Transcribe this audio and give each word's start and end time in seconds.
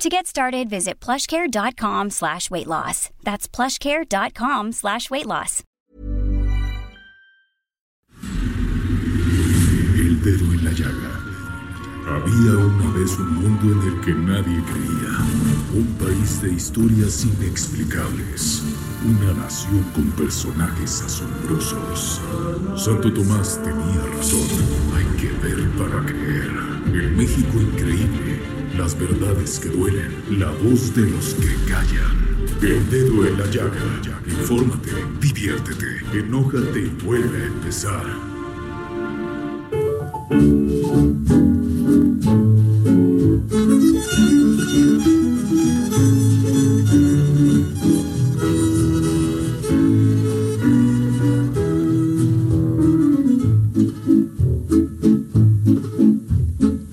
To 0.00 0.08
get 0.08 0.26
started, 0.26 0.70
visit 0.70 0.98
plushcare.com 0.98 2.08
slash 2.08 2.50
weight 2.50 2.66
loss. 2.66 3.10
That's 3.22 3.46
plushcare.com 3.46 4.72
slash 4.72 5.10
weight 5.10 5.26
loss. 5.26 5.62
El 9.98 10.22
dedo 10.24 10.54
en 10.54 10.64
la 10.64 10.70
llaga. 10.70 11.20
Había 12.08 12.56
una 12.56 12.90
vez 12.98 13.18
un 13.18 13.34
mundo 13.34 13.72
en 13.72 13.92
el 13.92 14.00
que 14.00 14.14
nadie 14.14 14.64
creía. 14.64 15.18
Un 15.74 15.94
país 15.98 16.40
de 16.40 16.54
historias 16.54 17.26
inexplicables. 17.26 18.62
Una 19.04 19.34
nación 19.34 19.82
con 19.94 20.10
personajes 20.12 21.02
asombrosos. 21.02 22.22
Santo 22.74 23.12
Tomás 23.12 23.62
tenía 23.62 24.02
razón. 24.16 24.48
Hay 24.96 25.04
que 25.20 25.28
ver 25.46 25.70
para 25.72 26.06
creer. 26.06 26.50
El 26.86 27.10
México 27.16 27.60
increíble. 27.60 28.59
Las 28.80 28.98
verdades 28.98 29.58
que 29.58 29.68
duelen. 29.68 30.10
La 30.38 30.50
voz 30.52 30.94
de 30.94 31.02
los 31.02 31.34
que 31.34 31.54
callan. 31.68 32.16
El 32.62 32.88
dedo 32.88 33.26
en 33.26 33.38
la 33.38 33.44
llaga. 33.50 34.00
Infórmate, 34.26 34.90
diviértete, 35.20 35.98
enójate 36.14 36.80
y 36.80 37.04
vuelve 37.04 37.42
a 37.42 37.46
empezar. 37.46 38.06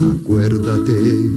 Acuérdate 0.01 1.36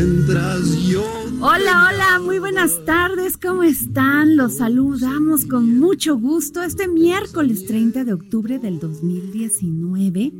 Mientras 0.00 0.86
yo... 0.86 1.02
Hola, 1.40 1.88
hola, 1.88 2.20
muy 2.24 2.38
buenas 2.38 2.84
tardes, 2.84 3.36
¿cómo 3.36 3.64
están? 3.64 4.36
Los 4.36 4.58
saludamos 4.58 5.44
con 5.44 5.76
mucho 5.80 6.16
gusto 6.16 6.62
este 6.62 6.86
miércoles 6.86 7.66
30 7.66 8.04
de 8.04 8.12
octubre 8.12 8.60
del 8.60 8.78
2019, 8.78 10.32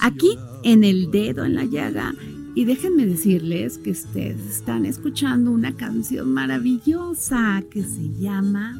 aquí 0.00 0.36
en 0.62 0.84
el 0.84 1.10
dedo 1.10 1.46
en 1.46 1.54
la 1.54 1.64
llaga. 1.64 2.14
Y 2.54 2.66
déjenme 2.66 3.06
decirles 3.06 3.78
que 3.78 3.92
ustedes 3.92 4.44
están 4.46 4.84
escuchando 4.84 5.52
una 5.52 5.74
canción 5.74 6.34
maravillosa 6.34 7.62
que 7.70 7.82
se 7.82 8.12
llama 8.18 8.78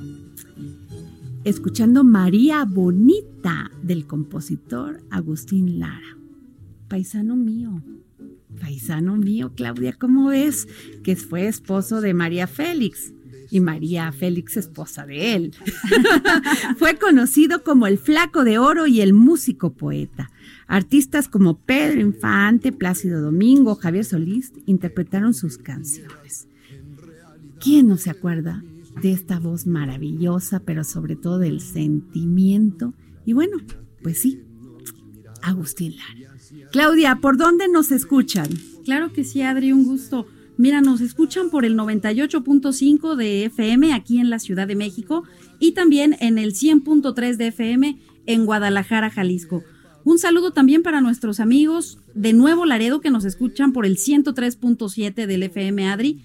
Escuchando 1.44 2.04
María 2.04 2.66
Bonita 2.66 3.70
del 3.82 4.06
compositor 4.06 5.00
Agustín 5.10 5.78
Lara, 5.78 6.18
paisano 6.86 7.34
mío. 7.34 7.82
Paisano 8.60 9.16
mío, 9.16 9.52
Claudia, 9.54 9.92
¿cómo 9.92 10.28
ves? 10.28 10.66
Que 11.02 11.16
fue 11.16 11.46
esposo 11.46 12.00
de 12.00 12.14
María 12.14 12.46
Félix 12.46 13.12
y 13.50 13.60
María 13.60 14.12
Félix 14.12 14.56
esposa 14.56 15.06
de 15.06 15.34
él. 15.34 15.54
fue 16.78 16.96
conocido 16.96 17.62
como 17.62 17.86
el 17.86 17.98
flaco 17.98 18.44
de 18.44 18.58
oro 18.58 18.86
y 18.86 19.00
el 19.00 19.12
músico 19.12 19.72
poeta. 19.72 20.30
Artistas 20.66 21.28
como 21.28 21.58
Pedro 21.58 22.00
Infante, 22.00 22.72
Plácido 22.72 23.20
Domingo, 23.20 23.76
Javier 23.76 24.04
Solís 24.04 24.52
interpretaron 24.66 25.34
sus 25.34 25.58
canciones. 25.58 26.48
¿Quién 27.60 27.88
no 27.88 27.96
se 27.96 28.10
acuerda 28.10 28.62
de 29.00 29.12
esta 29.12 29.38
voz 29.38 29.66
maravillosa, 29.66 30.60
pero 30.60 30.84
sobre 30.84 31.16
todo 31.16 31.38
del 31.38 31.60
sentimiento? 31.60 32.94
Y 33.24 33.32
bueno, 33.32 33.58
pues 34.02 34.20
sí, 34.20 34.42
Agustín 35.42 35.96
Lara. 35.96 36.35
Claudia, 36.72 37.16
¿por 37.16 37.36
dónde 37.36 37.68
nos 37.68 37.90
escuchan? 37.90 38.48
Claro 38.84 39.12
que 39.12 39.24
sí, 39.24 39.42
Adri, 39.42 39.72
un 39.72 39.84
gusto. 39.84 40.26
Mira, 40.58 40.80
nos 40.80 41.00
escuchan 41.00 41.50
por 41.50 41.64
el 41.64 41.76
98.5 41.76 43.14
de 43.14 43.44
FM 43.46 43.92
aquí 43.92 44.18
en 44.18 44.30
la 44.30 44.38
Ciudad 44.38 44.66
de 44.66 44.74
México 44.74 45.24
y 45.58 45.72
también 45.72 46.16
en 46.20 46.38
el 46.38 46.54
100.3 46.54 47.36
de 47.36 47.48
FM 47.48 47.98
en 48.26 48.46
Guadalajara, 48.46 49.10
Jalisco. 49.10 49.62
Un 50.04 50.18
saludo 50.18 50.52
también 50.52 50.82
para 50.82 51.00
nuestros 51.00 51.40
amigos 51.40 51.98
de 52.14 52.32
Nuevo 52.32 52.64
Laredo 52.64 53.00
que 53.00 53.10
nos 53.10 53.24
escuchan 53.24 53.72
por 53.72 53.84
el 53.84 53.96
103.7 53.96 55.26
del 55.26 55.42
FM 55.42 55.88
Adri. 55.88 56.22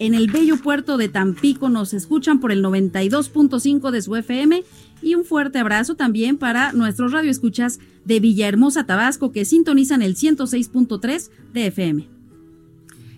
En 0.00 0.14
el 0.14 0.30
bello 0.30 0.56
puerto 0.58 0.96
de 0.96 1.08
Tampico 1.08 1.68
nos 1.68 1.92
escuchan 1.92 2.38
por 2.38 2.52
el 2.52 2.62
92.5 2.62 3.90
de 3.90 4.02
su 4.02 4.14
FM 4.14 4.62
y 5.02 5.14
un 5.16 5.24
fuerte 5.24 5.58
abrazo 5.58 5.96
también 5.96 6.38
para 6.38 6.72
nuestros 6.72 7.10
radioescuchas 7.10 7.80
de 8.04 8.20
Villahermosa, 8.20 8.86
Tabasco, 8.86 9.32
que 9.32 9.44
sintonizan 9.44 10.02
el 10.02 10.14
106.3 10.14 11.30
de 11.52 11.66
FM. 11.66 12.08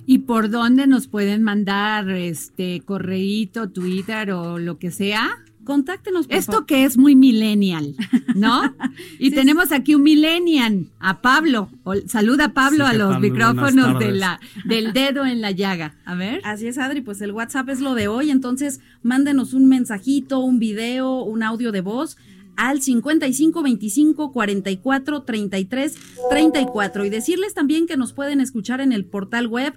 ¿Y 0.07 0.19
por 0.19 0.49
dónde 0.49 0.87
nos 0.87 1.07
pueden 1.07 1.43
mandar 1.43 2.09
este 2.09 2.81
correíto, 2.81 3.69
Twitter 3.69 4.33
o 4.33 4.59
lo 4.59 4.79
que 4.79 4.91
sea? 4.91 5.45
Contáctenos. 5.65 6.27
Por 6.27 6.37
Esto 6.37 6.67
que 6.67 6.85
es 6.85 6.97
muy 6.97 7.15
millennial, 7.15 7.95
¿no? 8.35 8.75
Y 9.19 9.31
Sí, 9.31 9.35
tenemos 9.35 9.73
aquí 9.73 9.95
un 9.95 10.03
millennial, 10.03 10.87
a 10.99 11.21
Pablo. 11.21 11.71
Saluda 12.07 12.47
a 12.47 12.53
Pablo 12.55 12.87
Sí, 12.87 12.91
a 12.91 12.95
los 12.95 13.13
Pablo, 13.15 13.21
micrófonos 13.21 13.99
de 13.99 14.13
la, 14.13 14.41
del 14.65 14.93
dedo 14.93 15.25
en 15.25 15.41
la 15.41 15.51
llaga. 15.51 15.97
A 16.05 16.15
ver. 16.15 16.41
Así 16.45 16.67
es, 16.67 16.79
Adri, 16.79 17.01
pues 17.01 17.21
el 17.21 17.33
WhatsApp 17.33 17.69
es 17.69 17.81
lo 17.81 17.95
de 17.95 18.09
hoy, 18.09 18.31
entonces 18.31 18.81
mándenos 19.03 19.53
un 19.53 19.69
mensajito, 19.69 20.41
un 20.41 20.59
video, 20.59 21.23
un 21.23 21.43
audio 21.43 21.73
de 21.73 21.81
voz 21.83 22.17
al 22.61 22.83
55 22.83 23.63
25 23.63 24.33
44 24.33 25.23
33 25.23 25.97
34 26.29 27.05
y 27.07 27.11
decirles 27.11 27.55
también 27.55 27.87
que 27.87 27.97
nos 27.97 28.13
pueden 28.13 28.41
escuchar 28.41 28.83
en 28.83 28.93
el 28.93 29.07
portal 29.07 29.47
web 29.47 29.73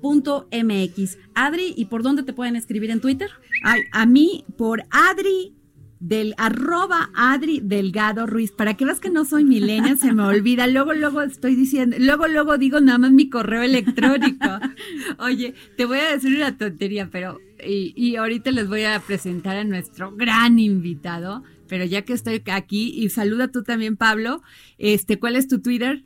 www.heraldodemexico.com.mx. 0.00 1.18
Adri, 1.34 1.74
¿y 1.76 1.86
por 1.86 2.02
dónde 2.02 2.22
te 2.22 2.32
pueden 2.32 2.56
escribir 2.56 2.90
en 2.90 3.00
Twitter? 3.00 3.30
Ay, 3.62 3.82
a 3.92 4.06
mí 4.06 4.44
por 4.56 4.84
Adri 4.90 5.54
del 6.00 6.34
arroba 6.38 7.10
Adri 7.14 7.60
Delgado 7.62 8.26
Ruiz, 8.26 8.52
para 8.52 8.74
que 8.74 8.86
veas 8.86 9.00
que 9.00 9.10
no 9.10 9.26
soy 9.26 9.44
milenia, 9.44 9.96
se 9.96 10.14
me 10.14 10.22
olvida, 10.22 10.66
luego, 10.66 10.94
luego 10.94 11.20
estoy 11.20 11.54
diciendo, 11.54 11.96
luego, 12.00 12.26
luego 12.26 12.56
digo 12.56 12.80
nada 12.80 12.96
más 12.96 13.12
mi 13.12 13.28
correo 13.28 13.62
electrónico. 13.62 14.48
Oye, 15.18 15.54
te 15.76 15.84
voy 15.84 15.98
a 15.98 16.12
decir 16.12 16.34
una 16.34 16.56
tontería, 16.56 17.10
pero, 17.10 17.38
y, 17.62 17.92
y 17.94 18.16
ahorita 18.16 18.50
les 18.50 18.66
voy 18.66 18.84
a 18.84 18.98
presentar 19.00 19.58
a 19.58 19.64
nuestro 19.64 20.16
gran 20.16 20.58
invitado, 20.58 21.44
pero 21.68 21.84
ya 21.84 22.02
que 22.02 22.14
estoy 22.14 22.42
aquí, 22.50 22.94
y 22.96 23.10
saluda 23.10 23.48
tú 23.48 23.62
también, 23.62 23.98
Pablo, 23.98 24.42
este, 24.78 25.18
¿cuál 25.18 25.36
es 25.36 25.48
tu 25.48 25.60
Twitter? 25.60 26.02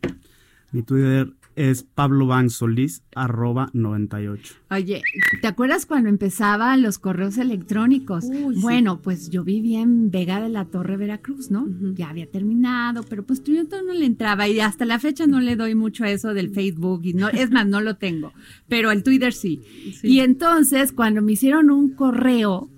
Mi 0.73 0.82
Twitter 0.82 1.32
es 1.56 1.83
Pablo 1.83 2.27
Van 2.27 2.51
Solís, 2.51 3.03
arroba 3.15 3.71
98. 3.73 4.55
Oye, 4.71 5.03
¿te 5.41 5.47
acuerdas 5.47 5.87
cuando 5.87 6.09
empezaban 6.09 6.83
los 6.83 6.99
correos 6.99 7.39
electrónicos? 7.39 8.25
Uy, 8.25 8.56
sí. 8.56 8.61
bueno, 8.61 9.01
pues 9.03 9.31
yo 9.31 9.45
vivía 9.45 9.81
en 9.81 10.11
Vega 10.11 10.41
de 10.41 10.49
la 10.49 10.65
Torre, 10.67 10.97
Veracruz, 10.97 11.51
¿no? 11.51 11.67
Ya 11.95 12.11
había 12.11 12.31
terminado, 12.31 13.05
pero 13.09 13.25
pues 13.25 13.43
yo 13.43 13.55
no 13.62 13.93
le 13.93 14.06
entraba 14.06 14.49
y 14.49 14.61
hasta 14.61 14.85
la 14.85 14.99
fecha 14.99 15.27
no 15.27 15.41
le 15.41 15.56
doy 15.56 15.75
mucho 15.75 16.05
a 16.05 16.11
eso 16.11 16.35
del 16.35 16.51
Facebook 16.51 17.03
y 17.05 17.15
no, 17.15 17.29
es 17.29 17.51
más, 17.51 17.67
no 17.67 17.81
lo 17.81 17.97
tengo, 17.97 18.33
pero 18.69 18.91
el 18.91 19.03
Twitter 19.03 19.33
sí. 19.33 19.62
Sí. 20.00 20.09
Y 20.09 20.21
entonces 20.21 20.93
cuando 20.93 21.23
me 21.23 21.33
hicieron 21.33 21.71
un 21.71 21.95
correo 21.95 22.71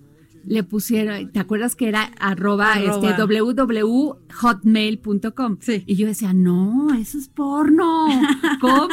le 0.47 0.63
pusieron, 0.63 1.33
¿te 1.33 1.41
acuerdas 1.41 1.77
que 1.77 1.89
era 1.89 2.13
arroba, 2.19 2.81
este 2.81 3.13
www.hotmail.com? 3.15 5.59
Sí. 5.61 5.85
Y 5.87 5.97
yo 5.97 6.07
decía, 6.07 6.33
no, 6.33 6.95
eso 6.95 7.19
es 7.19 7.29
porno. 7.29 8.07
¿Cómo? 8.61 8.89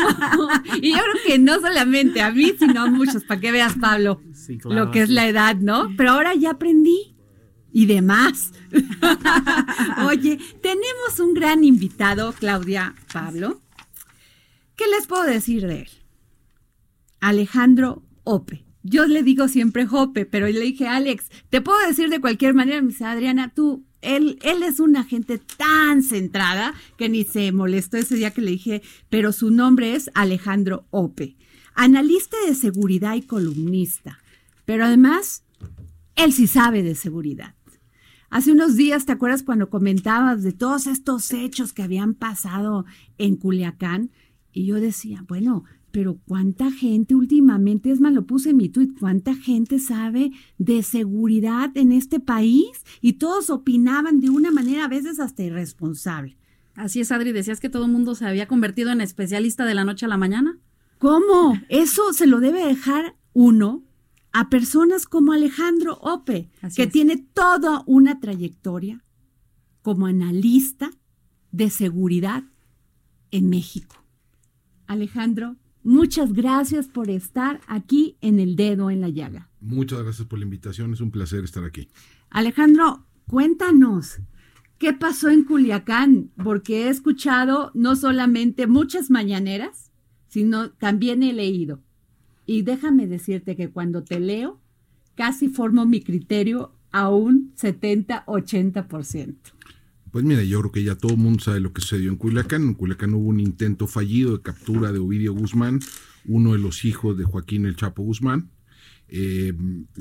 y 0.82 0.92
yo 0.92 0.98
creo 0.98 1.16
que 1.26 1.40
no 1.40 1.60
solamente 1.60 2.22
a 2.22 2.32
mí, 2.32 2.54
sino 2.58 2.84
a 2.84 2.88
muchos, 2.88 3.24
para 3.24 3.40
que 3.40 3.52
veas, 3.52 3.76
Pablo, 3.80 4.20
Sí, 4.34 4.58
claro, 4.58 4.86
lo 4.86 4.92
que 4.92 5.04
es 5.04 5.10
la 5.10 5.28
edad, 5.28 5.56
¿no? 5.56 5.94
Pero 5.96 6.12
ahora 6.12 6.36
ya 6.36 6.52
aprendí. 6.52 7.12
Y 7.76 7.88
demás. 7.88 8.52
Oye, 10.08 10.38
tenemos 10.62 11.20
un 11.20 11.34
gran 11.34 11.64
invitado, 11.64 12.32
Claudia 12.34 12.94
Pablo. 13.12 13.62
¿Qué 14.76 14.86
les 14.88 15.08
puedo 15.08 15.24
decir 15.24 15.66
de 15.66 15.82
él? 15.82 15.90
Alejandro 17.20 18.04
Ope. 18.24 18.63
Yo 18.84 19.06
le 19.06 19.24
digo 19.24 19.48
siempre 19.48 19.86
Jope, 19.86 20.26
pero 20.26 20.48
le 20.48 20.60
dije, 20.60 20.88
Alex, 20.88 21.30
te 21.50 21.62
puedo 21.62 21.80
decir 21.88 22.10
de 22.10 22.20
cualquier 22.20 22.54
manera, 22.54 22.82
me 22.82 22.94
Adriana, 23.06 23.54
tú, 23.54 23.86
él, 24.02 24.38
él 24.42 24.62
es 24.62 24.82
una 24.82 25.06
gente 25.06 25.38
tan 25.38 26.04
centrada 26.04 26.74
que 26.98 27.08
ni 27.08 27.24
se 27.24 27.52
molestó 27.54 27.96
ese 27.96 28.16
día 28.16 28.32
que 28.32 28.42
le 28.42 28.52
dije, 28.52 28.82
pero 29.10 29.32
su 29.32 29.52
nombre 29.52 29.96
es 29.96 30.12
Alejandro 30.14 30.86
Ope, 30.92 31.38
analista 31.76 32.36
de 32.46 32.56
seguridad 32.56 33.16
y 33.16 33.22
columnista, 33.22 34.20
pero 34.66 34.84
además, 34.84 35.46
él 36.16 36.34
sí 36.34 36.46
sabe 36.48 36.84
de 36.84 36.96
seguridad. 36.96 37.56
Hace 38.30 38.52
unos 38.52 38.76
días, 38.76 39.06
¿te 39.06 39.12
acuerdas 39.12 39.44
cuando 39.44 39.70
comentabas 39.70 40.42
de 40.44 40.54
todos 40.54 40.88
estos 40.88 41.32
hechos 41.32 41.72
que 41.72 41.84
habían 41.84 42.16
pasado 42.16 42.84
en 43.20 43.36
Culiacán? 43.36 44.10
Y 44.52 44.66
yo 44.66 44.80
decía, 44.80 45.24
bueno, 45.28 45.66
pero 45.94 46.18
¿cuánta 46.26 46.72
gente 46.72 47.14
últimamente, 47.14 47.92
es 47.92 48.02
más, 48.02 48.14
lo 48.14 48.26
puse 48.26 48.50
en 48.50 48.58
mi 48.58 48.68
tuit, 48.68 48.98
cuánta 49.00 49.36
gente 49.36 49.78
sabe 49.78 50.32
de 50.58 50.82
seguridad 50.82 51.70
en 51.76 51.92
este 51.92 52.20
país? 52.20 52.66
Y 53.00 53.14
todos 53.14 53.52
opinaban 53.52 54.20
de 54.20 54.32
una 54.32 54.50
manera 54.50 54.86
a 54.86 54.88
veces 54.88 55.20
hasta 55.20 55.44
irresponsable. 55.44 56.36
Así 56.74 57.00
es, 57.00 57.12
Adri, 57.12 57.32
decías 57.32 57.60
que 57.60 57.70
todo 57.70 57.86
el 57.86 57.92
mundo 57.92 58.16
se 58.16 58.26
había 58.26 58.48
convertido 58.48 58.92
en 58.92 59.02
especialista 59.02 59.66
de 59.66 59.76
la 59.76 59.84
noche 59.84 60.08
a 60.08 60.10
la 60.10 60.18
mañana. 60.18 60.58
¿Cómo? 60.98 61.62
Eso 61.70 62.12
se 62.12 62.26
lo 62.26 62.40
debe 62.40 62.66
dejar 62.66 63.16
uno 63.34 63.84
a 64.32 64.50
personas 64.50 65.06
como 65.06 65.32
Alejandro 65.32 66.00
Ope, 66.02 66.50
Así 66.64 66.78
que 66.78 66.84
es. 66.88 66.92
tiene 66.92 67.18
toda 67.18 67.84
una 67.86 68.20
trayectoria 68.20 69.06
como 69.84 70.08
analista 70.08 70.90
de 71.52 71.70
seguridad 71.70 72.46
en 73.30 73.52
México. 73.52 73.96
Alejandro, 74.88 75.56
muchas 75.84 76.34
gracias 76.34 76.88
por 76.88 77.10
estar 77.10 77.62
aquí 77.68 78.18
en 78.22 78.40
el 78.40 78.56
dedo 78.56 78.90
en 78.90 79.02
la 79.02 79.10
llaga. 79.10 79.50
Muchas 79.60 80.02
gracias 80.04 80.28
por 80.28 80.40
la 80.40 80.46
invitación, 80.46 80.94
es 80.94 81.02
un 81.02 81.12
placer 81.12 81.44
estar 81.44 81.64
aquí. 81.64 81.88
Alejandro, 82.30 83.06
cuéntanos, 83.28 84.20
¿qué 84.78 84.94
pasó 84.94 85.30
en 85.30 85.44
Culiacán? 85.44 86.32
Porque 86.44 86.84
he 86.84 86.90
escuchado 86.90 87.72
no 87.74 87.96
solamente 87.96 88.68
muchas 88.68 89.10
mañaneras, 89.10 89.92
sino 90.28 90.72
también 90.72 91.24
he 91.24 91.32
leído. 91.32 91.82
Y 92.46 92.64
déjame 92.64 93.08
decirte 93.08 93.56
que 93.56 93.70
cuando 93.70 94.04
te 94.04 94.20
leo, 94.20 94.60
casi 95.16 95.48
formo 95.48 95.86
mi 95.86 96.02
criterio 96.02 96.74
a 96.92 97.10
un 97.10 97.54
70-80%. 97.56 99.53
Pues 100.14 100.24
mira, 100.24 100.44
yo 100.44 100.60
creo 100.60 100.72
que 100.72 100.84
ya 100.84 100.94
todo 100.96 101.14
el 101.14 101.18
mundo 101.18 101.44
sabe 101.44 101.60
lo 101.60 101.74
que 101.74 101.82
sucedió 101.82 102.12
en 102.12 102.18
Culiacán. 102.18 102.62
En 102.62 102.74
Culiacán 102.76 103.16
hubo 103.16 103.30
un 103.30 103.40
intento 103.40 103.88
fallido 103.88 104.38
de 104.38 104.44
captura 104.44 104.92
de 104.92 105.00
Ovidio 105.00 105.34
Guzmán, 105.34 105.80
uno 106.26 106.54
de 106.54 106.60
los 106.60 106.86
hijos 106.86 107.18
de 107.18 107.24
Joaquín 107.24 107.66
El 107.66 107.76
Chapo 107.76 108.04
Guzmán. 108.04 108.52
Eh, 109.08 109.54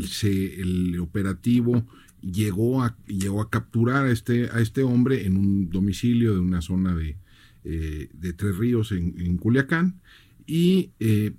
se- 0.05 0.61
el 0.61 1.01
operativo 1.01 1.87
llegó 2.21 2.83
a, 2.83 2.95
llegó 3.07 3.41
a 3.41 3.49
capturar 3.49 4.05
a 4.05 4.11
este, 4.13 4.51
a 4.51 4.61
este 4.61 4.83
hombre 4.83 5.25
en 5.25 5.39
un 5.39 5.71
domicilio 5.71 6.35
de 6.35 6.41
una 6.41 6.61
zona 6.61 6.95
de, 6.95 7.17
eh, 7.65 8.11
de 8.13 8.33
Tres 8.35 8.59
Ríos 8.59 8.93
en, 8.93 9.39
Culiacán 9.39 10.03
y 10.47 10.91
eh, 11.01 11.33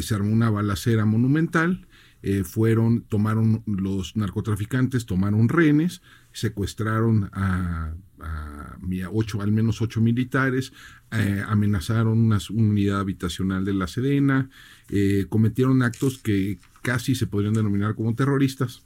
se 0.00 0.14
armó 0.14 0.32
una 0.32 0.48
balacera 0.48 1.04
monumental. 1.04 1.84
Fueron, 2.44 3.02
tomaron 3.02 3.62
los 3.66 4.16
narcotraficantes, 4.16 5.06
tomaron 5.06 5.48
rehenes, 5.48 6.02
secuestraron 6.32 7.30
a, 7.32 7.94
a 8.20 8.76
mi- 8.80 9.02
a 9.02 9.10
ocho, 9.10 9.40
al 9.42 9.52
menos 9.52 9.80
ocho 9.82 10.00
militares, 10.00 10.72
eh, 11.10 11.42
amenazaron 11.46 12.18
una 12.18 12.38
unidad 12.50 13.00
habitacional 13.00 13.64
de 13.64 13.72
la 13.74 13.86
Sedena, 13.86 14.50
eh, 14.90 15.26
cometieron 15.28 15.82
actos 15.82 16.18
que 16.18 16.58
casi 16.82 17.14
se 17.14 17.26
podrían 17.26 17.54
denominar 17.54 17.94
como 17.94 18.14
terroristas 18.14 18.82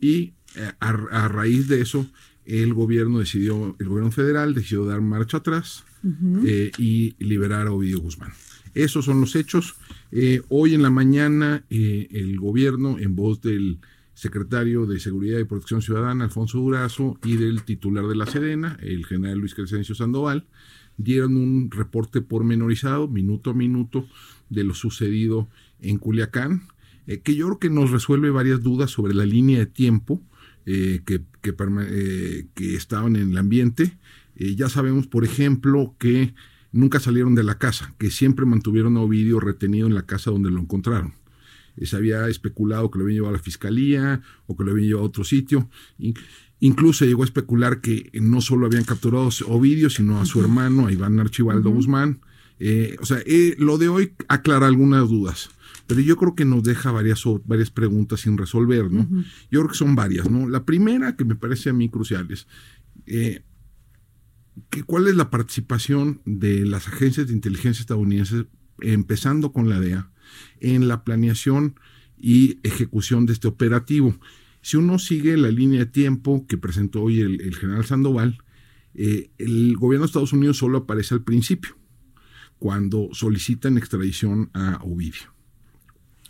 y 0.00 0.32
eh, 0.56 0.72
a, 0.80 0.88
a 0.88 1.28
raíz 1.28 1.68
de 1.68 1.80
eso 1.82 2.06
el 2.44 2.74
gobierno 2.74 3.20
decidió, 3.20 3.76
el 3.78 3.88
gobierno 3.88 4.10
federal 4.10 4.54
decidió 4.54 4.84
dar 4.84 5.00
marcha 5.00 5.36
atrás 5.38 5.84
y 6.78 7.14
liberar 7.20 7.68
a 7.68 7.72
Ovidio 7.72 8.00
Guzmán. 8.00 8.32
Esos 8.74 9.04
son 9.04 9.20
los 9.20 9.36
hechos. 9.36 9.76
Hoy 10.48 10.74
en 10.74 10.82
la 10.82 10.90
mañana 10.90 11.62
el 11.70 12.40
gobierno, 12.40 12.98
en 12.98 13.14
voz 13.14 13.40
del 13.42 13.78
secretario 14.22 14.86
de 14.86 15.00
Seguridad 15.00 15.40
y 15.40 15.44
Protección 15.44 15.82
Ciudadana, 15.82 16.24
Alfonso 16.24 16.58
Durazo, 16.58 17.18
y 17.24 17.36
del 17.36 17.64
titular 17.64 18.06
de 18.06 18.14
la 18.14 18.26
Sedena, 18.26 18.78
el 18.80 19.04
general 19.04 19.38
Luis 19.38 19.54
Crescencio 19.54 19.96
Sandoval, 19.96 20.46
dieron 20.96 21.36
un 21.36 21.70
reporte 21.72 22.20
pormenorizado, 22.20 23.08
minuto 23.08 23.50
a 23.50 23.54
minuto, 23.54 24.06
de 24.48 24.62
lo 24.62 24.74
sucedido 24.74 25.48
en 25.80 25.98
Culiacán, 25.98 26.68
eh, 27.08 27.18
que 27.18 27.34
yo 27.34 27.46
creo 27.46 27.58
que 27.58 27.70
nos 27.70 27.90
resuelve 27.90 28.30
varias 28.30 28.62
dudas 28.62 28.92
sobre 28.92 29.12
la 29.12 29.26
línea 29.26 29.58
de 29.58 29.66
tiempo 29.66 30.22
eh, 30.64 31.00
que, 31.04 31.22
que, 31.40 31.52
eh, 31.90 32.46
que 32.54 32.76
estaban 32.76 33.16
en 33.16 33.32
el 33.32 33.38
ambiente. 33.38 33.98
Eh, 34.36 34.54
ya 34.54 34.68
sabemos, 34.68 35.08
por 35.08 35.24
ejemplo, 35.24 35.96
que 35.98 36.32
nunca 36.70 37.00
salieron 37.00 37.34
de 37.34 37.42
la 37.42 37.58
casa, 37.58 37.92
que 37.98 38.12
siempre 38.12 38.46
mantuvieron 38.46 38.96
a 38.96 39.00
Ovidio 39.00 39.40
retenido 39.40 39.88
en 39.88 39.94
la 39.94 40.06
casa 40.06 40.30
donde 40.30 40.52
lo 40.52 40.60
encontraron. 40.60 41.14
Eh, 41.76 41.86
se 41.86 41.96
había 41.96 42.28
especulado 42.28 42.90
que 42.90 42.98
lo 42.98 43.04
habían 43.04 43.16
llevado 43.16 43.34
a 43.34 43.38
la 43.38 43.42
fiscalía 43.42 44.20
o 44.46 44.56
que 44.56 44.64
lo 44.64 44.70
habían 44.72 44.88
llevado 44.88 45.04
a 45.06 45.08
otro 45.08 45.24
sitio. 45.24 45.68
In- 45.98 46.14
incluso 46.60 47.04
llegó 47.04 47.22
a 47.22 47.26
especular 47.26 47.80
que 47.80 48.10
no 48.20 48.40
solo 48.40 48.66
habían 48.66 48.84
capturado 48.84 49.28
a 49.28 49.52
Ovidio, 49.52 49.90
sino 49.90 50.20
a 50.20 50.26
su 50.26 50.40
hermano, 50.40 50.86
a 50.86 50.92
Iván 50.92 51.18
Archibaldo 51.18 51.70
Guzmán. 51.70 52.20
Eh, 52.60 52.96
o 53.00 53.04
sea, 53.06 53.18
eh, 53.26 53.56
lo 53.58 53.78
de 53.78 53.88
hoy 53.88 54.12
aclara 54.28 54.68
algunas 54.68 55.08
dudas, 55.08 55.50
pero 55.88 56.00
yo 56.00 56.16
creo 56.16 56.36
que 56.36 56.44
nos 56.44 56.62
deja 56.62 56.92
varias, 56.92 57.24
varias 57.44 57.70
preguntas 57.70 58.20
sin 58.20 58.38
resolver, 58.38 58.92
¿no? 58.92 59.08
Yo 59.50 59.60
creo 59.60 59.68
que 59.68 59.74
son 59.74 59.96
varias, 59.96 60.30
¿no? 60.30 60.48
La 60.48 60.64
primera 60.64 61.16
que 61.16 61.24
me 61.24 61.34
parece 61.34 61.70
a 61.70 61.72
mí 61.72 61.88
crucial 61.88 62.30
es, 62.30 62.46
eh, 63.06 63.42
que 64.70 64.84
¿cuál 64.84 65.08
es 65.08 65.16
la 65.16 65.30
participación 65.30 66.20
de 66.24 66.64
las 66.64 66.86
agencias 66.86 67.26
de 67.26 67.32
inteligencia 67.32 67.80
estadounidenses, 67.80 68.44
empezando 68.80 69.52
con 69.52 69.68
la 69.68 69.80
DEA, 69.80 70.11
en 70.60 70.88
la 70.88 71.04
planeación 71.04 71.74
y 72.18 72.58
ejecución 72.62 73.26
de 73.26 73.32
este 73.32 73.48
operativo? 73.48 74.14
Si 74.62 74.76
uno 74.76 74.98
sigue 74.98 75.36
la 75.36 75.50
línea 75.50 75.80
de 75.80 75.86
tiempo 75.86 76.46
que 76.46 76.56
presentó 76.56 77.02
hoy 77.02 77.20
el, 77.20 77.54
general 77.56 77.84
Sandoval, 77.84 78.38
eh, 78.94 79.30
el 79.38 79.76
gobierno 79.76 80.04
de 80.04 80.06
Estados 80.06 80.32
Unidos 80.32 80.58
solo 80.58 80.78
aparece 80.78 81.14
al 81.14 81.24
principio, 81.24 81.76
cuando 82.58 83.08
solicitan 83.12 83.76
extradición 83.76 84.50
a 84.54 84.78
Ovidio. 84.82 85.32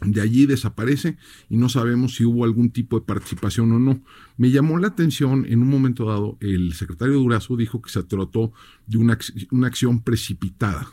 De 0.04 0.20
allí 0.20 0.46
desaparece 0.46 1.16
y 1.48 1.56
no 1.56 1.68
sabemos 1.68 2.16
si 2.16 2.24
hubo 2.24 2.44
algún 2.44 2.70
tipo 2.70 2.98
de 2.98 3.06
participación 3.06 3.70
o 3.72 3.78
no. 3.78 4.02
Me 4.36 4.50
llamó 4.50 4.78
la 4.78 4.88
atención 4.88 5.44
en 5.46 5.62
un 5.62 5.68
momento 5.68 6.06
dado, 6.06 6.38
el 6.40 6.72
secretario 6.72 7.14
Durazo 7.14 7.56
dijo 7.56 7.80
que 7.82 7.90
se 7.90 8.02
trató 8.02 8.52
de 8.86 8.98
una, 8.98 9.18
una 9.50 9.66
acción 9.68 10.02
precipitada. 10.02 10.88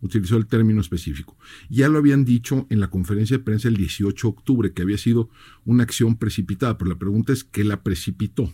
Utilizó 0.00 0.36
el 0.36 0.46
término 0.46 0.80
específico. 0.80 1.36
Ya 1.68 1.88
lo 1.88 1.98
habían 1.98 2.24
dicho 2.24 2.66
en 2.70 2.78
la 2.80 2.88
conferencia 2.88 3.36
de 3.38 3.42
prensa 3.42 3.68
el 3.68 3.76
18 3.76 4.26
de 4.26 4.30
octubre, 4.30 4.72
que 4.72 4.82
había 4.82 4.98
sido 4.98 5.28
una 5.64 5.82
acción 5.82 6.16
precipitada, 6.16 6.78
pero 6.78 6.90
la 6.90 6.98
pregunta 6.98 7.32
es 7.32 7.42
qué 7.44 7.64
la 7.64 7.82
precipitó. 7.82 8.52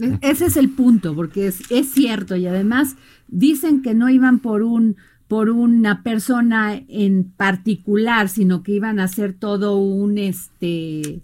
E- 0.00 0.18
Ese 0.22 0.46
es 0.46 0.56
el 0.56 0.68
punto, 0.70 1.14
porque 1.14 1.46
es, 1.48 1.70
es 1.70 1.90
cierto 1.90 2.36
y 2.36 2.46
además 2.46 2.96
dicen 3.28 3.82
que 3.82 3.94
no 3.94 4.08
iban 4.08 4.38
por 4.38 4.62
un 4.62 4.96
por 5.26 5.48
una 5.50 6.02
persona 6.02 6.80
en 6.86 7.24
particular, 7.24 8.28
sino 8.28 8.62
que 8.62 8.72
iban 8.72 9.00
a 9.00 9.04
hacer 9.04 9.32
todo 9.32 9.76
un 9.78 10.18
este 10.18 11.20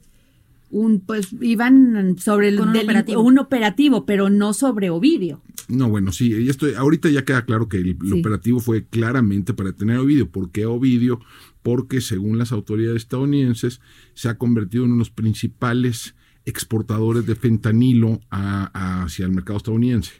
un 0.70 1.00
pues 1.00 1.28
iban 1.40 2.16
sobre 2.18 2.48
el 2.48 2.60
un 2.60 2.68
operativo. 2.76 3.22
un 3.22 3.38
operativo, 3.38 4.06
pero 4.06 4.30
no 4.30 4.52
sobre 4.54 4.88
Ovidio. 4.90 5.42
No, 5.70 5.88
bueno, 5.88 6.12
sí, 6.12 6.30
ya 6.44 6.50
estoy, 6.50 6.74
ahorita 6.74 7.08
ya 7.10 7.24
queda 7.24 7.44
claro 7.44 7.68
que 7.68 7.76
el, 7.78 7.88
el 7.90 7.96
Sí. 8.02 8.20
operativo 8.20 8.60
fue 8.60 8.86
claramente 8.86 9.54
para 9.54 9.70
detener 9.70 9.96
a 9.96 10.02
Ovidio. 10.02 10.28
¿Por 10.30 10.50
qué 10.50 10.66
Ovidio? 10.66 11.20
Porque 11.62 12.00
según 12.00 12.38
las 12.38 12.52
autoridades 12.52 13.02
estadounidenses 13.02 13.80
se 14.14 14.28
ha 14.28 14.36
convertido 14.38 14.84
en 14.84 14.90
uno 14.90 14.96
de 14.96 15.00
los 15.00 15.10
principales 15.10 16.14
exportadores 16.44 17.26
de 17.26 17.34
fentanilo 17.36 18.20
a- 18.30 18.70
a- 18.72 19.04
hacia 19.04 19.26
el 19.26 19.32
mercado 19.32 19.58
estadounidense. 19.58 20.12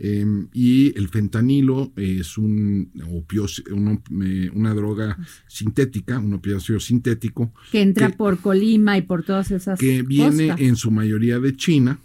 Em, 0.00 0.46
y 0.52 0.96
el 0.96 1.08
fentanilo 1.08 1.92
es 1.96 2.38
un 2.38 2.92
una 4.54 4.72
droga 4.74 5.18
sintética, 5.48 6.20
un 6.20 6.34
opioide 6.34 6.78
sintético. 6.80 7.52
Que 7.72 7.80
entra 7.82 8.10
por 8.10 8.38
Colima 8.38 8.96
y 8.96 9.02
por 9.02 9.24
todas 9.24 9.50
esas 9.50 9.78
Que 9.78 10.02
viene 10.02 10.54
en 10.58 10.76
su 10.76 10.90
mayoría 10.92 11.40
de 11.40 11.56
China 11.56 11.98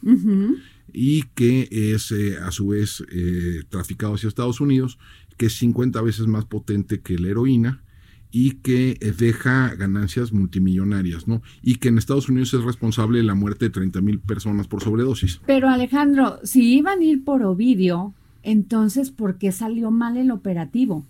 y 0.92 1.24
que 1.36 1.68
es 1.72 2.12
eh, 2.12 2.38
a 2.38 2.52
su 2.52 2.70
vez 2.70 3.04
eh, 3.12 3.64
traficado 3.70 4.16
hacia 4.16 4.28
Estados 4.28 4.62
Unidos, 4.62 5.00
que 5.38 5.48
es 5.48 5.58
50 5.58 6.02
veces 6.02 6.28
más 6.28 6.46
potente 6.46 7.02
que 7.02 7.18
la 7.18 7.30
heroína 7.30 7.84
y 8.32 8.56
que 8.58 8.98
eh, 9.00 9.14
deja 9.16 9.76
ganancias 9.76 10.34
multimillonarias, 10.34 11.28
¿no? 11.28 11.44
Y 11.62 11.76
que 11.76 11.90
en 11.90 12.00
Estados 12.00 12.30
Unidos 12.30 12.54
es 12.56 12.64
responsable 12.64 13.20
de 13.20 13.24
la 13.24 13.36
muerte 13.36 13.66
de 13.66 13.72
30 13.72 14.02
mil 14.02 14.20
personas 14.20 14.68
por 14.68 14.82
sobredosis. 14.82 15.40
Pero 15.46 15.70
Alejandro, 15.70 16.40
si 16.44 16.76
iban 16.76 17.00
a 17.00 17.04
ir 17.04 17.24
por 17.24 17.44
Ovidio, 17.44 18.16
entonces 18.42 19.12
¿por 19.12 19.38
qué 19.38 19.52
salió 19.52 19.92
mal 19.92 20.18
el 20.18 20.32
operativo? 20.32 21.06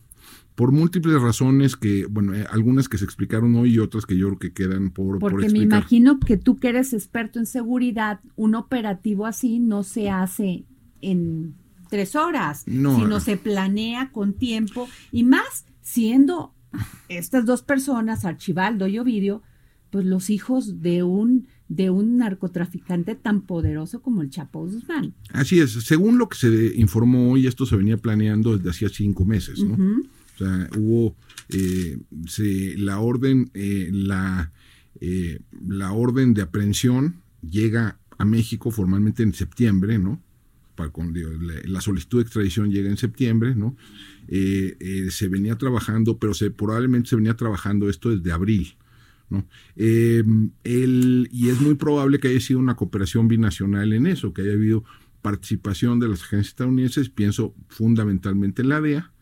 Por 0.55 0.72
múltiples 0.72 1.22
razones 1.22 1.75
que, 1.75 2.05
bueno, 2.05 2.36
eh, 2.36 2.45
algunas 2.50 2.88
que 2.88 2.98
se 2.98 3.05
explicaron 3.05 3.55
hoy 3.55 3.75
y 3.75 3.79
otras 3.79 4.05
que 4.05 4.17
yo 4.17 4.27
creo 4.27 4.39
que 4.39 4.53
quedan 4.53 4.91
por, 4.91 5.19
Porque 5.19 5.50
me 5.50 5.60
imagino 5.60 6.19
que 6.19 6.38
tú 6.38 6.57
que 6.57 6.69
eres 6.69 6.93
experto 6.93 7.39
en 7.39 7.45
seguridad, 7.45 8.19
un 8.36 8.55
operativo 8.55 9.25
así 9.25 9.60
no 9.60 9.83
se 9.83 10.10
hace 10.10 10.65
en 11.01 11.55
tres 11.89 12.15
horas, 12.15 12.63
sino 12.65 13.19
se 13.19 13.38
planea 13.38 14.12
con 14.12 14.33
tiempo 14.33 14.88
y 15.12 15.24
más 15.24 15.65
siendo 15.81 16.53
estas 17.07 17.45
dos 17.45 17.62
personas, 17.62 18.25
Archibaldo 18.25 18.88
y 18.88 18.98
Ovidio, 18.98 19.43
pues 19.91 20.05
los 20.05 20.29
hijos 20.29 20.81
de 20.81 21.03
un 21.03 21.48
de 21.69 21.89
un 21.89 22.17
narcotraficante 22.17 23.15
tan 23.15 23.41
poderoso 23.41 24.01
como 24.01 24.22
el 24.22 24.29
Chapo 24.29 24.62
Guzmán. 24.62 25.13
Así 25.29 25.60
es, 25.60 25.72
según 25.72 26.17
lo 26.17 26.29
que 26.29 26.38
se 26.38 26.74
informó 26.75 27.31
hoy, 27.31 27.48
esto 27.48 27.65
se 27.65 27.75
venía 27.75 27.98
planeando 27.98 28.57
desde 28.57 28.69
hacía 28.69 28.89
cinco 28.89 29.25
meses, 29.25 29.63
¿no? 29.63 29.77
O 30.33 30.37
sea, 30.37 30.69
hubo 30.77 31.15
eh, 31.49 31.97
la 32.77 32.99
orden, 32.99 33.51
eh, 33.53 33.89
la, 33.91 34.51
eh, 34.99 35.39
la 35.67 35.91
orden 35.91 36.33
de 36.33 36.41
aprehensión 36.41 37.21
llega 37.47 37.99
a 38.17 38.25
México 38.25 38.71
formalmente 38.71 39.23
en 39.23 39.33
septiembre, 39.33 39.99
¿no? 39.99 40.21
Para 40.75 40.91
la, 41.65 41.81
solicitud 41.81 42.17
de 42.17 42.23
extradición 42.23 42.71
llega 42.71 42.89
en 42.89 42.97
septiembre, 42.97 43.53
¿no? 43.53 43.75
se 44.27 45.27
venía 45.27 45.55
trabajando, 45.55 46.17
pero 46.17 46.33
probablemente 46.55 47.09
se 47.09 47.15
venía 47.15 47.35
trabajando 47.35 47.89
esto 47.89 48.09
desde 48.09 48.31
abril, 48.31 48.75
¿no? 49.29 49.45
y 49.75 51.49
es 51.49 51.61
muy 51.61 51.75
probable 51.75 52.19
que 52.19 52.29
haya 52.29 52.39
sido 52.39 52.59
una 52.59 52.75
cooperación 52.75 53.27
binacional 53.27 53.93
en 53.93 54.07
eso, 54.07 54.33
que 54.33 54.41
haya 54.41 54.53
habido 54.53 54.83
participación 55.21 55.99
de 55.99 56.07
las 56.07 56.23
agencias 56.23 56.53
estadounidenses, 56.53 57.09
pienso 57.09 57.53
fundamentalmente 57.67 58.63
en 58.63 58.69
la 58.69 58.81
DEA, 58.81 59.12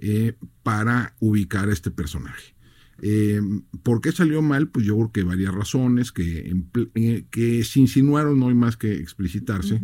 eh, 0.00 0.34
para 0.62 1.16
ubicar 1.18 1.68
a 1.68 1.72
este 1.72 1.90
personaje. 1.90 2.54
Eh, 3.02 3.40
¿Por 3.82 4.00
qué 4.00 4.12
salió 4.12 4.42
mal? 4.42 4.68
Pues 4.68 4.86
yo 4.86 4.94
creo 4.94 5.12
que 5.12 5.22
varias 5.24 5.52
razones 5.52 6.12
que, 6.12 6.54
eh, 6.94 7.24
que 7.30 7.64
se 7.64 7.80
insinuaron, 7.80 8.38
no 8.38 8.48
hay 8.48 8.54
más 8.54 8.76
que 8.76 8.94
explicitarse. 8.94 9.80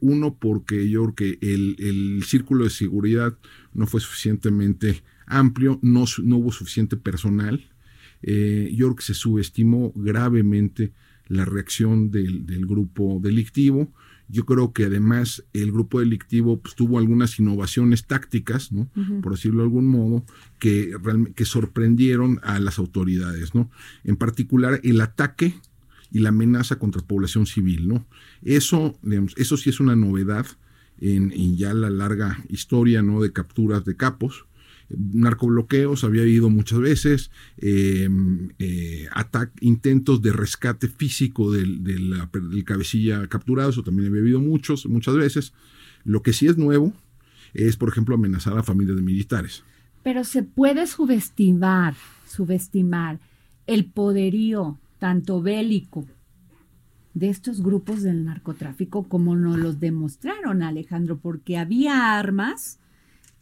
uno, 0.00 0.38
porque 0.38 0.88
yo 0.88 1.02
creo 1.12 1.14
que 1.14 1.38
el, 1.52 2.22
círculo 2.24 2.64
de 2.64 2.70
seguridad 2.70 3.36
no 3.74 3.86
fue 3.86 4.00
suficientemente 4.00 5.02
amplio, 5.26 5.78
no, 5.82 6.04
no 6.22 6.36
hubo 6.36 6.50
suficiente 6.50 6.96
personal. 6.96 7.60
yo 8.22 8.86
creo 8.86 8.96
que 8.96 9.04
se 9.04 9.14
subestimó 9.14 9.92
gravemente 9.94 10.92
la 11.26 11.44
reacción 11.44 12.10
del, 12.10 12.46
del 12.46 12.64
grupo 12.64 13.20
delictivo. 13.22 13.92
Yo 14.30 14.46
creo 14.46 14.72
que 14.72 14.84
además 14.84 15.44
el 15.52 15.72
grupo 15.72 16.00
delictivo 16.00 16.60
pues, 16.60 16.74
tuvo 16.74 16.98
algunas 16.98 17.38
innovaciones 17.38 18.06
tácticas, 18.06 18.72
¿no? 18.72 18.88
por 19.22 19.32
decirlo 19.32 19.58
de 19.58 19.64
algún 19.64 19.86
modo, 19.86 20.24
que, 20.58 20.94
que 21.34 21.44
sorprendieron 21.44 22.40
a 22.42 22.58
las 22.60 22.78
autoridades. 22.78 23.54
¿no? 23.54 23.70
En 24.04 24.16
particular, 24.16 24.80
el 24.82 25.00
ataque 25.00 25.54
y 26.12 26.20
la 26.20 26.30
amenaza 26.30 26.78
contra 26.78 27.02
población 27.02 27.46
civil. 27.46 27.88
¿no? 27.88 28.06
Eso, 28.42 28.98
eso 29.36 29.56
sí 29.56 29.70
es 29.70 29.80
una 29.80 29.96
novedad 29.96 30.46
en, 31.00 31.32
en, 31.32 31.56
ya 31.56 31.74
la 31.74 31.90
larga 31.90 32.44
historia 32.48 33.02
¿no? 33.02 33.20
de 33.20 33.32
capturas 33.32 33.84
de 33.84 33.96
capos 33.96 34.46
narcobloqueos, 34.90 36.04
había 36.04 36.22
habido 36.22 36.50
muchas 36.50 36.80
veces, 36.80 37.30
em, 37.58 38.50
eh, 38.58 39.06
intentos 39.60 40.22
de 40.22 40.32
rescate 40.32 40.88
físico 40.88 41.52
del, 41.52 41.82
cabecilla 42.64 43.26
capturado, 43.28 43.70
eso 43.70 43.82
también 43.82 44.08
había 44.08 44.22
habido 44.22 44.40
muchos, 44.40 44.86
muchas 44.86 45.16
veces. 45.16 45.52
Lo 46.04 46.22
que 46.22 46.32
sí 46.32 46.46
es 46.46 46.56
nuevo 46.56 46.92
es, 47.54 47.76
por 47.76 47.88
ejemplo, 47.88 48.14
amenazar 48.14 48.56
a 48.58 48.62
familias 48.62 48.96
de 48.96 49.02
militares. 49.02 49.62
Pero 50.02 50.24
se 50.24 50.42
puede 50.42 50.86
subestimar, 50.86 51.94
subestimar 52.28 53.18
el 53.66 53.84
poderío 53.84 54.78
tanto 54.98 55.42
bélico 55.42 56.06
de 57.14 57.28
estos 57.28 57.62
grupos 57.62 58.02
del 58.02 58.24
narcotráfico 58.24 59.04
como 59.04 59.36
nos 59.36 59.58
los 59.58 59.80
demostraron, 59.80 60.62
Alejandro, 60.62 61.18
porque 61.18 61.58
había 61.58 62.18
armas 62.18 62.78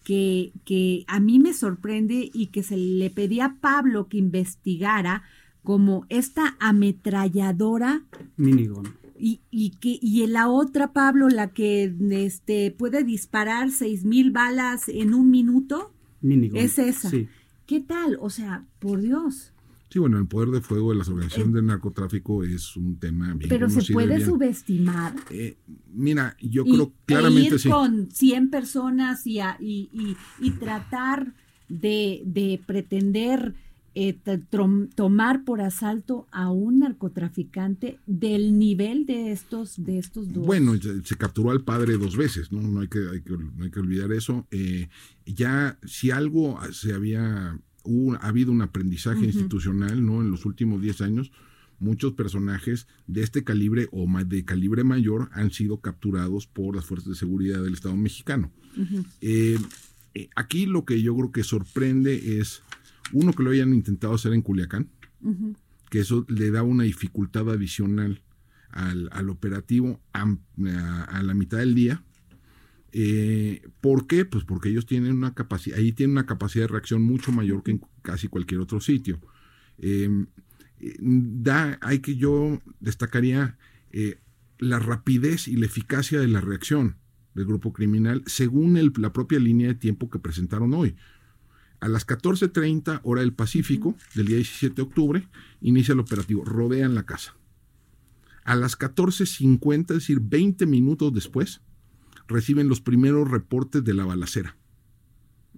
que, 0.04 1.04
a 1.06 1.20
mí 1.20 1.38
me 1.38 1.52
sorprende 1.52 2.30
y 2.32 2.46
que 2.46 2.62
se 2.62 2.76
le 2.76 3.10
pedía 3.10 3.44
a 3.44 3.56
Pablo 3.60 4.08
que 4.08 4.18
investigara 4.18 5.22
como 5.62 6.06
esta 6.08 6.56
ametralladora. 6.60 8.04
Minigun. 8.36 8.88
Y, 9.18 9.40
y, 9.50 9.70
que, 9.70 9.98
y 10.00 10.22
en 10.22 10.32
la 10.32 10.48
otra, 10.48 10.92
Pablo, 10.92 11.28
la 11.28 11.48
que 11.48 11.92
este, 12.10 12.70
puede 12.70 13.04
disparar 13.04 13.70
seis 13.70 14.04
mil 14.04 14.30
balas 14.30 14.88
en 14.88 15.12
un 15.12 15.30
minuto. 15.30 15.92
Minigun. 16.20 16.58
Es 16.58 16.78
esa. 16.78 17.10
¿Qué 17.66 17.80
tal? 17.80 18.16
O 18.20 18.30
sea, 18.30 18.64
por 18.78 19.02
Dios. 19.02 19.52
Bueno, 19.98 20.18
el 20.18 20.26
poder 20.26 20.48
de 20.50 20.60
fuego 20.60 20.92
de 20.92 20.98
las 20.98 21.08
organizaciones 21.08 21.54
de 21.54 21.62
narcotráfico 21.62 22.44
es 22.44 22.76
un 22.76 22.98
tema 22.98 23.34
bien 23.34 23.48
Pero 23.48 23.68
se 23.68 23.92
puede 23.92 24.24
subestimar. 24.24 25.14
Eh, 25.30 25.56
mira, 25.92 26.36
yo 26.40 26.64
creo 26.64 26.92
claramente 27.06 27.56
e 27.56 27.58
ir 27.58 27.70
con 27.70 28.10
100 28.10 28.50
personas 28.50 29.26
y, 29.26 29.40
y, 29.60 30.16
y, 30.40 30.50
tratar 30.52 31.34
de, 31.68 32.60
pretender 32.66 33.54
eh, 33.94 34.16
tomar 34.94 35.44
por 35.44 35.60
asalto 35.60 36.26
a 36.30 36.50
un 36.50 36.80
narcotraficante 36.80 37.98
del 38.06 38.58
nivel 38.58 39.06
de 39.06 39.32
estos, 39.32 39.82
de 39.84 39.98
estos 39.98 40.32
dos. 40.32 40.46
Bueno, 40.46 40.74
se 40.76 41.16
capturó 41.16 41.50
al 41.50 41.64
padre 41.64 41.96
dos 41.96 42.16
veces, 42.16 42.52
¿no? 42.52 42.60
No 42.60 42.80
hay 42.80 42.88
que, 42.88 43.00
no 43.00 43.64
hay 43.64 43.70
que 43.70 43.80
olvidar 43.80 44.12
eso. 44.12 44.46
Eh, 44.50 44.88
ya, 45.26 45.78
si 45.84 46.10
algo 46.10 46.58
se 46.72 46.92
había 46.92 47.58
ha 48.20 48.28
habido 48.28 48.52
un 48.52 48.62
aprendizaje 48.62 49.24
institucional 49.24 50.04
¿no? 50.04 50.20
en 50.20 50.30
los 50.30 50.44
últimos 50.46 50.80
10 50.80 51.00
años. 51.02 51.32
Muchos 51.80 52.14
personajes 52.14 52.88
de 53.06 53.22
este 53.22 53.44
calibre 53.44 53.88
o 53.92 54.08
de 54.24 54.44
calibre 54.44 54.82
mayor 54.82 55.30
han 55.32 55.52
sido 55.52 55.80
capturados 55.80 56.46
por 56.46 56.74
las 56.74 56.84
fuerzas 56.84 57.10
de 57.10 57.14
seguridad 57.14 57.62
del 57.62 57.74
Estado 57.74 57.96
mexicano. 57.96 58.50
Eh, 59.20 59.58
eh, 60.14 60.28
aquí 60.34 60.66
lo 60.66 60.84
que 60.84 61.00
yo 61.02 61.14
creo 61.16 61.32
que 61.32 61.44
sorprende 61.44 62.40
es, 62.40 62.62
uno, 63.12 63.32
que 63.32 63.42
lo 63.42 63.50
hayan 63.50 63.74
intentado 63.74 64.14
hacer 64.14 64.32
en 64.32 64.42
Culiacán, 64.42 64.88
que 65.90 66.00
eso 66.00 66.26
le 66.28 66.50
da 66.50 66.62
una 66.62 66.84
dificultad 66.84 67.48
adicional 67.48 68.22
al, 68.70 69.30
operativo 69.30 70.00
a, 70.12 70.26
la 71.22 71.34
mitad 71.34 71.58
del 71.58 71.74
día, 71.74 72.02
eh, 72.92 73.68
¿Por 73.80 74.06
qué? 74.06 74.24
Pues 74.24 74.44
porque 74.44 74.70
ellos 74.70 74.86
tienen 74.86 75.16
una 75.16 75.34
capacidad, 75.34 75.78
ahí 75.78 75.92
tienen 75.92 76.12
una 76.12 76.26
capacidad 76.26 76.64
de 76.64 76.72
reacción 76.72 77.02
mucho 77.02 77.32
mayor 77.32 77.62
que 77.62 77.72
en 77.72 77.82
casi 78.02 78.28
cualquier 78.28 78.60
otro 78.60 78.80
sitio. 78.80 79.20
Em, 79.78 80.26
eh, 80.80 80.96
da, 81.00 81.78
hay 81.82 81.98
que 82.00 82.16
yo 82.16 82.60
destacaría 82.80 83.58
eh, 83.90 84.18
la 84.58 84.78
rapidez 84.78 85.48
y 85.48 85.56
la 85.56 85.66
eficacia 85.66 86.18
de 86.20 86.28
la 86.28 86.40
reacción 86.40 86.96
del 87.34 87.46
grupo 87.46 87.72
criminal 87.72 88.22
según 88.26 88.78
la 88.96 89.12
propia 89.12 89.38
línea 89.38 89.68
de 89.68 89.74
tiempo 89.74 90.08
que 90.08 90.18
presentaron 90.18 90.72
hoy. 90.74 90.96
A 91.80 91.88
las 91.88 92.06
14.30 92.06 93.00
hora 93.04 93.20
del 93.20 93.34
Pacífico 93.34 93.94
del 94.14 94.26
día 94.26 94.36
17 94.36 94.74
de 94.74 94.82
octubre 94.82 95.28
inicia 95.60 95.92
el 95.92 96.00
operativo, 96.00 96.44
rodean 96.44 96.94
la 96.94 97.04
casa. 97.04 97.36
A 98.44 98.56
las 98.56 98.78
14.50, 98.78 99.80
es 99.82 99.86
decir, 99.86 100.20
20 100.20 100.66
minutos 100.66 101.12
después, 101.12 101.60
reciben 102.28 102.68
los 102.68 102.80
primeros 102.80 103.30
reportes 103.30 103.82
de 103.82 103.94
la 103.94 104.04
balacera. 104.04 104.56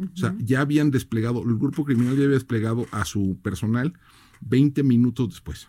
O 0.01 0.17
sea, 0.17 0.35
ya 0.39 0.63
habían 0.63 0.91
desplegado, 0.91 1.43
el 1.43 1.59
grupo 1.59 1.85
criminal 1.85 2.17
ya 2.17 2.25
había 2.25 2.35
desplegado 2.35 2.87
a 2.91 3.05
su 3.05 3.39
personal 3.43 3.93
20 4.41 4.83
minutos 4.83 5.29
después. 5.29 5.69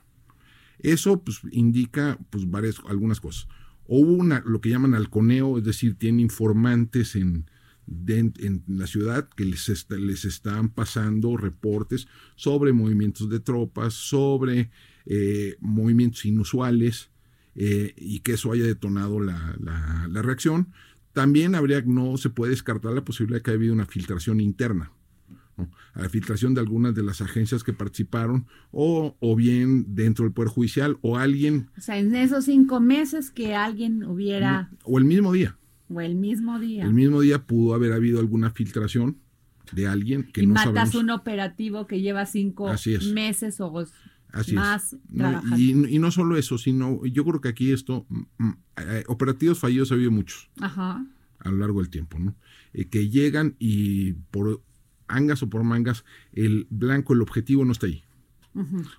Eso 0.80 1.22
pues, 1.22 1.42
indica 1.52 2.18
pues, 2.30 2.50
varias, 2.50 2.82
algunas 2.88 3.20
cosas. 3.20 3.48
O 3.88 4.00
hubo 4.00 4.14
una, 4.14 4.42
lo 4.46 4.62
que 4.62 4.70
llaman 4.70 4.94
halconeo, 4.94 5.58
es 5.58 5.66
decir, 5.66 5.96
tienen 5.96 6.22
informantes 6.22 7.16
en, 7.18 7.46
en 8.08 8.64
la 8.68 8.88
ciudad 8.88 9.28
que 9.36 9.44
les, 9.44 9.86
les 9.90 10.24
están 10.24 10.70
pasando 10.70 11.36
reportes 11.36 12.08
sobre 12.36 12.72
movimientos 12.72 13.30
de 13.30 13.42
tropas, 13.42 13.94
sobre 13.94 14.72
eh, 15.06 15.58
movimientos 15.60 16.26
inusuales, 16.26 17.10
eh, 17.54 17.94
y 17.98 18.20
que 18.20 18.34
eso 18.34 18.54
haya 18.54 18.64
detonado 18.64 19.20
la, 19.20 19.58
la 19.60 20.22
reacción 20.22 20.72
También 21.14 21.56
habría, 21.56 21.82
no 21.82 22.18
se 22.18 22.30
puede 22.30 22.52
descartar 22.52 22.94
la 22.94 23.04
posibilidad 23.04 23.40
de 23.40 23.44
que 23.44 23.52
haya 23.52 23.58
habido 23.58 23.74
una 23.74 23.86
filtración 23.86 24.40
interna. 24.40 24.92
¿no? 25.58 25.70
A 25.94 26.04
la 26.04 26.10
filtración 26.10 26.54
de 26.54 26.62
algunas 26.62 26.96
de 26.96 27.04
las 27.04 27.22
agencias 27.22 27.64
que 27.64 27.74
participaron, 27.74 28.48
o, 28.72 29.16
o 29.20 29.36
bien 29.36 29.86
dentro 29.94 30.24
del 30.24 30.34
Poder 30.34 30.50
Judicial, 30.50 30.98
o 31.02 31.18
alguien, 31.18 31.70
O 31.78 31.82
sea, 31.82 31.98
en 32.00 32.16
esos 32.16 32.46
cinco 32.46 32.80
meses 32.80 33.30
que 33.32 33.54
alguien 33.56 34.04
hubiera, 34.06 34.70
o 34.84 34.98
el 34.98 35.04
mismo 35.06 35.34
día. 35.34 35.58
o 35.90 36.00
el 36.02 36.16
mismo 36.16 36.58
día, 36.60 36.86
El 36.86 36.94
mismo 36.94 37.20
día 37.22 37.46
pudo 37.46 37.76
haber 37.76 37.92
habido 37.94 38.20
alguna 38.20 38.52
filtración 38.52 39.18
de 39.74 39.88
alguien 39.88 40.24
que 40.24 40.42
y 40.44 40.48
no 40.48 40.54
matas 40.54 40.92
sabemos. 40.92 40.96
un 40.96 41.10
operativo 41.12 41.86
que 41.88 42.02
lleva 42.02 42.26
cinco 42.26 42.72
meses 43.14 43.60
o 43.62 43.72
Así 44.32 44.54
más 44.54 44.94
es. 44.94 45.00
Y, 45.58 45.96
y 45.96 46.00
no 46.00 46.12
solo 46.12 46.38
eso, 46.38 46.58
sino 46.58 47.06
yo 47.06 47.26
creo 47.26 47.42
que 47.42 47.50
aquí 47.50 47.72
esto, 47.72 48.06
mm, 48.10 48.22
mm, 48.38 48.58
eh, 48.78 49.04
operativos 49.08 49.60
fallidos 49.60 49.92
ha 49.92 49.96
habido 49.96 50.12
muchos 50.12 50.50
Ajá. 50.60 51.06
a 51.40 51.52
lo 51.52 51.58
largo 51.58 51.82
del 51.82 51.90
tiempo, 51.90 52.18
¿no? 52.20 52.36
Eh, 52.74 52.88
que 52.88 53.10
llegan 53.10 53.56
y 53.60 54.14
por 54.14 54.62
angas 55.08 55.44
o 55.44 55.50
por 55.50 55.64
mangas, 55.64 56.06
el 56.32 56.68
blanco, 56.70 57.14
el 57.14 57.22
objetivo 57.22 57.66
no 57.66 57.72
está 57.72 57.88
ahí. 57.88 58.04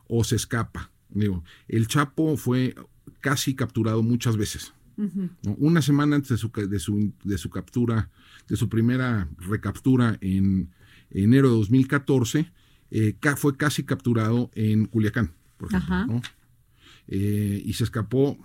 O 0.09 0.25
se 0.25 0.37
escapa. 0.37 0.91
Digo, 1.11 1.45
el 1.69 1.87
Chapo 1.87 2.37
fue 2.39 2.75
casi 3.21 3.55
capturado 3.55 4.03
muchas 4.03 4.37
veces. 4.37 4.73
¿no? 4.97 5.55
Una 5.59 5.83
semana 5.83 6.17
antes 6.17 6.31
de 6.31 6.37
su, 6.39 6.51
de, 6.51 6.79
su, 6.79 7.13
de 7.25 7.39
su 7.39 7.51
captura, 7.51 8.11
de 8.49 8.57
su 8.57 8.69
primera 8.69 9.29
recaptura 9.39 10.17
en 10.21 10.71
enero 11.11 11.51
de 11.51 11.57
2014, 11.57 12.51
eh, 12.93 13.15
fue 13.37 13.57
casi 13.57 13.83
capturado 13.85 14.51
en 14.55 14.87
Culiacán, 14.87 15.33
por 15.57 15.69
ejemplo. 15.69 15.95
Ajá. 15.95 16.07
¿no? 16.07 16.23
Eh, 17.09 17.63
y 17.65 17.73
se 17.73 17.85
escapó, 17.85 18.39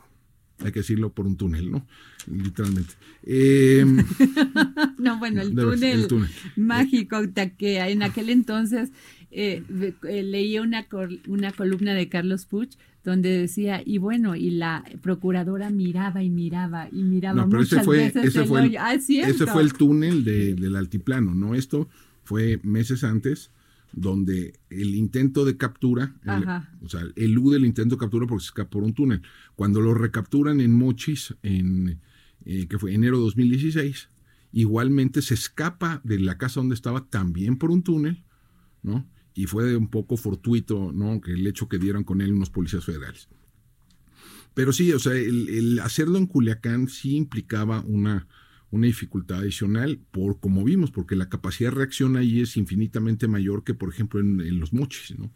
hay 0.59 0.71
que 0.71 0.79
decirlo, 0.79 1.11
por 1.13 1.27
un 1.27 1.37
túnel, 1.37 1.69
¿no? 1.69 1.85
Literalmente. 2.31 2.93
Eh, 3.23 3.85
No, 4.97 5.19
bueno, 5.19 5.41
el 5.41 5.53
túnel, 5.55 6.01
el 6.01 6.07
túnel. 6.07 6.29
mágico 6.55 7.17
que 7.57 7.79
en 7.79 8.01
aquel 8.03 8.29
entonces 8.29 8.89
eh, 9.31 9.63
eh, 10.07 10.23
leía 10.23 10.61
una, 10.61 10.87
col- 10.87 11.21
una 11.27 11.51
columna 11.51 11.93
de 11.93 12.09
Carlos 12.09 12.45
Puch 12.45 12.75
donde 13.03 13.29
decía, 13.29 13.81
y 13.85 13.99
bueno, 13.99 14.35
y 14.35 14.49
la 14.49 14.83
procuradora 15.01 15.69
miraba 15.69 16.23
y 16.23 16.29
miraba 16.29 16.89
y 16.91 17.03
miraba 17.03 17.43
No, 17.43 17.49
pero 17.49 17.61
ese 17.61 17.75
muchas 17.75 17.85
fue, 17.85 17.97
veces 17.99 18.25
ese 18.25 18.41
el 18.41 18.47
fue, 18.47 18.65
el. 18.65 18.77
Ah, 18.77 18.93
ese 18.95 19.45
fue 19.47 19.61
el 19.63 19.73
túnel 19.73 20.23
de- 20.25 20.55
del 20.55 20.75
altiplano, 20.75 21.33
¿no? 21.33 21.55
Esto 21.55 21.87
fue 22.23 22.59
meses 22.63 23.03
antes, 23.05 23.51
donde 23.99 24.59
el 24.69 24.93
intento 24.95 25.43
de 25.43 25.57
captura, 25.57 26.15
el- 26.23 26.43
o 26.81 26.87
sea, 26.89 27.01
elude 27.15 27.57
el 27.57 27.65
intento 27.65 27.95
de 27.95 27.99
captura 27.99 28.27
porque 28.27 28.43
se 28.43 28.49
escapa 28.49 28.69
por 28.69 28.83
un 28.83 28.93
túnel. 28.93 29.23
Cuando 29.55 29.81
lo 29.81 29.93
recapturan 29.95 30.61
en 30.61 30.71
Mochis, 30.71 31.35
en 31.41 31.99
eh, 32.45 32.67
que 32.67 32.77
fue 32.79 32.93
enero 32.93 33.17
de 33.17 33.23
2016, 33.23 34.09
igualmente 34.53 35.21
se 35.21 35.33
escapa 35.33 35.99
de 36.03 36.19
la 36.19 36.37
casa 36.37 36.59
donde 36.59 36.75
estaba 36.75 37.09
también 37.09 37.57
por 37.57 37.71
un 37.71 37.81
túnel, 37.83 38.23
¿no? 38.83 39.05
Y 39.33 39.45
fue 39.47 39.75
un 39.75 39.87
poco 39.89 40.15
fortuito, 40.15 40.91
¿no? 40.93 41.19
Que 41.19 41.33
el 41.33 41.45
hecho 41.45 41.67
que 41.67 41.77
dieron 41.79 42.03
con 42.03 42.21
él 42.21 42.31
unos 42.33 42.49
policías 42.49 42.85
federales. 42.85 43.27
Pero 44.53 44.71
sí, 44.73 44.91
o 44.93 44.99
sea, 44.99 45.13
el, 45.13 45.49
el 45.49 45.79
hacerlo 45.79 46.17
en 46.17 46.25
Culiacán 46.27 46.87
sí 46.87 47.15
implicaba 47.15 47.81
una, 47.81 48.27
una 48.71 48.87
dificultad 48.87 49.39
adicional, 49.39 49.99
por 50.11 50.39
como 50.39 50.63
vimos, 50.63 50.91
porque 50.91 51.15
la 51.15 51.29
capacidad 51.29 51.71
de 51.71 51.77
reacción 51.77 52.17
ahí 52.17 52.41
es 52.41 52.57
infinitamente 52.57 53.27
mayor 53.27 53.63
que, 53.63 53.73
por 53.73 53.89
ejemplo, 53.89 54.19
en, 54.19 54.59
los 54.59 54.73
Mochis, 54.73 55.17
¿no? 55.17 55.31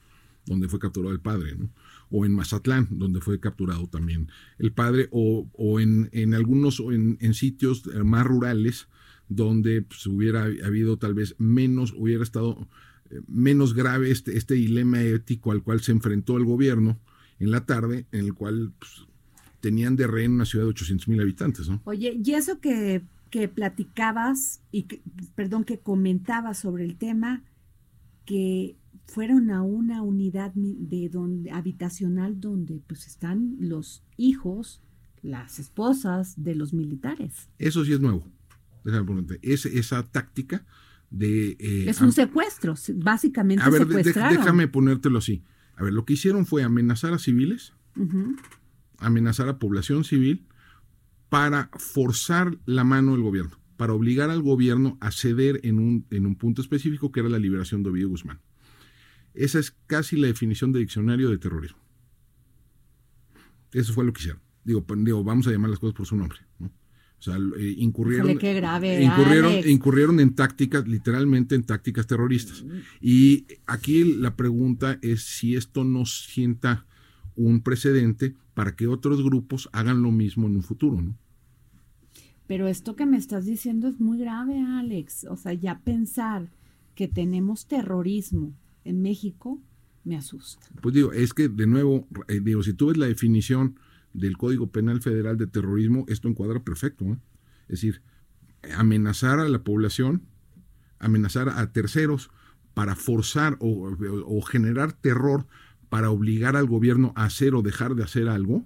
donde 0.45 0.67
fue 0.67 0.79
capturado 0.79 1.13
el 1.13 1.21
padre, 1.21 1.55
¿no? 1.55 1.69
o 2.09 2.25
en 2.25 2.33
Mazatlán, 2.33 2.87
donde 2.89 3.21
fue 3.21 3.39
capturado 3.39 3.87
también 3.87 4.29
el 4.57 4.73
padre, 4.73 5.07
o, 5.11 5.47
o 5.53 5.79
en, 5.79 6.09
en 6.11 6.33
algunos, 6.33 6.79
en, 6.79 7.17
en 7.21 7.33
sitios 7.33 7.83
eh, 7.93 8.03
más 8.03 8.25
rurales, 8.25 8.87
donde 9.29 9.81
pues, 9.83 10.05
hubiera 10.07 10.43
habido 10.43 10.97
tal 10.97 11.13
vez 11.13 11.35
menos, 11.37 11.93
hubiera 11.95 12.23
estado 12.23 12.67
eh, 13.09 13.21
menos 13.27 13.73
grave 13.73 14.11
este, 14.11 14.37
este 14.37 14.55
dilema 14.55 15.01
ético 15.01 15.51
al 15.51 15.63
cual 15.63 15.81
se 15.81 15.93
enfrentó 15.93 16.37
el 16.37 16.43
gobierno 16.43 16.99
en 17.39 17.51
la 17.51 17.65
tarde, 17.65 18.05
en 18.11 18.25
el 18.25 18.33
cual 18.33 18.73
pues, 18.77 19.07
tenían 19.61 19.95
de 19.95 20.07
rehén 20.07 20.33
una 20.33 20.45
ciudad 20.45 20.65
de 20.65 20.71
800 20.71 21.07
mil 21.07 21.21
habitantes, 21.21 21.69
¿no? 21.69 21.81
Oye, 21.85 22.19
y 22.21 22.33
eso 22.33 22.59
que, 22.59 23.03
que 23.31 23.47
platicabas 23.47 24.61
y 24.71 24.83
que, 24.83 25.01
perdón, 25.33 25.63
que 25.63 25.79
comentabas 25.79 26.59
sobre 26.59 26.85
el 26.85 26.97
tema, 26.97 27.43
que 28.25 28.77
fueron 29.05 29.49
a 29.49 29.63
una 29.63 30.03
unidad 30.03 30.51
de 30.53 31.09
donde, 31.09 31.49
habitacional 31.51 32.39
donde 32.39 32.81
pues 32.85 33.07
están 33.07 33.55
los 33.59 34.03
hijos, 34.17 34.83
las 35.23 35.57
esposas 35.59 36.35
de 36.43 36.55
los 36.55 36.73
militares. 36.73 37.49
Eso 37.57 37.83
sí 37.83 37.93
es 37.93 37.99
nuevo. 37.99 38.23
Es, 39.41 39.65
esa 39.65 40.03
táctica 40.03 40.65
de... 41.09 41.51
eh, 41.59 41.85
es 41.89 42.01
un 42.01 42.11
secuestro, 42.11 42.75
se- 42.75 42.93
básicamente 42.93 43.63
a 43.63 43.69
ver, 43.69 43.87
secuestraron. 43.87 44.37
déjame 44.37 44.67
ponértelo 44.67 45.17
así. 45.19 45.43
A 45.75 45.83
ver, 45.83 45.93
lo 45.93 46.05
que 46.05 46.13
hicieron 46.13 46.45
fue 46.45 46.63
amenazar 46.63 47.13
a 47.13 47.19
civiles, 47.19 47.73
amenazar 48.97 49.49
a 49.49 49.57
población 49.59 50.03
civil 50.03 50.47
para 51.31 51.69
forzar 51.77 52.57
la 52.65 52.83
mano 52.83 53.13
del 53.13 53.21
gobierno, 53.21 53.57
para 53.77 53.93
obligar 53.93 54.29
al 54.29 54.41
gobierno 54.41 54.97
a 54.99 55.11
ceder 55.11 55.61
en 55.63 55.79
un, 55.79 56.05
en 56.11 56.25
un 56.25 56.35
punto 56.35 56.61
específico 56.61 57.09
que 57.09 57.21
era 57.21 57.29
la 57.29 57.39
liberación 57.39 57.83
de 57.83 57.89
Ovidio 57.89 58.09
Guzmán. 58.09 58.41
Esa 59.33 59.57
es 59.59 59.71
casi 59.87 60.17
la 60.17 60.27
definición 60.27 60.73
de 60.73 60.79
diccionario 60.79 61.29
de 61.29 61.37
terrorismo. 61.37 61.79
Eso 63.71 63.93
fue 63.93 64.03
lo 64.03 64.11
que 64.11 64.19
hicieron. 64.19 64.41
Digo, 64.65 64.83
pues, 64.83 65.01
digo, 65.05 65.23
vamos 65.23 65.47
a 65.47 65.51
llamar 65.51 65.69
las 65.69 65.79
cosas 65.79 65.95
por 65.95 66.05
su 66.05 66.17
nombre. 66.17 66.39
¿no? 66.59 66.67
O 66.67 67.21
sea, 67.21 67.37
eh, 67.37 67.75
incurrieron, 67.77 68.37
qué 68.37 68.53
grave, 68.53 69.01
incurrieron, 69.01 69.53
incurrieron 69.69 70.19
en 70.19 70.35
tácticas, 70.35 70.85
literalmente 70.85 71.55
en 71.55 71.63
tácticas 71.63 72.07
terroristas. 72.07 72.65
Y 72.99 73.47
aquí 73.67 74.03
la 74.03 74.35
pregunta 74.35 74.99
es 75.01 75.23
si 75.23 75.55
esto 75.55 75.85
no 75.85 76.05
sienta 76.05 76.85
un 77.47 77.61
precedente 77.61 78.35
para 78.53 78.75
que 78.75 78.87
otros 78.87 79.23
grupos 79.23 79.69
hagan 79.73 80.01
lo 80.01 80.11
mismo 80.11 80.47
en 80.47 80.55
un 80.57 80.63
futuro, 80.63 81.01
¿no? 81.01 81.15
Pero 82.47 82.67
esto 82.67 82.95
que 82.95 83.05
me 83.05 83.17
estás 83.17 83.45
diciendo 83.45 83.87
es 83.87 83.99
muy 83.99 84.17
grave, 84.19 84.59
Alex. 84.61 85.25
O 85.29 85.37
sea, 85.37 85.53
ya 85.53 85.79
pensar 85.79 86.49
que 86.95 87.07
tenemos 87.07 87.65
terrorismo 87.67 88.53
en 88.83 89.01
México 89.01 89.59
me 90.03 90.17
asusta. 90.17 90.67
Pues 90.81 90.93
digo, 90.95 91.13
es 91.13 91.33
que 91.33 91.47
de 91.47 91.67
nuevo, 91.67 92.07
eh, 92.27 92.41
digo, 92.41 92.61
si 92.63 92.73
tú 92.73 92.87
ves 92.87 92.97
la 92.97 93.05
definición 93.05 93.79
del 94.13 94.35
Código 94.37 94.67
Penal 94.67 95.01
Federal 95.01 95.37
de 95.37 95.47
terrorismo, 95.47 96.03
esto 96.09 96.27
encuadra 96.27 96.61
perfecto. 96.63 97.05
¿eh? 97.05 97.17
Es 97.69 97.81
decir, 97.81 98.01
amenazar 98.75 99.39
a 99.39 99.47
la 99.47 99.63
población, 99.63 100.23
amenazar 100.99 101.47
a 101.49 101.71
terceros 101.71 102.29
para 102.73 102.95
forzar 102.95 103.57
o, 103.61 103.67
o- 103.89 104.37
o 104.37 104.41
generar 104.41 104.91
terror 104.93 105.47
para 105.91 106.09
obligar 106.09 106.55
al 106.55 106.67
gobierno 106.67 107.11
a 107.17 107.25
hacer 107.25 107.53
o 107.53 107.61
dejar 107.61 107.95
de 107.95 108.03
hacer 108.03 108.29
algo, 108.29 108.65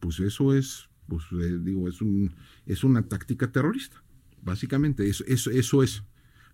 pues 0.00 0.18
eso 0.18 0.54
es, 0.54 0.88
pues 1.06 1.22
eh, 1.32 1.56
digo, 1.62 1.88
es 1.88 2.00
un, 2.02 2.32
es 2.66 2.82
una 2.82 3.02
táctica 3.06 3.52
terrorista. 3.52 4.02
Básicamente, 4.42 5.08
eso, 5.08 5.22
eso, 5.28 5.52
eso 5.52 5.82
es 5.84 6.02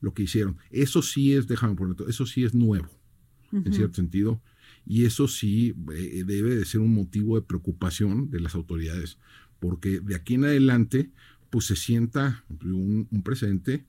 lo 0.02 0.12
que 0.12 0.24
hicieron. 0.24 0.58
Eso 0.70 1.00
sí 1.00 1.32
es, 1.32 1.46
déjame 1.46 1.74
ponerlo, 1.74 2.06
eso 2.06 2.26
sí 2.26 2.44
es 2.44 2.52
nuevo 2.54 2.90
en 3.52 3.72
cierto 3.72 3.94
sentido, 3.94 4.42
y 4.84 5.04
eso 5.06 5.26
sí 5.26 5.74
eh, 5.94 6.24
debe 6.26 6.54
de 6.56 6.64
ser 6.66 6.82
un 6.82 6.92
motivo 6.92 7.36
de 7.36 7.46
preocupación 7.46 8.28
de 8.30 8.40
las 8.40 8.54
autoridades, 8.56 9.16
porque 9.60 10.00
de 10.00 10.16
aquí 10.16 10.34
en 10.34 10.44
adelante, 10.44 11.10
pues 11.48 11.64
se 11.64 11.76
sienta 11.76 12.44
un, 12.62 13.08
un 13.10 13.22
precedente 13.22 13.86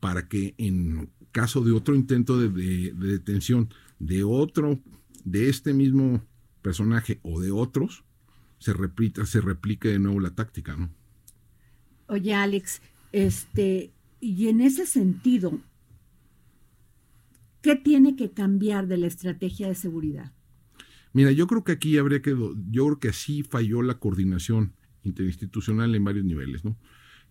para 0.00 0.26
que 0.28 0.54
en 0.56 1.10
caso 1.32 1.60
de 1.62 1.72
otro 1.72 1.94
intento 1.94 2.38
de, 2.40 2.48
de- 2.48 2.92
de 2.94 3.06
detención 3.08 3.68
de 3.98 4.24
otro, 4.24 4.80
de 5.24 5.48
este 5.48 5.72
mismo 5.72 6.22
personaje 6.62 7.20
o 7.22 7.40
de 7.40 7.50
otros, 7.50 8.04
se 8.58 8.72
repita, 8.72 9.26
se 9.26 9.40
replique 9.40 9.88
de 9.88 9.98
nuevo 9.98 10.20
la 10.20 10.34
táctica, 10.34 10.76
¿no? 10.76 10.90
Oye, 12.06 12.34
Alex, 12.34 12.80
este, 13.12 13.92
y 14.20 14.48
en 14.48 14.60
ese 14.60 14.86
sentido, 14.86 15.58
¿qué 17.60 17.74
tiene 17.74 18.16
que 18.16 18.30
cambiar 18.30 18.86
de 18.86 18.98
la 18.98 19.06
estrategia 19.06 19.68
de 19.68 19.74
seguridad? 19.74 20.32
Mira, 21.12 21.32
yo 21.32 21.46
creo 21.46 21.64
que 21.64 21.72
aquí 21.72 21.98
habría 21.98 22.22
que, 22.22 22.30
yo 22.30 22.86
creo 22.86 22.98
que 22.98 23.08
así 23.08 23.42
falló 23.42 23.82
la 23.82 23.98
coordinación 23.98 24.74
interinstitucional 25.02 25.94
en 25.94 26.04
varios 26.04 26.24
niveles, 26.24 26.64
¿no? 26.64 26.78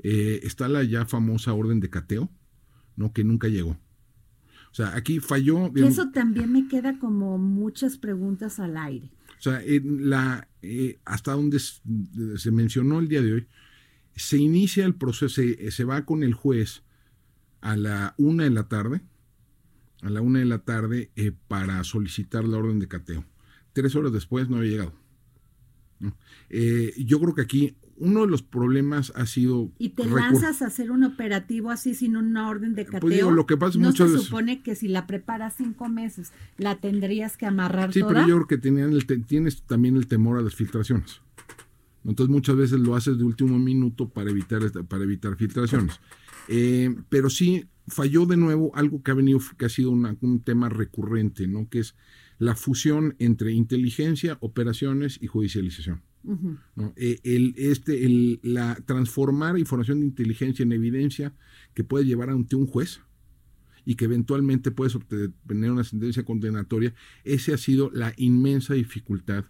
Eh, 0.03 0.41
está 0.43 0.67
la 0.67 0.83
ya 0.83 1.05
famosa 1.05 1.53
orden 1.53 1.79
de 1.79 1.89
cateo, 1.89 2.29
¿no? 2.95 3.13
Que 3.13 3.23
nunca 3.23 3.47
llegó. 3.47 3.77
O 4.71 4.73
sea, 4.73 4.95
aquí 4.95 5.19
falló. 5.19 5.71
Y 5.75 5.83
eso 5.83 6.11
también 6.11 6.51
me 6.51 6.67
queda 6.67 6.97
como 6.97 7.37
muchas 7.37 7.97
preguntas 7.97 8.59
al 8.59 8.77
aire. 8.77 9.09
o 9.37 9.41
sea, 9.41 9.61
en 9.63 10.09
la, 10.09 10.47
eh, 10.61 10.99
hasta 11.03 11.33
donde 11.33 11.59
se 11.59 12.51
mencionó 12.51 12.99
el 12.99 13.09
día 13.09 13.21
de 13.21 13.33
hoy, 13.33 13.47
se 14.15 14.37
inicia 14.37 14.85
el 14.85 14.95
proceso, 14.95 15.29
se, 15.29 15.71
se 15.71 15.83
va 15.83 16.05
con 16.05 16.23
el 16.23 16.33
juez 16.33 16.83
a 17.59 17.75
la 17.75 18.15
una 18.17 18.45
de 18.45 18.49
la 18.49 18.67
tarde, 18.67 19.01
a 20.01 20.09
la 20.09 20.21
una 20.21 20.39
de 20.39 20.45
la 20.45 20.59
tarde, 20.59 21.11
eh, 21.15 21.33
para 21.47 21.83
solicitar 21.83 22.45
la 22.45 22.57
orden 22.57 22.79
de 22.79 22.87
cateo. 22.87 23.25
Tres 23.73 23.95
horas 23.95 24.13
después 24.13 24.49
no 24.49 24.57
había 24.57 24.71
llegado. 24.71 24.93
¿no? 25.99 26.15
Eh, 26.49 26.93
yo 26.97 27.19
creo 27.19 27.35
que 27.35 27.41
aquí 27.41 27.75
uno 28.01 28.21
de 28.21 28.27
los 28.27 28.41
problemas 28.41 29.13
ha 29.15 29.27
sido... 29.27 29.71
¿Y 29.77 29.89
te 29.89 30.05
lanzas 30.05 30.63
a 30.63 30.67
hacer 30.67 30.89
un 30.89 31.03
operativo 31.03 31.69
así 31.69 31.93
sin 31.93 32.17
una 32.17 32.49
orden 32.49 32.73
de 32.73 32.85
cateo? 32.85 32.99
Pues 32.99 33.21
lo 33.21 33.45
que 33.45 33.57
pasa 33.57 33.77
¿No 33.77 33.89
muchas 33.89 34.09
se 34.11 34.17
supone 34.17 34.63
que 34.63 34.75
si 34.75 34.87
la 34.87 35.05
preparas 35.05 35.53
cinco 35.57 35.87
meses, 35.87 36.33
la 36.57 36.79
tendrías 36.79 37.37
que 37.37 37.45
amarrar 37.45 37.93
sí, 37.93 37.99
toda? 37.99 38.13
pero 38.13 38.27
yo 38.27 38.35
creo 38.37 38.47
que 38.47 38.57
tenían 38.57 38.91
el 38.91 39.05
tienes 39.25 39.61
también 39.63 39.95
el 39.97 40.07
temor 40.07 40.39
a 40.39 40.41
las 40.41 40.55
filtraciones. 40.55 41.21
Entonces 42.03 42.31
muchas 42.31 42.55
veces 42.55 42.79
lo 42.79 42.95
haces 42.95 43.19
de 43.19 43.23
último 43.23 43.59
minuto 43.59 44.09
para 44.09 44.31
evitar, 44.31 44.61
para 44.87 45.03
evitar 45.03 45.35
filtraciones. 45.35 45.99
Eh, 46.47 46.95
pero 47.09 47.29
sí 47.29 47.65
falló 47.87 48.25
de 48.25 48.35
nuevo 48.35 48.75
algo 48.75 49.03
que 49.03 49.11
ha 49.11 49.13
venido, 49.13 49.39
que 49.57 49.65
ha 49.65 49.69
sido 49.69 49.91
un 49.91 50.41
tema 50.43 50.69
recurrente, 50.69 51.47
¿no? 51.47 51.69
Que 51.69 51.79
es 51.79 51.95
la 52.39 52.55
fusión 52.55 53.15
entre 53.19 53.51
inteligencia, 53.51 54.39
operaciones 54.41 55.19
y 55.21 55.27
judicialización. 55.27 56.01
Eh, 56.95 57.19
el, 57.23 57.53
este, 57.57 58.39
la, 58.43 58.75
transformar 58.85 59.57
información 59.57 59.99
de 59.99 60.05
inteligencia 60.05 60.63
en 60.63 60.71
evidencia 60.71 61.33
que 61.73 61.83
puede 61.83 62.05
llevar 62.05 62.29
ante 62.29 62.55
un 62.55 62.67
juez 62.67 63.01
y 63.85 63.95
que 63.95 64.05
eventualmente 64.05 64.71
puedes 64.71 64.95
obtener 64.95 65.71
una 65.71 65.83
sentencia 65.83 66.23
condenatoria, 66.23 66.93
esa 67.23 67.55
ha 67.55 67.57
sido 67.57 67.89
la 67.91 68.13
inmensa 68.17 68.73
dificultad 68.75 69.45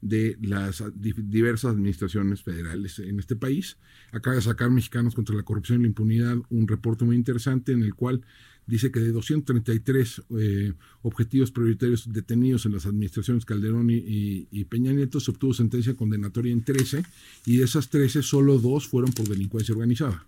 de 0.00 0.36
las 0.40 0.82
diversas 0.96 1.72
administraciones 1.72 2.42
federales 2.42 2.98
en 2.98 3.18
este 3.18 3.36
país. 3.36 3.78
Acaba 4.12 4.36
de 4.36 4.42
sacar 4.42 4.70
Mexicanos 4.70 5.14
contra 5.14 5.34
la 5.34 5.42
Corrupción 5.42 5.80
y 5.80 5.82
la 5.82 5.88
Impunidad 5.88 6.36
un 6.50 6.68
reporte 6.68 7.04
muy 7.04 7.16
interesante 7.16 7.72
en 7.72 7.82
el 7.82 7.94
cual 7.94 8.22
dice 8.66 8.90
que 8.90 9.00
de 9.00 9.12
233 9.12 10.22
eh, 10.38 10.72
objetivos 11.02 11.50
prioritarios 11.50 12.12
detenidos 12.12 12.66
en 12.66 12.72
las 12.72 12.86
administraciones 12.86 13.44
Calderón 13.44 13.88
y, 13.90 14.64
Peña 14.64 14.92
Nieto 14.92 15.20
se 15.20 15.30
obtuvo 15.30 15.54
sentencia 15.54 15.94
condenatoria 15.94 16.52
en 16.52 16.64
13 16.64 17.04
y 17.46 17.58
de 17.58 17.64
esas 17.64 17.88
13 17.88 18.22
solo 18.22 18.58
dos 18.58 18.88
fueron 18.88 19.12
por 19.12 19.28
delincuencia 19.28 19.74
organizada. 19.74 20.26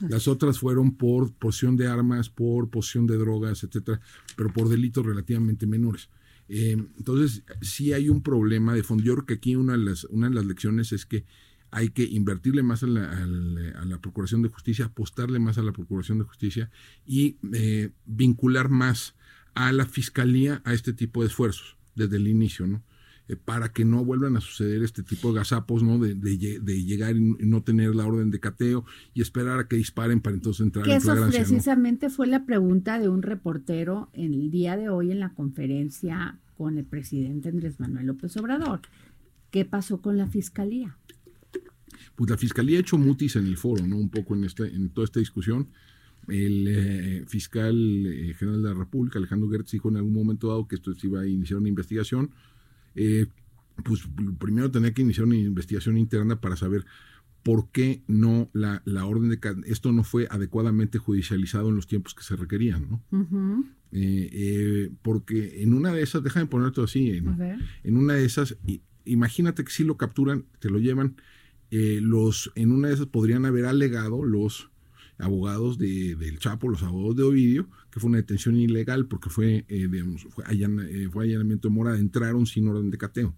Las 0.00 0.26
otras 0.26 0.58
fueron 0.58 0.96
por 0.96 1.32
posesión 1.32 1.76
de 1.76 1.86
armas, 1.86 2.28
por 2.28 2.68
posesión 2.68 3.06
de 3.06 3.16
drogas, 3.16 3.62
etcétera, 3.62 4.00
pero 4.36 4.52
por 4.52 4.68
delitos 4.68 5.06
relativamente 5.06 5.66
menores. 5.66 6.08
Eh, 6.48 6.76
entonces, 6.98 7.42
sí 7.60 7.92
hay 7.92 8.08
un 8.08 8.20
problema 8.20 8.74
de 8.74 8.82
fondo. 8.82 9.04
Yo 9.04 9.14
creo 9.14 9.26
que 9.26 9.34
aquí 9.34 9.54
una 9.54 9.72
de 9.72 9.78
las, 9.78 10.04
una 10.04 10.28
de 10.28 10.34
las 10.34 10.44
lecciones 10.44 10.92
es 10.92 11.06
que 11.06 11.24
hay 11.72 11.88
que 11.88 12.04
invertirle 12.04 12.62
más 12.62 12.82
a 12.82 12.86
la, 12.86 13.98
Procuración 14.00 14.42
de 14.42 14.50
Justicia, 14.50 14.84
apostarle 14.84 15.38
más 15.38 15.56
a 15.56 15.62
la 15.62 15.72
Procuración 15.72 16.18
de 16.18 16.24
Justicia 16.24 16.70
y 17.06 17.38
eh, 17.54 17.90
vincular 18.04 18.68
más 18.68 19.14
a 19.54 19.72
la 19.72 19.86
Fiscalía 19.86 20.60
a 20.64 20.74
este 20.74 20.92
tipo 20.92 21.22
de 21.22 21.28
esfuerzos 21.28 21.78
desde 21.94 22.16
el 22.16 22.28
inicio, 22.28 22.66
¿no? 22.66 22.82
Eh, 23.28 23.36
para 23.36 23.72
que 23.72 23.84
no 23.86 24.04
vuelvan 24.04 24.36
a 24.36 24.40
suceder 24.40 24.82
este 24.82 25.02
tipo 25.02 25.28
de 25.28 25.36
gazapos, 25.38 25.82
¿no? 25.82 25.98
De, 25.98 26.14
llegar 26.36 27.16
y 27.16 27.46
no 27.46 27.62
tener 27.62 27.94
la 27.94 28.04
orden 28.04 28.30
de 28.30 28.40
cateo 28.40 28.84
y 29.14 29.22
esperar 29.22 29.58
a 29.58 29.66
que 29.66 29.76
disparen 29.76 30.20
para 30.20 30.36
entonces 30.36 30.66
entrar 30.66 30.84
que 30.84 30.92
en 30.92 30.98
eso 30.98 31.14
precisamente 31.30 32.10
fue 32.10 32.26
la 32.26 32.44
pregunta 32.44 32.98
de 32.98 33.08
un 33.08 33.22
reportero 33.22 34.10
en 34.12 34.34
el 34.34 34.50
día 34.50 34.76
de 34.76 34.90
hoy 34.90 35.10
en 35.10 35.20
la 35.20 35.30
conferencia 35.30 36.38
con 36.58 36.76
el 36.76 36.84
presidente 36.84 37.48
Andrés 37.48 37.80
Manuel 37.80 38.06
López 38.06 38.36
Obrador. 38.36 38.80
¿Qué 39.52 39.66
pasó 39.66 40.00
con 40.00 40.16
la 40.16 40.26
fiscalía? 40.26 40.96
Pues 42.14 42.30
la 42.30 42.36
fiscalía 42.36 42.78
ha 42.78 42.80
hecho 42.80 42.98
mutis 42.98 43.36
en 43.36 43.46
el 43.46 43.56
foro, 43.56 43.86
¿no? 43.86 43.96
Un 43.96 44.10
poco 44.10 44.34
en, 44.34 44.44
este, 44.44 44.66
en 44.66 44.90
toda 44.90 45.04
esta 45.06 45.20
discusión. 45.20 45.68
El 46.28 46.66
eh, 46.68 47.24
fiscal 47.26 48.06
eh, 48.06 48.34
general 48.34 48.62
de 48.62 48.68
la 48.68 48.74
República, 48.74 49.18
Alejandro 49.18 49.50
Gertz, 49.50 49.72
dijo 49.72 49.88
en 49.88 49.96
algún 49.96 50.14
momento 50.14 50.48
dado 50.48 50.68
que 50.68 50.76
esto 50.76 50.94
se 50.94 51.06
iba 51.06 51.20
a 51.20 51.26
iniciar 51.26 51.58
una 51.58 51.68
investigación. 51.68 52.30
Eh, 52.94 53.26
pues 53.84 54.02
primero 54.38 54.70
tenía 54.70 54.92
que 54.92 55.02
iniciar 55.02 55.26
una 55.26 55.36
investigación 55.36 55.96
interna 55.96 56.40
para 56.40 56.56
saber 56.56 56.84
por 57.42 57.70
qué 57.70 58.02
no 58.06 58.48
la, 58.52 58.82
la 58.84 59.04
orden 59.04 59.30
de 59.30 59.40
esto 59.66 59.90
no 59.90 60.04
fue 60.04 60.28
adecuadamente 60.30 60.98
judicializado 60.98 61.70
en 61.70 61.76
los 61.76 61.88
tiempos 61.88 62.14
que 62.14 62.22
se 62.22 62.36
requerían, 62.36 62.88
¿no? 62.88 63.02
porque 65.02 65.62
en 65.62 65.74
una 65.74 65.92
de 65.92 66.02
esas, 66.02 66.22
déjame 66.22 66.46
ponerte 66.46 66.82
así, 66.82 67.10
en, 67.10 67.60
en, 67.82 67.96
una 67.96 68.14
de 68.14 68.24
esas, 68.24 68.56
imagínate 69.04 69.64
que 69.64 69.72
si 69.72 69.82
lo 69.82 69.96
capturan, 69.96 70.44
te 70.60 70.70
lo 70.70 70.78
llevan, 70.78 71.16
eh, 71.74 72.00
los, 72.02 72.52
en 72.54 72.70
una 72.70 72.88
de 72.88 72.94
esas 72.94 73.06
podrían 73.06 73.46
haber 73.46 73.64
alegado 73.64 74.22
los 74.22 74.68
abogados 75.16 75.78
de, 75.78 76.16
del 76.16 76.38
Chapo, 76.38 76.68
los 76.68 76.82
abogados 76.82 77.16
de 77.16 77.22
Ovidio, 77.22 77.66
que 77.90 77.98
fue 77.98 78.10
una 78.10 78.18
detención 78.18 78.56
ilegal 78.56 79.06
porque 79.06 79.30
fue, 79.30 79.64
eh, 79.68 79.88
digamos, 79.90 80.26
fue, 80.28 80.44
eh, 80.50 81.08
fue, 81.10 81.24
allanamiento 81.24 81.68
de 81.68 81.74
morada, 81.74 81.98
entraron 81.98 82.44
sin 82.44 82.68
orden 82.68 82.90
de 82.90 82.98
cateo. 82.98 83.34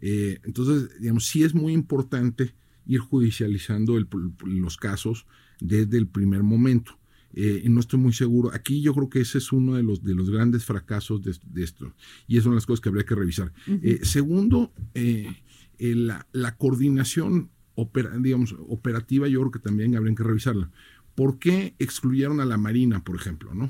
entonces, 0.00 1.00
digamos, 1.00 1.26
sí 1.26 1.42
es 1.42 1.54
muy 1.54 1.72
importante 1.72 2.54
ir 2.84 3.00
judicializando 3.00 3.98
los 4.44 4.76
casos 4.76 5.24
desde 5.60 5.96
el 5.96 6.06
primer 6.06 6.42
momento. 6.42 6.98
no 7.32 7.80
estoy 7.80 8.00
muy 8.00 8.12
seguro. 8.12 8.50
Aquí 8.52 8.82
yo 8.82 8.92
creo 8.92 9.08
que 9.08 9.22
ese 9.22 9.38
es 9.38 9.50
uno 9.50 9.76
de 9.76 9.82
los, 9.82 10.04
de 10.04 10.14
los 10.14 10.28
grandes 10.28 10.66
fracasos 10.66 11.22
de, 11.22 11.62
esto. 11.62 11.90
Y 12.28 12.36
es 12.36 12.44
una 12.44 12.52
de 12.52 12.56
las 12.56 12.66
cosas 12.66 12.82
que 12.82 12.90
habría 12.90 13.06
que 13.06 13.14
revisar. 13.14 13.50
segundo, 14.02 14.74
la, 15.92 16.56
coordinación 16.56 17.50
digamos, 18.20 18.54
operativa, 18.68 19.28
yo 19.28 19.40
creo 19.40 19.52
que 19.52 19.58
también 19.58 19.96
habrían 19.96 20.14
que 20.14 20.22
revisarla. 20.22 20.70
¿Por 21.14 21.38
qué 21.38 21.74
excluyeron 21.78 22.40
a 22.40 22.44
la 22.44 22.56
Marina, 22.56 23.02
por 23.04 23.16
ejemplo? 23.16 23.54
¿no? 23.54 23.68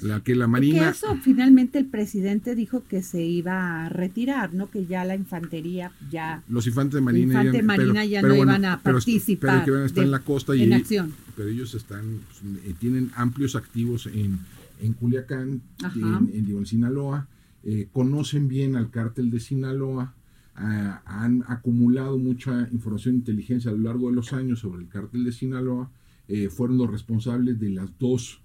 La 0.00 0.22
que 0.22 0.34
la 0.34 0.48
Marina. 0.48 0.90
eso 0.90 1.16
finalmente 1.22 1.78
el 1.78 1.86
presidente 1.86 2.54
dijo 2.56 2.82
que 2.88 3.02
se 3.02 3.22
iba 3.22 3.86
a 3.86 3.88
retirar, 3.88 4.52
¿no? 4.52 4.68
Que 4.68 4.86
ya 4.86 5.04
la 5.04 5.14
infantería 5.14 5.92
ya. 6.10 6.42
Los 6.48 6.66
infantes 6.66 6.96
de 6.96 7.00
Marina, 7.00 7.44
ya, 7.44 7.62
Marina 7.62 8.04
ya 8.04 8.20
no 8.20 8.34
iban 8.34 8.64
a 8.64 8.82
participar. 8.82 9.50
Pero, 9.50 9.64
que 9.64 9.70
van 9.70 9.82
a 9.82 9.86
estar 9.86 10.04
en 10.04 10.10
la 10.10 10.18
costa 10.18 10.56
y. 10.56 10.72
acción. 10.72 11.14
Pero 11.36 11.48
ellos 11.48 11.74
están, 11.74 12.20
pues, 12.26 12.64
eh, 12.64 12.74
tienen 12.78 13.12
amplios 13.14 13.54
activos 13.54 14.06
en, 14.06 14.40
en 14.80 14.92
Culiacán, 14.94 15.62
en, 15.94 16.28
en, 16.32 16.66
Sinaloa, 16.66 17.28
eh, 17.62 17.88
conocen 17.92 18.48
bien 18.48 18.74
al 18.74 18.90
cártel 18.90 19.30
de 19.30 19.40
Sinaloa 19.40 20.12
han 20.56 21.44
acumulado 21.48 22.18
mucha 22.18 22.68
información 22.70 23.16
e 23.16 23.18
inteligencia 23.18 23.70
a 23.70 23.74
lo 23.74 23.80
largo 23.80 24.08
de 24.08 24.14
los 24.14 24.32
años 24.32 24.60
sobre 24.60 24.82
el 24.82 24.88
cártel 24.88 25.24
de 25.24 25.32
Sinaloa, 25.32 25.90
eh, 26.28 26.48
fueron 26.48 26.78
los 26.78 26.90
responsables 26.90 27.58
de 27.58 27.70
las 27.70 27.98
dos 27.98 28.40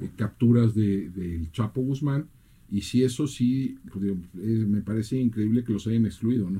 eh, 0.00 0.10
capturas 0.16 0.74
del 0.74 1.12
de, 1.14 1.48
Chapo 1.52 1.80
Guzmán, 1.80 2.26
y 2.70 2.82
si 2.82 3.04
eso 3.04 3.26
sí, 3.26 3.78
pues, 3.92 4.04
me 4.34 4.80
parece 4.80 5.18
increíble 5.18 5.62
que 5.62 5.72
los 5.72 5.86
hayan 5.86 6.06
excluido, 6.06 6.50
¿no? 6.50 6.58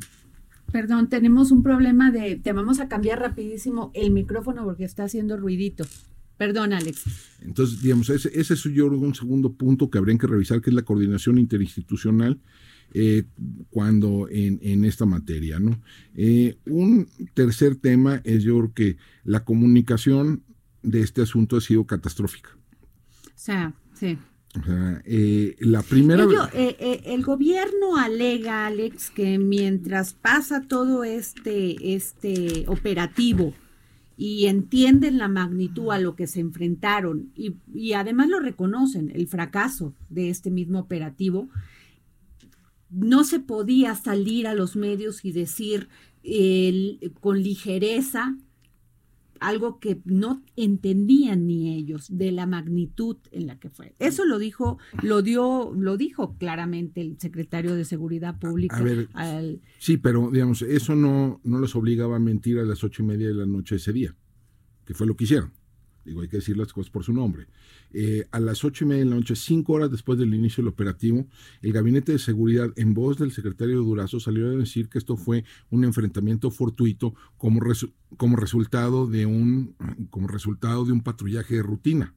Perdón, 0.70 1.08
tenemos 1.08 1.50
un 1.50 1.62
problema 1.62 2.10
de, 2.10 2.36
te 2.36 2.52
vamos 2.52 2.80
a 2.80 2.88
cambiar 2.88 3.20
rapidísimo 3.20 3.90
el 3.94 4.10
micrófono 4.10 4.64
porque 4.64 4.84
está 4.84 5.04
haciendo 5.04 5.36
ruidito. 5.36 5.84
Perdón, 6.38 6.72
Alex. 6.72 7.04
Entonces, 7.42 7.82
digamos, 7.82 8.08
ese, 8.08 8.30
ese 8.38 8.54
es 8.54 8.62
yo 8.64 8.86
un 8.86 9.14
segundo 9.14 9.52
punto 9.52 9.90
que 9.90 9.98
habrían 9.98 10.18
que 10.18 10.26
revisar, 10.26 10.60
que 10.60 10.70
es 10.70 10.74
la 10.74 10.82
coordinación 10.82 11.38
interinstitucional 11.38 12.38
eh, 12.94 13.24
cuando 13.70 14.28
en, 14.30 14.84
esta 14.84 15.06
materia. 15.06 15.58
¿no? 15.58 15.80
Eh, 16.14 16.56
un 16.66 17.08
tercer 17.34 17.76
tema 17.76 18.20
es 18.24 18.42
yo 18.42 18.58
creo 18.58 18.74
que 18.74 18.96
la 19.24 19.44
comunicación 19.44 20.42
de 20.82 21.00
este 21.00 21.22
asunto 21.22 21.56
ha 21.56 21.60
sido 21.60 21.86
catastrófica. 21.86 22.50
O 22.54 23.30
sea, 23.34 23.72
sí. 23.94 24.18
O 24.60 24.62
sea, 24.62 25.02
eh, 25.06 25.56
la 25.60 25.82
primera... 25.82 26.26
el 26.52 27.22
gobierno 27.22 27.96
alega, 27.96 28.66
Alex, 28.66 29.10
que 29.10 29.38
mientras 29.38 30.12
pasa 30.12 30.60
todo 30.68 31.04
este, 31.04 31.94
este 31.94 32.64
operativo 32.68 33.54
y 34.18 34.46
entienden 34.46 35.16
la 35.16 35.28
magnitud 35.28 35.90
a 35.90 35.98
lo 35.98 36.14
que 36.14 36.26
se 36.26 36.40
enfrentaron 36.40 37.32
y, 37.34 37.56
y 37.72 37.94
además 37.94 38.28
lo 38.28 38.40
reconocen, 38.40 39.10
el 39.14 39.26
fracaso 39.26 39.94
de 40.10 40.28
este 40.28 40.50
mismo 40.50 40.78
operativo, 40.78 41.48
no 42.92 43.24
se 43.24 43.40
podía 43.40 43.94
salir 43.94 44.46
a 44.46 44.54
los 44.54 44.76
medios 44.76 45.24
y 45.24 45.32
decir 45.32 45.88
con 47.20 47.42
ligereza 47.42 48.36
algo 49.42 49.80
que 49.80 50.00
no 50.04 50.42
entendían 50.56 51.46
ni 51.46 51.74
ellos 51.74 52.06
de 52.16 52.30
la 52.30 52.46
magnitud 52.46 53.16
en 53.32 53.48
la 53.48 53.58
que 53.58 53.70
fue. 53.70 53.94
Eso 53.98 54.24
lo 54.24 54.38
dijo, 54.38 54.78
lo 55.02 55.20
dio, 55.20 55.72
lo 55.76 55.96
dijo 55.96 56.36
claramente 56.38 57.00
el 57.00 57.18
secretario 57.18 57.74
de 57.74 57.84
Seguridad 57.84 58.38
Pública. 58.38 58.82
sí, 59.78 59.96
pero 59.96 60.30
digamos, 60.30 60.62
eso 60.62 60.94
no, 60.94 61.40
no 61.42 61.60
les 61.60 61.74
obligaba 61.74 62.16
a 62.16 62.20
mentir 62.20 62.58
a 62.60 62.64
las 62.64 62.84
ocho 62.84 63.02
y 63.02 63.06
media 63.06 63.28
de 63.28 63.34
la 63.34 63.46
noche 63.46 63.76
ese 63.76 63.92
día, 63.92 64.14
que 64.84 64.94
fue 64.94 65.08
lo 65.08 65.16
que 65.16 65.24
hicieron. 65.24 65.52
Digo, 66.04 66.20
hay 66.20 66.28
que 66.28 66.38
decir 66.38 66.56
las 66.56 66.72
cosas 66.72 66.90
por 66.90 67.04
su 67.04 67.12
nombre. 67.12 67.46
Eh, 67.92 68.26
a 68.30 68.40
las 68.40 68.64
ocho 68.64 68.84
y 68.84 68.88
media 68.88 69.04
de 69.04 69.10
la 69.10 69.16
noche, 69.16 69.36
cinco 69.36 69.74
horas 69.74 69.90
después 69.90 70.18
del 70.18 70.34
inicio 70.34 70.62
del 70.62 70.72
operativo, 70.72 71.26
el 71.60 71.72
Gabinete 71.72 72.12
de 72.12 72.18
Seguridad, 72.18 72.70
en 72.76 72.94
voz 72.94 73.18
del 73.18 73.32
secretario 73.32 73.82
Durazo, 73.82 74.18
salió 74.18 74.48
a 74.48 74.50
decir 74.50 74.88
que 74.88 74.98
esto 74.98 75.16
fue 75.16 75.44
un 75.70 75.84
enfrentamiento 75.84 76.50
fortuito 76.50 77.14
como, 77.36 77.60
como, 78.16 78.36
resultado, 78.36 79.06
de 79.06 79.26
un, 79.26 79.76
como 80.10 80.28
resultado 80.28 80.84
de 80.84 80.92
un 80.92 81.02
patrullaje 81.02 81.56
de 81.56 81.62
rutina. 81.62 82.14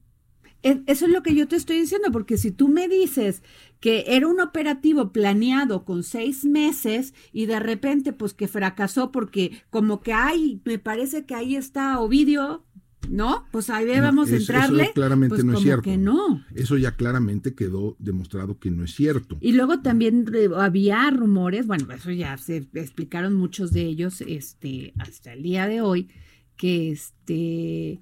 eso 0.62 1.06
es 1.06 1.12
lo 1.12 1.22
que 1.22 1.34
yo 1.34 1.46
te 1.46 1.56
estoy 1.56 1.80
diciendo, 1.80 2.08
porque 2.10 2.38
si 2.38 2.50
tú 2.50 2.68
me 2.68 2.88
dices 2.88 3.42
que 3.80 4.04
era 4.08 4.26
un 4.26 4.40
operativo 4.40 5.12
planeado 5.12 5.84
con 5.84 6.02
seis 6.02 6.44
meses 6.44 7.14
y 7.32 7.46
de 7.46 7.60
repente 7.60 8.12
pues 8.12 8.34
que 8.34 8.48
fracasó 8.48 9.12
porque 9.12 9.62
como 9.70 10.00
que 10.00 10.12
hay, 10.12 10.60
me 10.64 10.78
parece 10.78 11.26
que 11.26 11.34
ahí 11.34 11.54
está 11.54 12.00
Ovidio, 12.00 12.65
¿no? 13.10 13.46
Pues 13.50 13.70
ahí 13.70 13.86
vamos 14.00 14.30
a 14.30 14.36
entrarle. 14.36 14.84
Eso 14.84 14.92
claramente 14.94 15.36
pues 15.36 15.44
no 15.44 15.54
es 15.54 15.60
cierto. 15.60 15.82
Que 15.82 15.96
no. 15.96 16.44
Eso 16.54 16.76
ya 16.76 16.92
claramente 16.92 17.54
quedó 17.54 17.96
demostrado 17.98 18.58
que 18.58 18.70
no 18.70 18.84
es 18.84 18.94
cierto. 18.94 19.36
Y 19.40 19.52
luego 19.52 19.80
también 19.80 20.26
había 20.56 21.10
rumores, 21.10 21.66
bueno, 21.66 21.86
eso 21.92 22.10
ya 22.10 22.36
se 22.38 22.66
explicaron 22.74 23.34
muchos 23.34 23.72
de 23.72 23.82
ellos, 23.82 24.20
este, 24.20 24.92
hasta 24.98 25.32
el 25.32 25.42
día 25.42 25.66
de 25.66 25.80
hoy, 25.80 26.08
que 26.56 26.90
este, 26.90 28.00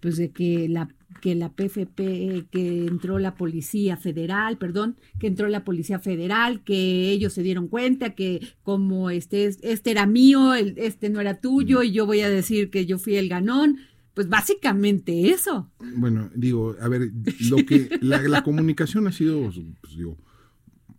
pues 0.00 0.16
de 0.16 0.30
que 0.30 0.68
la 0.68 0.88
que 1.20 1.34
la 1.34 1.50
PFP, 1.50 2.46
que 2.50 2.86
entró 2.86 3.18
la 3.18 3.34
Policía 3.34 3.96
Federal, 3.96 4.58
perdón, 4.58 4.96
que 5.18 5.26
entró 5.26 5.48
la 5.48 5.64
Policía 5.64 5.98
Federal, 5.98 6.62
que 6.62 7.10
ellos 7.10 7.32
se 7.32 7.42
dieron 7.42 7.68
cuenta 7.68 8.14
que 8.14 8.46
como 8.62 9.10
este, 9.10 9.46
este 9.46 9.90
era 9.90 10.06
mío, 10.06 10.54
este 10.54 11.08
no 11.10 11.20
era 11.20 11.40
tuyo 11.40 11.82
y 11.82 11.92
yo 11.92 12.06
voy 12.06 12.20
a 12.20 12.30
decir 12.30 12.70
que 12.70 12.86
yo 12.86 12.98
fui 12.98 13.16
el 13.16 13.28
ganón. 13.28 13.78
Pues 14.16 14.30
básicamente 14.30 15.28
eso. 15.28 15.70
Bueno, 15.94 16.30
digo, 16.34 16.74
a 16.80 16.88
ver, 16.88 17.12
lo 17.50 17.58
que 17.66 17.90
la, 18.00 18.42
comunicación 18.42 19.06
ha 19.06 19.12
sido, 19.12 19.52
pues, 19.82 19.94
digo, 19.94 20.16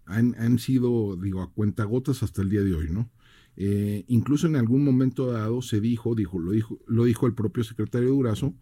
han, 0.05 0.35
han, 0.37 0.59
sido, 0.59 1.15
digo, 1.15 1.41
a 1.41 1.51
cuentagotas 1.51 2.21
hasta 2.21 2.43
el 2.43 2.51
día 2.51 2.61
de 2.61 2.75
hoy, 2.75 2.91
¿no? 2.91 3.09
Eh, 3.55 4.05
incluso 4.07 4.45
en 4.45 4.55
algún 4.55 4.83
momento 4.83 5.31
dado 5.31 5.63
se 5.63 5.81
dijo, 5.81 6.13
dijo, 6.13 6.37
lo 6.37 6.51
dijo, 6.51 6.77
lo 6.85 7.05
dijo 7.05 7.25
el 7.25 7.33
propio 7.33 7.63
secretario 7.63 8.09
Durazo, 8.09 8.53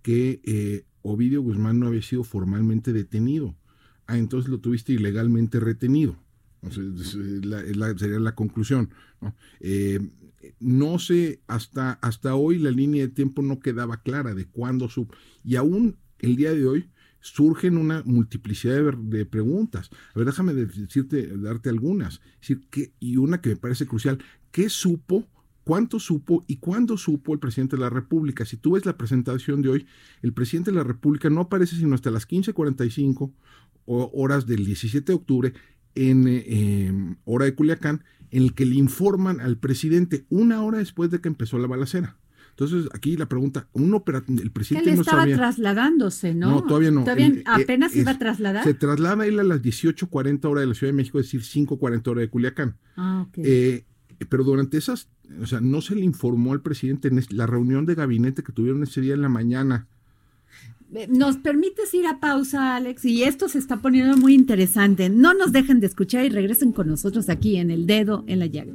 que 0.00 0.40
eh, 0.42 0.86
Ovidio 1.02 1.42
Guzmán 1.42 1.78
no 1.78 1.88
había 1.88 2.00
sido 2.00 2.24
formalmente 2.24 2.94
detenido. 2.94 3.56
Ah, 4.06 4.16
entonces 4.16 4.50
lo 4.50 4.58
tuviste 4.58 4.94
ilegalmente 4.94 5.60
retenido. 5.60 6.16
sería 6.70 8.20
la 8.20 8.34
conclusión. 8.34 8.88
¿no? 9.20 9.34
Eh, 9.60 10.00
no 10.60 10.98
sé, 10.98 11.40
hasta, 11.46 11.92
hasta 11.92 12.34
hoy 12.34 12.58
la 12.58 12.70
línea 12.70 13.02
de 13.02 13.12
tiempo 13.12 13.42
no 13.42 13.60
quedaba 13.60 14.02
clara 14.02 14.34
de 14.34 14.46
cuándo 14.46 14.88
su... 14.88 15.08
Y 15.44 15.56
aún 15.56 15.96
el 16.18 16.36
día 16.36 16.52
de 16.52 16.66
hoy 16.66 16.90
surgen 17.20 17.76
una 17.76 18.02
multiplicidad 18.04 18.94
de, 18.94 19.26
preguntas. 19.26 19.90
A 20.14 20.18
ver, 20.18 20.26
déjame 20.26 20.54
decirte, 20.54 21.26
darte 21.36 21.68
algunas. 21.68 22.20
decir, 22.40 22.66
que, 22.70 22.92
y 23.00 23.16
una 23.16 23.40
que 23.40 23.50
me 23.50 23.56
parece 23.56 23.86
crucial, 23.86 24.18
¿qué 24.50 24.68
supo, 24.68 25.26
cuánto 25.64 25.98
supo 26.00 26.44
y 26.46 26.56
cuándo 26.56 26.96
supo 26.96 27.34
el 27.34 27.40
presidente 27.40 27.76
de 27.76 27.82
la 27.82 27.90
República? 27.90 28.44
Si 28.44 28.56
tú 28.56 28.72
ves 28.72 28.86
la 28.86 28.96
presentación 28.96 29.62
de 29.62 29.70
hoy, 29.70 29.86
el 30.22 30.32
presidente 30.32 30.70
de 30.70 30.76
la 30.76 30.84
República 30.84 31.28
no 31.28 31.42
aparece 31.42 31.76
sino 31.76 31.94
hasta 31.94 32.10
las 32.10 32.28
15.45 32.28 33.32
horas 33.86 34.46
del 34.46 34.64
17 34.66 35.12
de 35.12 35.16
octubre 35.16 35.54
en 35.94 36.24
eh, 36.28 37.16
hora 37.24 37.46
de 37.46 37.54
Culiacán 37.54 38.04
en 38.30 38.42
el 38.42 38.54
que 38.54 38.66
le 38.66 38.76
informan 38.76 39.40
al 39.40 39.56
presidente 39.56 40.26
una 40.28 40.62
hora 40.62 40.78
después 40.78 41.10
de 41.10 41.20
que 41.20 41.28
empezó 41.28 41.58
la 41.58 41.66
balacera. 41.66 42.16
Entonces, 42.50 42.88
aquí 42.92 43.16
la 43.16 43.26
pregunta, 43.26 43.68
un 43.72 43.94
el 43.94 44.50
presidente 44.50 44.90
él 44.90 44.96
no 44.96 45.02
estaba 45.02 45.24
trasladándose, 45.26 46.34
¿no? 46.34 46.50
No, 46.50 46.64
todavía 46.64 46.90
no. 46.90 47.02
¿Todavía 47.02 47.28
eh, 47.28 47.44
apenas 47.46 47.94
iba 47.94 48.10
a 48.10 48.18
trasladar? 48.18 48.64
Se 48.64 48.74
traslada 48.74 49.24
él 49.26 49.38
a 49.38 49.44
las 49.44 49.62
18.40 49.62 50.44
horas 50.46 50.62
de 50.62 50.66
la 50.66 50.74
Ciudad 50.74 50.92
de 50.92 50.96
México, 50.96 51.20
es 51.20 51.30
decir, 51.30 51.42
5.40 51.42 52.08
horas 52.08 52.22
de 52.22 52.28
Culiacán. 52.28 52.76
Ah, 52.96 53.26
ok. 53.28 53.38
Eh, 53.44 53.84
pero 54.28 54.42
durante 54.42 54.76
esas, 54.76 55.08
o 55.40 55.46
sea, 55.46 55.60
no 55.60 55.80
se 55.80 55.94
le 55.94 56.00
informó 56.00 56.52
al 56.52 56.60
presidente 56.60 57.06
en 57.06 57.22
la 57.30 57.46
reunión 57.46 57.86
de 57.86 57.94
gabinete 57.94 58.42
que 58.42 58.52
tuvieron 58.52 58.82
ese 58.82 59.02
día 59.02 59.14
en 59.14 59.22
la 59.22 59.28
mañana 59.28 59.86
¿Nos 60.90 61.36
permites 61.36 61.92
ir 61.92 62.06
a 62.06 62.18
pausa, 62.18 62.74
Alex? 62.76 63.04
Y 63.04 63.24
esto 63.24 63.48
se 63.48 63.58
está 63.58 63.76
poniendo 63.76 64.16
muy 64.16 64.32
interesante. 64.34 65.10
No 65.10 65.34
nos 65.34 65.52
dejen 65.52 65.80
de 65.80 65.86
escuchar 65.86 66.24
y 66.24 66.30
regresen 66.30 66.72
con 66.72 66.88
nosotros 66.88 67.28
aquí 67.28 67.56
en 67.56 67.70
El 67.70 67.86
Dedo 67.86 68.24
en 68.26 68.38
la 68.38 68.46
Llaga. 68.46 68.72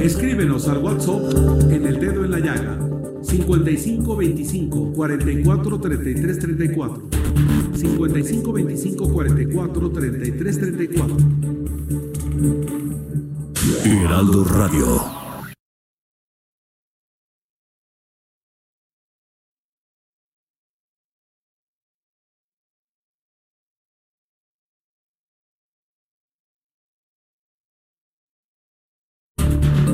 Escríbenos 0.00 0.68
al 0.68 0.78
WhatsApp 0.78 1.32
en 1.70 1.86
El 1.86 1.98
Dedo 1.98 2.26
en 2.26 2.30
la 2.32 2.40
Llaga 2.40 2.78
55 3.22 4.16
25 4.16 4.92
44 4.92 5.80
33 5.80 6.38
34 6.38 7.08
55 7.74 8.52
25 8.52 9.12
44 9.12 9.90
33 9.90 10.60
34 10.60 11.16
Heraldo 13.68 14.44
Radio. 14.44 14.86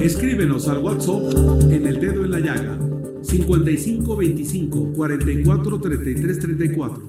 Escríbenos 0.03 0.69
al 0.69 0.79
WhatsApp 0.79 1.33
en 1.71 1.87
el 1.87 1.99
dedo 1.99 2.27
en 2.27 2.31
la 2.31 2.41
llaga 2.41 2.79
55 3.23 4.17
25 4.17 4.93
44 4.93 5.81
33 5.81 6.39
34 6.39 7.03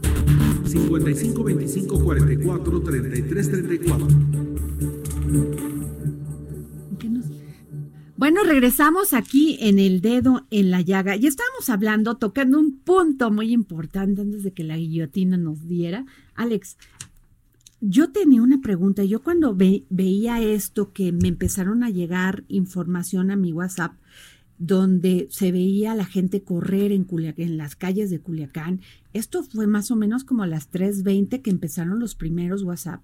55 0.64 1.44
25 1.44 2.04
44 2.04 2.82
33 2.82 3.52
34 3.52 4.34
bueno, 8.24 8.46
regresamos 8.46 9.14
aquí 9.14 9.58
en 9.60 9.80
el 9.80 10.00
dedo 10.00 10.48
en 10.50 10.72
la 10.72 10.80
llaga 10.80 11.18
y 11.18 11.28
estábamos 11.28 11.68
hablando, 11.68 12.16
tocando 12.16 12.58
un 12.58 12.78
punto 12.78 13.30
muy 13.32 13.52
importante 13.52 14.22
antes 14.22 14.44
de 14.44 14.54
que 14.54 14.64
la 14.64 14.78
guillotina 14.78 15.36
nos 15.36 15.68
diera. 15.68 16.06
Alex, 16.34 16.78
yo 17.82 18.14
tenía 18.14 18.42
una 18.42 18.62
pregunta. 18.62 19.04
Yo 19.04 19.22
cuando 19.22 19.58
veía 19.58 20.42
esto, 20.42 20.94
que 20.94 21.12
me 21.12 21.28
empezaron 21.28 21.84
a 21.84 21.90
llegar 21.90 22.46
información 22.48 23.30
a 23.30 23.36
mi 23.36 23.52
WhatsApp, 23.52 23.92
donde 24.58 25.28
se 25.30 25.52
veía 25.52 25.92
a 25.92 25.96
la 25.96 26.06
gente 26.06 26.44
correr 26.44 26.94
en, 26.94 27.06
en 27.36 27.58
las 27.58 27.76
calles 27.76 28.10
de 28.10 28.22
Culiacán. 28.22 28.80
Esto 29.12 29.44
fue 29.44 29.68
más 29.68 29.92
o 29.92 29.98
menos 29.98 30.24
como 30.24 30.44
a 30.44 30.48
las 30.48 30.72
3.20 30.72 31.42
que 31.42 31.50
empezaron 31.50 32.00
los 32.00 32.16
primeros 32.16 32.64
WhatsApp. 32.64 33.02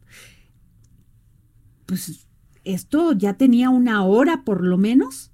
Pues 1.87 2.28
esto 2.73 3.13
ya 3.13 3.33
tenía 3.33 3.69
una 3.69 4.03
hora 4.03 4.43
por 4.43 4.63
lo 4.63 4.77
menos 4.77 5.31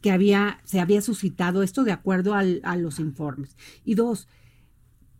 que 0.00 0.10
había, 0.10 0.60
se 0.64 0.80
había 0.80 1.02
suscitado 1.02 1.62
esto 1.62 1.84
de 1.84 1.92
acuerdo 1.92 2.34
a 2.34 2.76
los 2.76 3.00
informes. 3.00 3.56
Y 3.84 3.94
dos, 3.94 4.28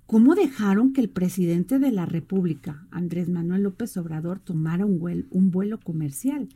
¿cómo 0.07 0.35
dejaron 0.35 0.93
que 0.93 1.01
el 1.01 1.11
presidente 1.11 1.79
de 1.79 1.91
la 1.91 2.07
República, 2.07 2.87
Andrés 2.91 3.29
Manuel 3.29 3.63
López 3.63 3.97
Obrador, 3.97 4.39
tomara 4.39 4.87
un 4.87 4.99
vuelo, 4.99 5.25
un 5.31 5.51
vuelo 5.51 5.81
comercial? 5.81 6.49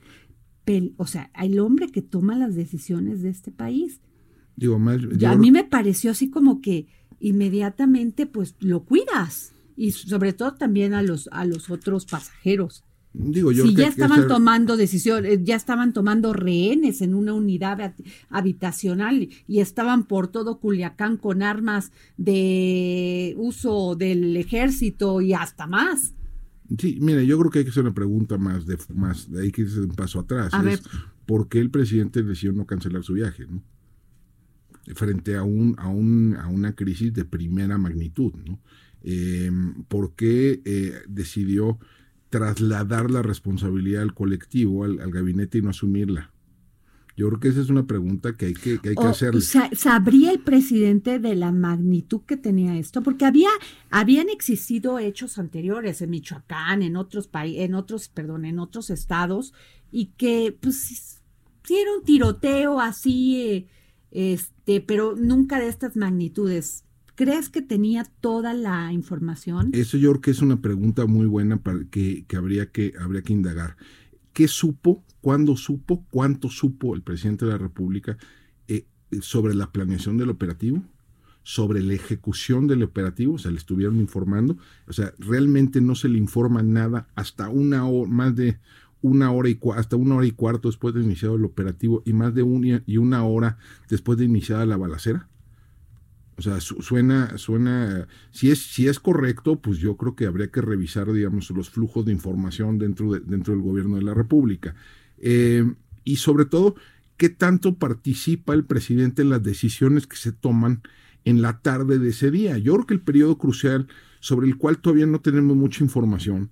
o 0.96 1.06
sea, 1.06 1.30
el 1.40 1.58
hombre 1.58 1.88
que 1.88 2.02
toma 2.02 2.36
las 2.36 2.54
decisiones 2.54 3.20
de 3.22 3.30
este 3.30 3.50
país. 3.50 4.00
Digo, 4.54 4.76
a 4.76 5.36
mí 5.36 5.50
me 5.50 5.64
pareció 5.64 6.12
así 6.12 6.30
como 6.30 6.60
que 6.60 6.86
inmediatamente 7.18 8.26
pues 8.26 8.54
lo 8.60 8.84
cuidas 8.84 9.54
y 9.76 9.92
sobre 9.92 10.32
todo 10.32 10.54
también 10.54 10.94
a 10.94 11.02
los, 11.02 11.28
a 11.32 11.44
los 11.44 11.68
otros 11.68 12.06
pasajeros. 12.06 12.84
Digo, 13.14 13.52
yo 13.52 13.66
si 13.66 13.74
ya 13.74 13.88
estaban 13.88 14.26
tomando 14.26 14.76
decisiones, 14.76 15.40
ya 15.42 15.54
estaban 15.54 15.92
tomando 15.92 16.32
rehenes 16.32 17.02
en 17.02 17.14
una 17.14 17.34
unidad 17.34 17.94
habitacional 18.30 19.28
y 19.46 19.60
estaban 19.60 20.04
por 20.04 20.28
todo 20.28 20.58
Culiacán 20.58 21.18
con 21.18 21.42
armas 21.42 21.92
de 22.16 23.34
uso 23.36 23.96
del 23.96 24.36
ejército 24.36 25.20
y 25.20 25.34
hasta 25.34 25.66
más. 25.66 26.14
Sí, 26.78 26.98
mire, 27.02 27.26
yo 27.26 27.38
creo 27.38 27.50
que 27.50 27.58
hay 27.58 27.64
que 27.66 27.70
hacer 27.70 27.82
una 27.82 27.94
pregunta 27.94 28.38
más, 28.38 28.64
de 28.64 28.78
más, 28.94 29.28
hay 29.38 29.52
que 29.52 29.64
hacer 29.64 29.80
un 29.80 29.94
paso 29.94 30.20
atrás. 30.20 30.52
es, 30.66 30.82
¿Por 31.26 31.48
qué 31.48 31.60
el 31.60 31.70
presidente 31.70 32.22
decidió 32.22 32.52
no 32.52 32.66
cancelar 32.66 33.02
su 33.02 33.12
viaje? 33.12 33.46
¿no? 33.46 33.62
Frente 34.94 35.36
a, 35.36 35.42
un, 35.42 35.74
a, 35.78 35.88
un, 35.88 36.36
a 36.40 36.48
una 36.48 36.74
crisis 36.74 37.12
de 37.12 37.26
primera 37.26 37.76
magnitud. 37.76 38.32
¿no? 38.46 38.58
Eh, 39.02 39.50
¿Por 39.88 40.14
qué 40.14 40.62
eh, 40.64 40.94
decidió 41.08 41.78
trasladar 42.32 43.10
la 43.10 43.20
responsabilidad 43.20 44.02
al 44.02 44.14
colectivo, 44.14 44.84
al, 44.84 44.96
gabinete 45.10 45.58
y 45.58 45.62
no 45.62 45.68
asumirla? 45.68 46.32
Yo 47.14 47.28
creo 47.28 47.40
que 47.40 47.48
esa 47.48 47.60
es 47.60 47.68
una 47.68 47.86
pregunta 47.86 48.38
que 48.38 48.46
hay 48.46 48.54
que, 48.54 48.78
que, 48.80 48.88
hay 48.88 48.94
que 48.94 49.04
hacerle. 49.04 49.42
¿Sabría 49.42 50.32
el 50.32 50.40
presidente 50.40 51.18
de 51.18 51.36
la 51.36 51.52
magnitud 51.52 52.22
que 52.22 52.38
tenía 52.38 52.78
esto? 52.78 53.02
Porque 53.02 53.26
había, 53.26 53.50
habían 53.90 54.30
existido 54.30 54.98
hechos 54.98 55.36
anteriores 55.36 56.00
en 56.00 56.08
Michoacán, 56.08 56.80
en 56.80 56.96
otros 56.96 57.28
países, 57.28 57.66
en 57.66 57.74
otros, 57.74 58.08
perdón, 58.08 58.46
en 58.46 58.58
otros 58.58 58.88
estados, 58.88 59.52
y 59.90 60.06
que 60.16 60.56
pues 60.58 61.20
sí 61.64 61.76
era 61.76 61.94
un 61.94 62.02
tiroteo 62.02 62.80
así, 62.80 63.36
eh, 63.36 63.66
este, 64.10 64.80
pero 64.80 65.14
nunca 65.14 65.60
de 65.60 65.68
estas 65.68 65.96
magnitudes. 65.96 66.86
¿Crees 67.14 67.50
que 67.50 67.60
tenía 67.60 68.04
toda 68.20 68.54
la 68.54 68.92
información? 68.92 69.70
Eso 69.72 69.98
yo 69.98 70.10
creo 70.10 70.20
que 70.22 70.30
es 70.30 70.40
una 70.40 70.60
pregunta 70.60 71.06
muy 71.06 71.26
buena 71.26 71.58
para 71.58 71.84
que, 71.90 72.24
habría 72.36 72.70
que 72.70 72.94
habría 72.98 73.22
que 73.22 73.32
indagar. 73.32 73.76
qué 74.32 74.48
supo, 74.48 75.04
cuándo 75.20 75.56
supo, 75.56 76.06
cuánto 76.10 76.48
supo 76.48 76.94
el 76.94 77.02
presidente 77.02 77.44
de 77.44 77.52
la 77.52 77.58
República 77.58 78.16
eh, 78.66 78.86
sobre 79.20 79.54
la 79.54 79.70
planeación 79.70 80.16
del 80.16 80.30
operativo, 80.30 80.82
sobre 81.42 81.82
la 81.82 81.92
ejecución 81.92 82.66
del 82.66 82.82
operativo, 82.82 83.34
o 83.34 83.38
sea, 83.38 83.50
le 83.50 83.58
estuvieron 83.58 83.98
informando, 84.00 84.56
o 84.86 84.92
sea, 84.92 85.12
realmente 85.18 85.80
no 85.80 85.94
se 85.94 86.08
le 86.08 86.16
informa 86.16 86.62
nada 86.62 87.08
hasta 87.14 87.48
una 87.48 87.86
hora, 87.86 88.10
más 88.10 88.34
de 88.36 88.58
una 89.02 89.32
hora 89.32 89.50
y 89.50 89.58
hasta 89.74 89.96
una 89.96 90.16
hora 90.16 90.26
y 90.26 90.30
cuarto 90.30 90.68
después 90.68 90.94
de 90.94 91.02
iniciado 91.02 91.34
el 91.34 91.44
operativo 91.44 92.02
y 92.06 92.12
más 92.12 92.34
de 92.34 92.42
una 92.42 92.82
y 92.86 92.96
una 92.96 93.24
hora 93.24 93.58
después 93.88 94.16
de 94.16 94.24
iniciada 94.24 94.64
la 94.64 94.76
balacera. 94.76 95.28
O 96.36 96.42
sea, 96.42 96.60
suena, 96.60 97.36
suena, 97.36 98.08
si 98.30 98.50
es, 98.50 98.58
si 98.58 98.88
es 98.88 98.98
correcto, 98.98 99.60
pues 99.60 99.78
yo 99.78 99.96
creo 99.96 100.16
que 100.16 100.26
habría 100.26 100.50
que 100.50 100.62
revisar, 100.62 101.12
digamos, 101.12 101.50
los 101.50 101.70
flujos 101.70 102.06
de 102.06 102.12
información 102.12 102.78
dentro, 102.78 103.12
de, 103.12 103.20
dentro 103.20 103.52
del 103.52 103.62
gobierno 103.62 103.96
de 103.96 104.02
la 104.02 104.14
República. 104.14 104.74
Eh, 105.18 105.64
y 106.04 106.16
sobre 106.16 106.46
todo, 106.46 106.74
qué 107.16 107.28
tanto 107.28 107.76
participa 107.76 108.54
el 108.54 108.64
presidente 108.64 109.22
en 109.22 109.30
las 109.30 109.42
decisiones 109.42 110.06
que 110.06 110.16
se 110.16 110.32
toman 110.32 110.82
en 111.24 111.42
la 111.42 111.60
tarde 111.60 111.98
de 111.98 112.08
ese 112.08 112.30
día. 112.30 112.58
Yo 112.58 112.74
creo 112.74 112.86
que 112.86 112.94
el 112.94 113.00
periodo 113.00 113.38
crucial 113.38 113.86
sobre 114.20 114.46
el 114.46 114.56
cual 114.56 114.78
todavía 114.78 115.06
no 115.06 115.20
tenemos 115.20 115.56
mucha 115.56 115.84
información 115.84 116.50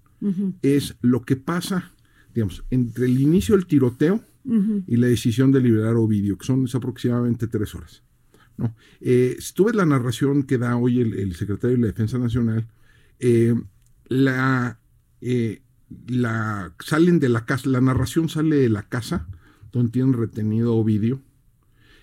es 0.60 0.96
lo 1.00 1.22
que 1.22 1.36
pasa, 1.36 1.92
digamos, 2.34 2.62
entre 2.70 3.06
el 3.06 3.18
inicio 3.18 3.56
del 3.56 3.66
tiroteo 3.66 4.20
y 4.86 4.96
la 4.96 5.06
decisión 5.06 5.50
de 5.50 5.60
liberar 5.60 5.96
Ovidio, 5.96 6.36
que 6.36 6.44
son 6.44 6.66
aproximadamente 6.72 7.46
tres 7.46 7.74
horas. 7.74 8.02
¿No? 8.60 8.74
Eh, 9.00 9.36
si 9.40 9.54
tú 9.54 9.64
ves 9.64 9.74
la 9.74 9.86
narración 9.86 10.42
que 10.42 10.58
da 10.58 10.76
hoy 10.76 11.00
el, 11.00 11.34
secretario 11.34 11.76
de 11.76 11.80
la 11.80 11.86
Defensa 11.88 12.18
Nacional, 12.18 12.68
eh, 13.18 13.54
la, 14.08 14.78
eh, 15.22 15.62
la, 16.06 16.74
salen 16.78 17.18
de 17.20 17.30
la 17.30 17.46
casa, 17.46 17.70
la 17.70 17.80
narración 17.80 18.28
sale 18.28 18.56
de 18.56 18.68
la 18.68 18.82
casa 18.82 19.26
donde 19.72 19.92
tienen 19.92 20.12
retenido 20.12 20.74
Ovidio 20.74 21.22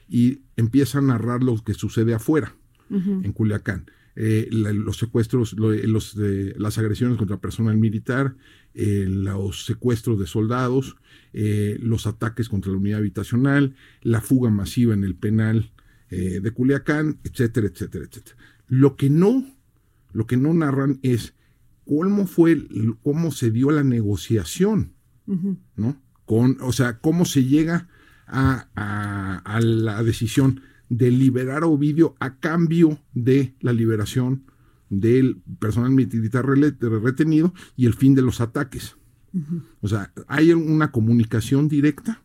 y 0.10 0.42
empieza 0.56 0.98
a 0.98 1.02
narrar 1.02 1.44
lo 1.44 1.64
que 1.64 1.74
sucede 1.74 2.14
afuera, 2.14 2.56
en 2.90 3.34
Culiacán. 3.34 3.92
los 4.16 4.98
secuestros, 4.98 5.54
los, 5.54 6.16
las 6.16 6.78
agresiones 6.78 7.18
contra 7.18 7.42
personal 7.42 7.78
militar, 7.78 8.36
los 8.74 9.66
secuestros 9.66 10.18
de 10.18 10.26
soldados, 10.26 10.96
los 11.34 12.08
ataques 12.08 12.48
contra 12.48 12.72
la 12.72 12.78
unidad 12.78 13.00
habitacional, 13.00 13.76
la 14.02 14.22
fuga 14.22 14.50
masiva 14.50 14.94
en 14.94 15.04
el 15.04 15.16
penal 15.16 15.72
eh, 16.10 16.40
de 16.42 16.52
Culiacán, 16.52 17.20
etcétera, 17.24 17.68
etcétera, 17.68 18.06
etcétera. 18.06 18.38
Lo 18.68 18.96
que 18.96 19.10
no, 19.10 19.46
lo 20.14 20.28
que 20.28 20.38
no 20.38 20.54
narran 20.54 21.00
es 21.04 21.34
cómo 21.86 22.28
fue, 22.28 22.68
cómo 23.04 23.32
se 23.32 23.52
dio 23.52 23.72
la 23.72 23.84
negociación, 23.84 24.94
¿no? 25.76 26.02
Con, 26.26 26.58
o 26.62 26.72
sea, 26.74 27.00
cómo 27.00 27.26
se 27.26 27.46
llega 27.46 27.88
a, 28.28 28.68
a, 29.44 29.62
la 29.62 30.04
decisión 30.04 30.62
de 30.90 31.12
liberar 31.12 31.64
a 31.64 31.68
Ovidio 31.68 32.16
a 32.20 32.38
cambio 32.38 33.02
de 33.14 33.56
la 33.62 33.74
liberación 33.74 34.44
del 34.90 35.42
personal 35.60 35.92
militar 35.92 36.46
retenido 36.46 37.54
y 37.76 37.86
el 37.86 37.94
fin 37.94 38.16
de 38.16 38.22
los 38.22 38.42
ataques. 38.42 38.96
O 39.82 39.88
sea, 39.88 40.12
hay 40.28 40.52
una 40.52 40.92
comunicación 40.92 41.68
directa 41.68 42.24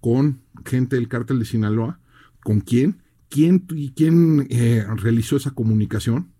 con 0.00 0.40
gente 0.64 0.96
del 0.96 1.08
cártel 1.08 1.38
de 1.38 1.44
Sinaloa, 1.44 2.00
con 2.42 2.60
quién, 2.60 2.99
¿Quién, 3.30 3.60
quién 3.94 4.48
eh, 4.50 4.84
realizó 4.96 5.36
esa 5.36 5.52
comunicación? 5.52 6.32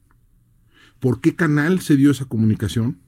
¿Por 0.99 1.21
qué 1.21 1.37
canal 1.37 1.81
se 1.81 1.97
dio 1.97 2.11
esa 2.11 2.25
comunicación? 2.27 2.99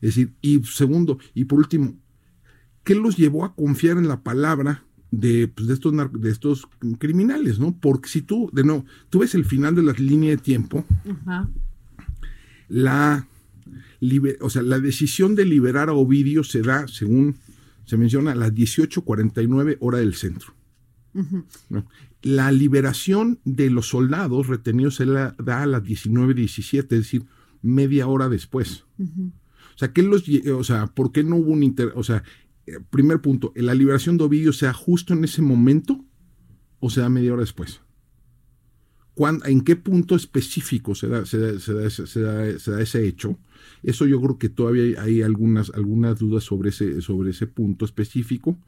Es 0.00 0.16
decir, 0.16 0.34
y 0.42 0.62
segundo, 0.64 1.18
y 1.32 1.44
por 1.44 1.60
último, 1.60 1.94
¿qué 2.82 2.96
los 2.96 3.16
llevó 3.16 3.44
a 3.44 3.54
confiar 3.54 3.96
en 3.98 4.08
la 4.08 4.22
palabra 4.22 4.84
de, 5.12 5.46
pues, 5.46 5.68
de, 5.68 5.74
estos, 5.74 5.94
de 6.12 6.30
estos 6.30 6.68
criminales? 6.98 7.60
¿no? 7.60 7.78
Porque 7.78 8.08
si 8.08 8.20
tú, 8.20 8.50
de 8.52 8.64
nuevo, 8.64 8.84
tú 9.10 9.20
ves 9.20 9.34
el 9.36 9.44
final 9.44 9.76
de 9.76 9.84
la 9.84 9.92
línea 9.92 10.30
de 10.30 10.36
tiempo, 10.36 10.84
la, 12.68 13.28
o 14.40 14.50
sea, 14.50 14.62
la 14.62 14.80
decisión 14.80 15.36
de 15.36 15.46
liberar 15.46 15.88
a 15.88 15.92
Ovidio 15.92 16.42
se 16.42 16.62
da, 16.62 16.88
según 16.88 17.36
se 17.86 17.96
menciona, 17.96 18.32
a 18.32 18.34
las 18.34 18.52
18.49 18.52 19.76
hora 19.78 19.98
del 19.98 20.14
centro. 20.14 20.52
La 22.24 22.50
liberación 22.50 23.38
de 23.44 23.70
los 23.70 23.88
soldados 23.88 24.48
retenidos 24.48 24.96
se 24.96 25.06
la 25.06 25.36
da 25.38 25.62
a 25.62 25.66
las 25.66 25.82
19.17, 25.82 26.82
es 26.82 26.88
decir, 26.88 27.26
media 27.60 28.06
hora 28.06 28.28
después. 28.28 28.84
O 28.98 29.78
sea, 29.78 29.92
¿qué 29.92 30.02
los, 30.02 30.24
o 30.52 30.64
sea, 30.64 30.86
¿por 30.86 31.12
qué 31.12 31.22
no 31.22 31.36
hubo 31.36 31.52
un 31.52 31.62
inter, 31.62 31.92
o 31.94 32.02
sea, 32.02 32.24
eh, 32.66 32.78
primer 32.90 33.20
punto, 33.20 33.52
¿la 33.56 33.74
liberación 33.74 34.16
de 34.16 34.24
Ovidio 34.24 34.52
sea 34.52 34.72
justo 34.72 35.12
en 35.12 35.24
ese 35.24 35.42
momento 35.42 36.02
o 36.80 36.90
se 36.90 37.02
da 37.02 37.08
media 37.08 37.34
hora 37.34 37.42
después? 37.42 37.80
¿En 39.44 39.60
qué 39.60 39.76
punto 39.76 40.16
específico 40.16 40.94
se 40.94 41.06
da, 41.06 41.24
se 41.24 41.38
da, 41.38 42.48
ese 42.80 43.06
hecho? 43.06 43.38
Eso 43.82 44.06
yo 44.06 44.20
creo 44.20 44.38
que 44.38 44.48
todavía 44.48 45.00
hay, 45.00 45.22
algunas, 45.22 45.70
algunas 45.70 46.18
dudas 46.18 46.42
sobre 46.42 46.70
ese, 46.70 47.00
sobre 47.00 47.30
ese 47.30 47.46
punto 47.46 47.84
específico. 47.84 48.58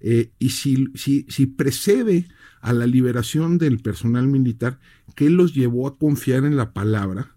Eh, 0.00 0.32
y 0.38 0.50
si, 0.50 0.88
si, 0.94 1.24
si, 1.30 1.46
precede 1.46 2.28
a 2.66 2.72
la 2.72 2.88
liberación 2.88 3.58
del 3.58 3.78
personal 3.78 4.26
militar, 4.26 4.80
¿qué 5.14 5.30
los 5.30 5.54
llevó 5.54 5.86
a 5.86 5.96
confiar 5.96 6.44
en 6.44 6.56
la 6.56 6.72
palabra 6.72 7.36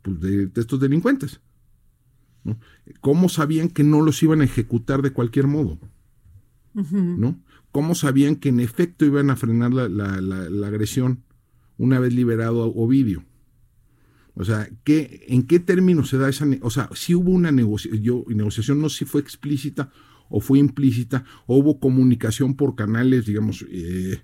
pues, 0.00 0.18
de, 0.18 0.50
estos 0.56 0.80
delincuentes? 0.80 1.42
¿Cómo 3.02 3.28
sabían 3.28 3.68
que 3.68 3.84
no 3.84 4.00
los 4.00 4.22
iban 4.22 4.40
a 4.40 4.44
ejecutar 4.44 5.02
de 5.02 5.12
cualquier 5.12 5.46
modo? 5.46 5.78
¿No? 6.72 7.38
¿Cómo 7.70 7.94
sabían 7.94 8.34
que 8.34 8.48
en 8.48 8.60
efecto 8.60 9.04
iban 9.04 9.28
a 9.28 9.36
frenar 9.36 9.74
la, 9.74 9.88
la, 9.90 10.66
agresión 10.66 11.22
una 11.76 12.00
vez 12.00 12.14
liberado 12.14 12.62
a 12.62 12.66
Ovidio? 12.66 13.26
O 14.32 14.46
sea, 14.46 14.70
¿qué, 14.84 15.26
¿en 15.28 15.42
qué 15.42 15.60
términos 15.60 16.08
se 16.08 16.16
da 16.16 16.30
esa... 16.30 16.46
O 16.62 16.70
sea, 16.70 16.88
si 16.94 17.14
hubo 17.14 17.30
una 17.30 17.52
negociación, 17.52 18.24
negociación, 18.28 18.80
no 18.80 18.88
sé 18.88 19.00
si 19.00 19.04
fue 19.04 19.20
explícita 19.20 19.90
o 20.30 20.40
fue 20.40 20.60
implícita, 20.60 21.24
o 21.46 21.58
hubo 21.58 21.78
comunicación 21.78 22.54
por 22.54 22.76
canales, 22.76 23.26
digamos, 23.26 23.66
eh, 23.68 24.22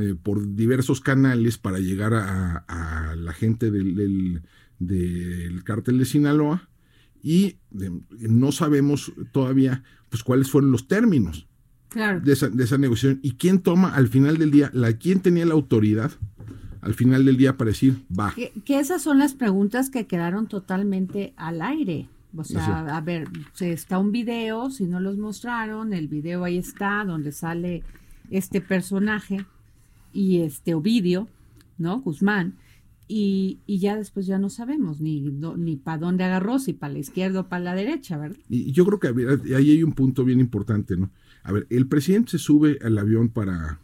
eh, 0.00 0.14
por 0.20 0.54
diversos 0.54 1.00
canales 1.00 1.58
para 1.58 1.78
llegar 1.78 2.14
a, 2.14 3.14
la 3.16 3.32
gente 3.32 3.70
del, 3.70 4.42
del, 4.78 5.64
cártel 5.64 5.98
de 5.98 6.04
Sinaloa 6.04 6.68
y 7.22 7.56
no 8.20 8.52
sabemos 8.52 9.12
todavía 9.32 9.82
pues 10.08 10.22
cuáles 10.22 10.50
fueron 10.50 10.70
los 10.70 10.88
términos 10.88 11.46
de, 11.94 12.32
esa, 12.32 12.48
de, 12.48 12.64
esa, 12.64 12.78
negociación 12.78 13.20
y 13.22 13.32
quién 13.32 13.60
toma 13.60 13.94
al 13.94 14.08
final 14.08 14.38
del 14.38 14.50
día, 14.50 14.70
la, 14.72 14.92
quién 14.92 15.20
tenía 15.20 15.46
la 15.46 15.54
autoridad 15.54 16.12
al 16.80 16.94
final 16.94 17.24
del 17.24 17.36
día 17.36 17.56
para 17.56 17.70
decir 17.70 18.04
va. 18.18 18.34
que 18.34 18.78
esas 18.78 19.02
son 19.02 19.18
las 19.18 19.34
preguntas 19.34 19.90
que 19.90 20.06
quedaron 20.06 20.46
totalmente 20.46 21.32
al 21.36 21.62
aire. 21.62 22.08
O 22.36 22.44
sea, 22.44 22.96
a 22.96 23.00
ver, 23.00 23.26
está 23.58 23.98
un 23.98 24.12
video, 24.12 24.70
si 24.70 24.84
no 24.84 25.00
los 25.00 25.16
mostraron, 25.16 25.94
el 25.94 26.08
video 26.08 26.44
ahí 26.44 26.58
está, 26.58 27.04
donde 27.04 27.32
sale 27.32 27.82
este 28.30 28.60
personaje 28.60 29.46
y 30.18 30.40
este 30.40 30.74
Ovidio, 30.74 31.28
¿no? 31.78 32.00
Guzmán. 32.00 32.56
Y, 33.06 33.60
y 33.66 33.78
ya 33.78 33.96
después 33.96 34.26
ya 34.26 34.38
no 34.38 34.50
sabemos 34.50 35.00
ni, 35.00 35.20
ni 35.20 35.76
para 35.76 35.98
dónde 35.98 36.24
agarró, 36.24 36.58
si 36.58 36.72
para 36.72 36.92
la 36.92 36.98
izquierda 36.98 37.40
o 37.40 37.48
para 37.48 37.64
la 37.64 37.74
derecha, 37.74 38.18
¿verdad? 38.18 38.36
Y 38.50 38.72
yo 38.72 38.84
creo 38.84 38.98
que 38.98 39.54
ahí 39.54 39.70
hay 39.70 39.82
un 39.82 39.92
punto 39.92 40.24
bien 40.24 40.40
importante, 40.40 40.96
¿no? 40.96 41.10
A 41.44 41.52
ver, 41.52 41.66
el 41.70 41.86
presidente 41.86 42.32
se 42.32 42.38
sube 42.38 42.78
al 42.82 42.98
avión 42.98 43.28
para 43.30 43.80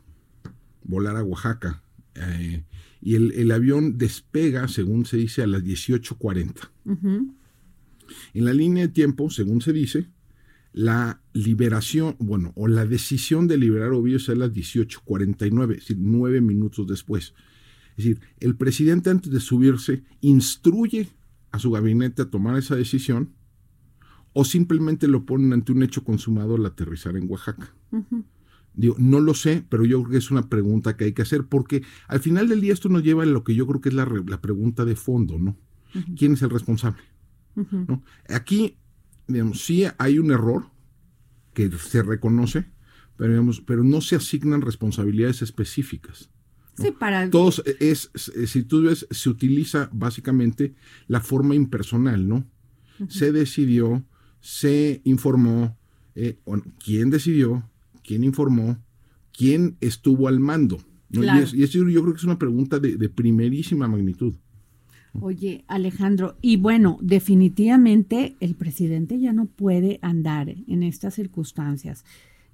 volar 0.82 1.16
a 1.16 1.22
Oaxaca 1.22 1.82
eh, 2.16 2.64
y 3.00 3.14
el, 3.14 3.32
el, 3.32 3.52
avión 3.52 3.96
despega, 3.96 4.66
según 4.68 5.06
se 5.06 5.16
dice, 5.18 5.42
a 5.42 5.46
las 5.46 5.62
18.40. 5.62 6.68
En 8.34 8.44
la 8.44 8.52
línea 8.52 8.88
de 8.88 8.92
tiempo, 8.92 9.30
según 9.30 9.62
se 9.62 9.72
dice, 9.72 10.08
la 10.74 11.20
liberación, 11.32 12.16
bueno, 12.18 12.52
o 12.56 12.66
la 12.66 12.84
decisión 12.84 13.46
de 13.46 13.56
liberar 13.56 13.92
a 13.92 13.96
Ovidio 13.96 14.16
es 14.16 14.28
a 14.28 14.34
las 14.34 14.52
18.49, 14.52 15.70
es 15.70 15.78
decir, 15.78 15.96
nueve 16.00 16.40
minutos 16.40 16.88
después. 16.88 17.32
Es 17.96 18.04
decir, 18.04 18.20
el 18.40 18.56
presidente 18.56 19.08
antes 19.08 19.30
de 19.30 19.38
subirse 19.38 20.02
instruye 20.20 21.10
a 21.52 21.60
su 21.60 21.70
gabinete 21.70 22.22
a 22.22 22.24
tomar 22.24 22.58
esa 22.58 22.74
decisión 22.74 23.30
o 24.32 24.44
simplemente 24.44 25.06
lo 25.06 25.24
ponen 25.24 25.52
ante 25.52 25.70
un 25.70 25.84
hecho 25.84 26.02
consumado 26.02 26.56
al 26.56 26.66
aterrizar 26.66 27.16
en 27.16 27.30
Oaxaca. 27.30 27.72
Digo, 28.74 28.96
no 28.98 29.20
lo 29.20 29.34
sé, 29.34 29.64
pero 29.68 29.84
yo 29.84 30.02
creo 30.02 30.10
que 30.10 30.18
es 30.18 30.32
una 30.32 30.48
pregunta 30.48 30.96
que 30.96 31.04
hay 31.04 31.12
que 31.12 31.22
hacer 31.22 31.44
porque 31.44 31.84
al 32.08 32.18
final 32.18 32.48
del 32.48 32.60
día 32.60 32.72
esto 32.72 32.88
nos 32.88 33.04
lleva 33.04 33.22
a 33.22 33.26
lo 33.26 33.44
que 33.44 33.54
yo 33.54 33.64
creo 33.68 33.80
que 33.80 33.90
es 33.90 33.94
la, 33.94 34.06
pregunta 34.40 34.84
de 34.84 34.96
fondo, 34.96 35.38
¿no? 35.38 35.56
¿Quién 36.16 36.32
es 36.32 36.42
el 36.42 36.50
responsable? 36.50 37.00
Aquí, 38.28 38.76
digamos, 39.26 39.62
sí 39.62 39.84
hay 39.98 40.18
un 40.18 40.30
error 40.30 40.70
que 41.52 41.70
se 41.70 42.02
reconoce, 42.02 42.66
pero, 43.16 43.30
digamos, 43.30 43.60
pero 43.60 43.84
no 43.84 44.00
se 44.00 44.16
asignan 44.16 44.60
responsabilidades 44.60 45.42
específicas. 45.42 46.30
Sí, 46.76 46.90
para... 46.90 47.30
Todos 47.30 47.62
es, 47.78 48.10
si 48.14 48.62
tú 48.64 48.82
ves, 48.82 49.06
se 49.10 49.28
utiliza 49.28 49.88
básicamente 49.92 50.74
la 51.06 51.20
forma 51.20 51.54
impersonal, 51.54 52.28
¿no? 52.28 52.44
Se 53.08 53.32
decidió, 53.32 54.04
se 54.40 55.00
informó, 55.04 55.78
Eh, 56.16 56.38
¿Quién 56.84 57.10
decidió? 57.10 57.68
¿Quién 58.04 58.22
informó? 58.22 58.78
¿Quién 59.32 59.76
estuvo 59.80 60.28
al 60.28 60.38
mando? 60.38 60.78
Y, 61.10 61.62
eso 61.62 61.88
yo 61.88 62.02
creo 62.02 62.12
que 62.12 62.18
es 62.18 62.24
una 62.24 62.38
pregunta 62.38 62.78
de, 62.78 63.08
primerísima 63.08 63.88
magnitud. 63.88 64.34
Oye, 65.20 65.64
Alejandro, 65.68 66.36
y 66.42 66.56
bueno, 66.56 66.98
definitivamente 67.00 68.36
el 68.40 68.56
presidente 68.56 69.18
ya 69.20 69.32
no 69.32 69.46
puede 69.46 69.98
andar 70.02 70.48
en 70.66 70.82
estas 70.82 71.14
circunstancias. 71.14 72.04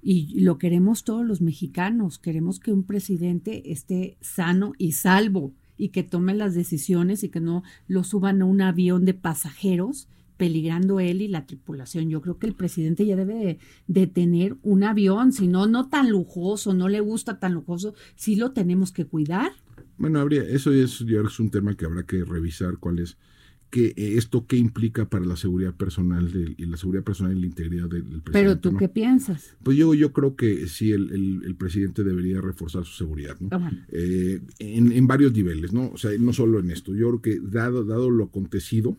Y 0.01 0.39
lo 0.39 0.57
queremos 0.57 1.03
todos 1.03 1.25
los 1.25 1.41
mexicanos. 1.41 2.17
Queremos 2.17 2.59
que 2.59 2.71
un 2.71 2.83
presidente 2.83 3.71
esté 3.71 4.17
sano 4.21 4.73
y 4.77 4.93
salvo 4.93 5.53
y 5.77 5.89
que 5.89 6.03
tome 6.03 6.33
las 6.35 6.53
decisiones 6.53 7.23
y 7.23 7.29
que 7.29 7.39
no 7.39 7.63
lo 7.87 8.03
suban 8.03 8.41
a 8.41 8.45
un 8.45 8.61
avión 8.61 9.05
de 9.05 9.15
pasajeros 9.15 10.07
peligrando 10.37 10.99
él 10.99 11.21
y 11.21 11.27
la 11.27 11.45
tripulación. 11.45 12.09
Yo 12.09 12.19
creo 12.21 12.39
que 12.39 12.47
el 12.47 12.55
presidente 12.55 13.05
ya 13.05 13.15
debe 13.15 13.59
de, 13.85 14.07
tener 14.07 14.57
un 14.63 14.83
avión, 14.83 15.33
si 15.33 15.47
no, 15.47 15.67
no 15.67 15.87
tan 15.87 16.09
lujoso, 16.09 16.73
no 16.73 16.89
le 16.89 16.99
gusta 16.99 17.39
tan 17.39 17.53
lujoso, 17.53 17.93
sí 18.15 18.35
lo 18.35 18.51
tenemos 18.51 18.91
que 18.91 19.05
cuidar. 19.05 19.51
Bueno, 20.01 20.19
habría, 20.19 20.43
eso 20.43 20.71
es, 20.71 21.01
es 21.01 21.39
un 21.39 21.49
tema 21.49 21.75
que 21.75 21.85
habrá 21.85 22.03
que 22.03 22.23
revisar 22.23 22.77
cuál 22.77 22.99
es, 22.99 23.17
que 23.69 23.93
esto 23.95 24.45
qué 24.47 24.57
implica 24.57 25.07
para 25.07 25.23
la 25.23 25.37
seguridad 25.37 25.73
personal 25.73 26.29
y 26.57 26.65
la 26.65 26.75
seguridad 26.75 27.03
personal 27.03 27.37
y 27.37 27.39
la 27.39 27.45
integridad 27.45 27.87
del, 27.87 28.03
presidente. 28.03 28.31
Pero 28.31 28.59
tú 28.59 28.75
qué 28.75 28.89
piensas? 28.89 29.55
Pues 29.63 29.77
yo, 29.77 29.93
yo 29.93 30.11
creo 30.11 30.35
que 30.35 30.67
sí 30.67 30.91
el, 30.91 31.55
presidente 31.57 32.03
debería 32.03 32.41
reforzar 32.41 32.83
su 32.83 32.93
seguridad, 32.93 33.37
¿no? 33.39 33.47
Ah, 33.51 33.71
eh, 33.89 34.41
en, 34.59 34.91
en, 34.91 35.07
varios 35.07 35.31
niveles, 35.31 35.71
¿no? 35.71 35.89
O 35.91 35.97
sea, 35.97 36.11
no 36.19 36.33
solo 36.33 36.59
en 36.59 36.71
esto. 36.71 36.93
Yo 36.93 37.07
creo 37.09 37.21
que 37.21 37.39
dado, 37.39 37.85
dado 37.85 38.09
lo 38.09 38.25
acontecido, 38.25 38.97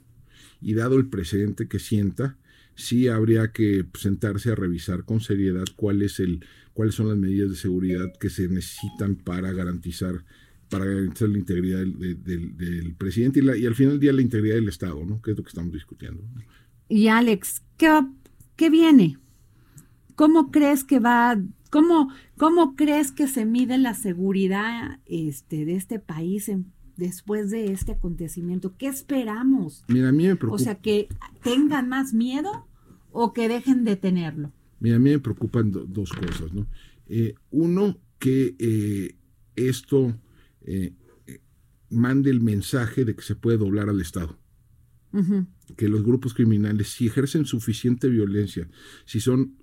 y 0.62 0.74
dado 0.74 0.96
el 0.96 1.06
precedente 1.06 1.66
que 1.66 1.78
sienta, 1.78 2.36
sí 2.74 3.08
habría 3.08 3.52
que 3.52 3.84
sentarse 3.98 4.52
a 4.52 4.54
revisar 4.54 5.04
con 5.04 5.20
seriedad 5.20 5.64
cuál 5.76 6.02
es 6.02 6.20
el, 6.20 6.44
cuáles 6.72 6.94
son 6.94 7.08
las 7.08 7.18
medidas 7.18 7.50
de 7.50 7.56
seguridad 7.56 8.12
que 8.18 8.30
se 8.30 8.48
necesitan 8.48 9.16
para 9.16 9.52
garantizar 9.52 10.24
para 10.72 10.86
garantizar 10.86 11.28
la 11.28 11.38
integridad 11.38 11.84
del, 11.84 12.94
presidente 12.96 13.40
y, 13.40 13.62
y, 13.62 13.66
al 13.66 13.74
final 13.74 13.92
del 13.92 14.00
día 14.00 14.12
la 14.14 14.22
integridad 14.22 14.54
del 14.54 14.70
Estado, 14.70 15.04
¿no? 15.04 15.20
Que 15.20 15.32
es 15.32 15.36
lo 15.36 15.42
que 15.42 15.50
estamos 15.50 15.70
discutiendo. 15.70 16.22
Y 16.88 17.08
Alex, 17.08 17.62
¿qué, 17.76 18.00
qué 18.56 18.70
viene? 18.70 19.18
¿Cómo 20.14 20.50
crees 20.50 20.82
que 20.82 20.98
va, 20.98 21.38
cómo, 21.68 22.08
cómo 22.38 22.74
crees 22.74 23.12
que 23.12 23.28
se 23.28 23.44
mide 23.44 23.76
la 23.76 23.92
seguridad 23.92 24.98
este, 25.04 25.66
de 25.66 25.74
este 25.74 25.98
país 25.98 26.48
en 26.48 26.72
después 26.96 27.50
de 27.50 27.70
este 27.70 27.92
acontecimiento? 27.92 28.74
¿Qué 28.78 28.86
esperamos? 28.86 29.84
Mira, 29.88 30.08
a 30.08 30.12
mí 30.12 30.26
me 30.26 30.36
preocupa. 30.36 30.62
O 30.62 30.64
sea, 30.64 30.76
que 30.76 31.08
tengan 31.42 31.90
más 31.90 32.14
miedo 32.14 32.66
o 33.10 33.34
que 33.34 33.48
dejen 33.48 33.84
de 33.84 33.96
tenerlo. 33.96 34.52
Mira, 34.80 34.96
a 34.96 35.00
mí 35.00 35.10
me 35.10 35.18
preocupan 35.18 35.70
dos 35.70 36.12
cosas, 36.12 36.50
¿no? 36.54 36.66
Eh, 37.08 37.34
uno, 37.50 37.98
que 38.18 38.56
eh, 38.58 39.16
esto 39.54 40.14
eh, 40.66 40.94
mande 41.90 42.30
el 42.30 42.40
mensaje 42.40 43.04
de 43.04 43.14
que 43.14 43.22
se 43.22 43.34
puede 43.34 43.58
doblar 43.58 43.88
al 43.88 44.00
Estado. 44.00 44.38
Que 45.76 45.88
los 45.88 46.02
grupos 46.02 46.32
criminales, 46.32 46.88
si 46.88 47.06
ejercen 47.06 47.44
suficiente 47.44 48.08
violencia, 48.08 48.66
si 49.04 49.20
son 49.20 49.56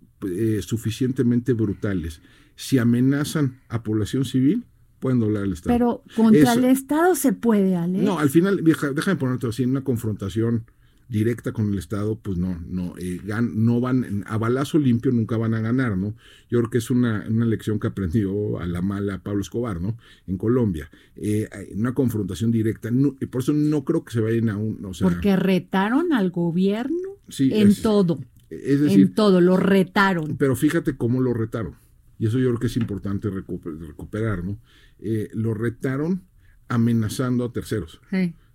suficientemente 0.62 1.54
brutales, 1.54 2.22
si 2.56 2.78
amenazan 2.78 3.60
a 3.68 3.82
población 3.82 4.26
civil, 4.26 4.66
pueden 5.00 5.20
doblar 5.20 5.45
el 5.45 5.54
Estado. 5.54 5.74
Pero 5.76 6.04
contra 6.16 6.54
el 6.54 6.66
Estado 6.66 7.16
se 7.16 7.34
puede, 7.34 7.76
Ale. 7.76 8.00
No, 8.00 8.20
al 8.20 8.30
final, 8.30 8.64
déjame 8.64 9.16
ponerte 9.16 9.47
así, 9.47 9.64
en 9.64 9.72
una 9.72 9.84
confrontación 9.84 10.66
directa 11.10 11.51
con 11.51 11.74
el 11.74 11.80
Estado, 11.80 12.20
pues 12.20 12.38
no, 12.38 12.62
no, 12.68 12.93
eh, 12.99 13.20
no 13.41 13.82
van, 13.82 14.24
a 14.28 14.38
balazo 14.38 14.78
limpio 14.78 15.12
nunca 15.12 15.38
van 15.38 15.55
a 15.55 15.60
ganar, 15.60 15.97
¿no? 15.97 16.16
Yo 16.49 16.60
creo 16.60 16.70
que 16.70 16.78
es 16.78 16.91
una, 16.91 17.26
una 17.28 17.45
lección 17.45 17.80
que 17.80 17.88
aprendió 17.88 18.60
a 18.60 18.68
la 18.68 18.82
mala 18.82 19.24
Pablo 19.24 19.41
Escobar, 19.41 19.82
¿no? 19.82 19.97
En 20.28 20.38
Colombia. 20.38 20.89
Eh, 21.16 21.49
una 21.76 21.93
confrontación 21.93 22.51
directa, 22.51 22.91
por 23.32 23.41
eso 23.41 23.53
no 23.53 23.84
creo 23.84 24.05
que 24.05 24.14
se 24.14 24.22
vayan 24.22 24.49
a 24.49 24.57
un, 24.57 24.86
o 24.86 24.93
sea, 24.93 25.10
Porque 25.10 25.36
retaron 25.36 26.14
al 26.14 26.30
gobierno 26.30 27.18
en 27.39 27.76
todo. 27.82 28.20
Es 28.51 28.80
decir, 28.80 29.01
en 29.01 29.14
todo, 29.14 29.41
lo 29.41 29.57
retaron. 29.57 30.38
Pero 30.38 30.55
fíjate 30.55 30.95
cómo 30.95 31.22
lo 31.22 31.34
retaron. 31.34 31.74
Y 32.20 32.28
eso 32.28 32.38
yo 32.38 32.49
creo 32.49 32.60
que 32.60 32.68
es 32.68 32.78
importante 32.78 33.30
recuperar, 33.30 34.43
¿no? 34.43 34.60
Eh, 34.99 35.30
lo 35.34 35.53
retaron 35.53 36.24
amenazando 36.68 37.45
a 37.45 37.53
terceros, 37.53 38.01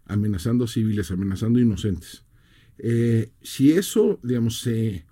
amenazando 0.07 0.65
a 0.65 0.69
civiles, 0.69 1.11
amenazando 1.11 1.59
a 1.59 1.63
inocentes. 1.63 2.24
Eh, 2.79 3.33
si 3.43 3.73
eso, 3.73 4.19
digamos, 4.23 4.61
se 4.61 5.05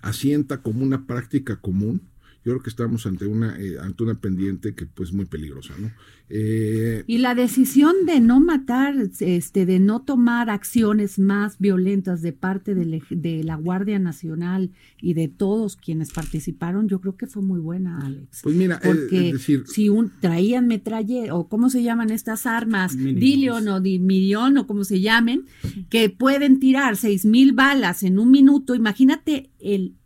asienta 0.00 0.62
como 0.62 0.82
una 0.82 1.06
práctica 1.06 1.60
común, 1.60 2.09
yo 2.44 2.52
creo 2.52 2.62
que 2.62 2.70
estamos 2.70 3.04
ante 3.06 3.26
una, 3.26 3.58
eh, 3.58 3.76
ante 3.78 4.02
una 4.02 4.14
pendiente 4.14 4.74
que 4.74 4.86
pues 4.86 5.12
muy 5.12 5.26
peligrosa, 5.26 5.74
¿no? 5.78 5.90
Eh, 6.32 7.02
y 7.08 7.18
la 7.18 7.34
decisión 7.34 8.06
de 8.06 8.20
no 8.20 8.40
matar, 8.40 8.94
este, 9.18 9.66
de 9.66 9.80
no 9.80 10.02
tomar 10.02 10.48
acciones 10.48 11.18
más 11.18 11.58
violentas 11.58 12.22
de 12.22 12.32
parte 12.32 12.74
de, 12.76 13.42
la 13.44 13.56
Guardia 13.56 13.98
Nacional 13.98 14.70
y 15.02 15.14
de 15.14 15.26
todos 15.26 15.76
quienes 15.76 16.12
participaron, 16.12 16.88
yo 16.88 17.00
creo 17.00 17.16
que 17.16 17.26
fue 17.26 17.42
muy 17.42 17.58
buena, 17.58 17.98
Alex. 17.98 18.40
Pues 18.44 18.54
mira, 18.54 18.80
porque 18.82 19.34
si 19.66 19.88
un, 19.88 20.12
traían 20.20 20.68
metralle 20.68 21.32
o 21.32 21.48
cómo 21.48 21.68
se 21.68 21.82
llaman 21.82 22.10
estas 22.10 22.46
armas, 22.46 22.96
Dillion 22.96 23.66
o 23.66 23.80
Dimidion 23.80 24.56
o 24.56 24.66
como 24.68 24.84
se 24.84 25.00
llamen, 25.00 25.46
que 25.88 26.10
pueden 26.10 26.60
tirar 26.60 26.96
seis 26.96 27.24
mil 27.24 27.52
balas 27.52 28.04
en 28.04 28.20
un 28.20 28.30
minuto, 28.30 28.76
imagínate 28.76 29.50
el 29.58 29.96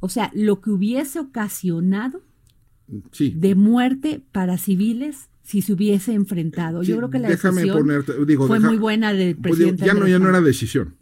o 0.00 0.08
sea, 0.08 0.30
lo 0.34 0.60
que 0.60 0.70
hubiese 0.70 1.20
ocasionado 1.20 2.22
de 2.88 3.54
muerte 3.54 4.22
para 4.32 4.58
civiles 4.58 5.28
si 5.42 5.62
se 5.62 5.72
hubiese 5.72 6.12
enfrentado. 6.12 6.82
Yo 6.82 6.96
creo 6.96 7.10
que 7.10 7.18
la 7.18 7.28
decisión 7.28 8.04
fue 8.46 8.60
muy 8.60 8.78
buena 8.78 9.12
del 9.12 9.36
pues 9.36 9.56
presidente. 9.56 9.84
ya, 9.84 9.94
no, 9.94 10.08
ya 10.08 10.18
no 10.18 10.28
era 10.28 10.40
decisión. 10.40 10.96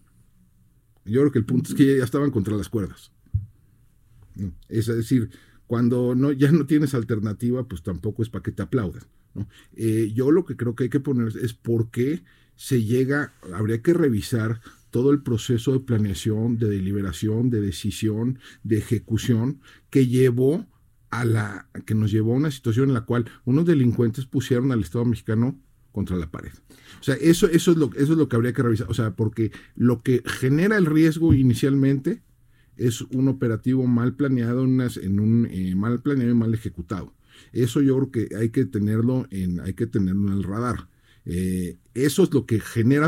Yo 1.04 1.20
creo 1.20 1.32
que 1.32 1.38
el 1.38 1.44
punto 1.44 1.70
es 1.70 1.74
que 1.74 1.98
ya 1.98 2.04
estaban 2.04 2.30
contra 2.30 2.56
las 2.56 2.68
cuerdas. 2.68 3.12
Es 4.68 4.86
decir, 4.86 5.30
cuando 5.66 6.14
no, 6.14 6.32
ya 6.32 6.52
no 6.52 6.66
tienes 6.66 6.94
alternativa, 6.94 7.66
pues 7.66 7.82
tampoco 7.82 8.22
es 8.22 8.28
para 8.28 8.42
que 8.42 8.52
te 8.52 8.62
aplaudan. 8.62 9.02
Eh, 9.76 10.12
yo 10.14 10.30
lo 10.30 10.44
que 10.44 10.56
creo 10.56 10.74
que 10.74 10.84
hay 10.84 10.90
que 10.90 11.00
poner 11.00 11.32
es 11.40 11.54
por 11.54 11.90
qué 11.90 12.22
se 12.56 12.82
llega, 12.82 13.32
habría 13.54 13.82
que 13.82 13.94
revisar 13.94 14.60
todo 14.90 15.10
el 15.10 15.22
proceso 15.22 15.72
de 15.72 15.80
planeación, 15.80 16.58
de 16.58 16.68
deliberación, 16.68 17.50
de 17.50 17.60
decisión, 17.60 18.38
de 18.62 18.78
ejecución 18.78 19.60
que 19.90 20.06
llevó 20.06 20.66
a 21.10 21.24
la 21.24 21.68
que 21.86 21.94
nos 21.94 22.10
llevó 22.10 22.34
a 22.34 22.36
una 22.36 22.50
situación 22.50 22.88
en 22.88 22.94
la 22.94 23.02
cual 23.02 23.26
unos 23.44 23.64
delincuentes 23.66 24.26
pusieron 24.26 24.72
al 24.72 24.80
Estado 24.80 25.04
mexicano 25.04 25.58
contra 25.92 26.16
la 26.16 26.30
pared. 26.30 26.52
O 27.00 27.02
sea, 27.02 27.14
eso, 27.16 27.46
eso, 27.48 27.72
es 27.72 27.76
lo, 27.76 27.90
eso 27.94 28.12
es 28.12 28.18
lo 28.18 28.28
que 28.28 28.36
habría 28.36 28.52
que 28.52 28.62
revisar. 28.62 28.90
O 28.90 28.94
sea, 28.94 29.16
porque 29.16 29.52
lo 29.74 30.02
que 30.02 30.22
genera 30.24 30.76
el 30.76 30.86
riesgo 30.86 31.34
inicialmente 31.34 32.22
es 32.76 33.02
un 33.02 33.28
operativo 33.28 33.86
mal 33.86 34.14
planeado, 34.14 34.64
en, 34.64 35.20
un 35.20 35.48
eh, 35.50 35.74
mal 35.74 36.00
planeado 36.00 36.30
y 36.30 36.34
mal 36.34 36.54
ejecutado. 36.54 37.14
Eso 37.52 37.80
yo 37.80 37.96
creo 37.96 38.10
que 38.10 38.36
hay 38.36 38.50
que 38.50 38.64
tenerlo 38.64 39.26
en, 39.30 39.60
hay 39.60 39.74
que 39.74 39.86
tenerlo 39.86 40.28
en 40.28 40.38
el 40.38 40.44
radar. 40.44 40.88
Eh, 41.30 41.76
eso 41.92 42.22
es 42.22 42.32
lo 42.32 42.46
que 42.46 42.58
genera 42.58 43.06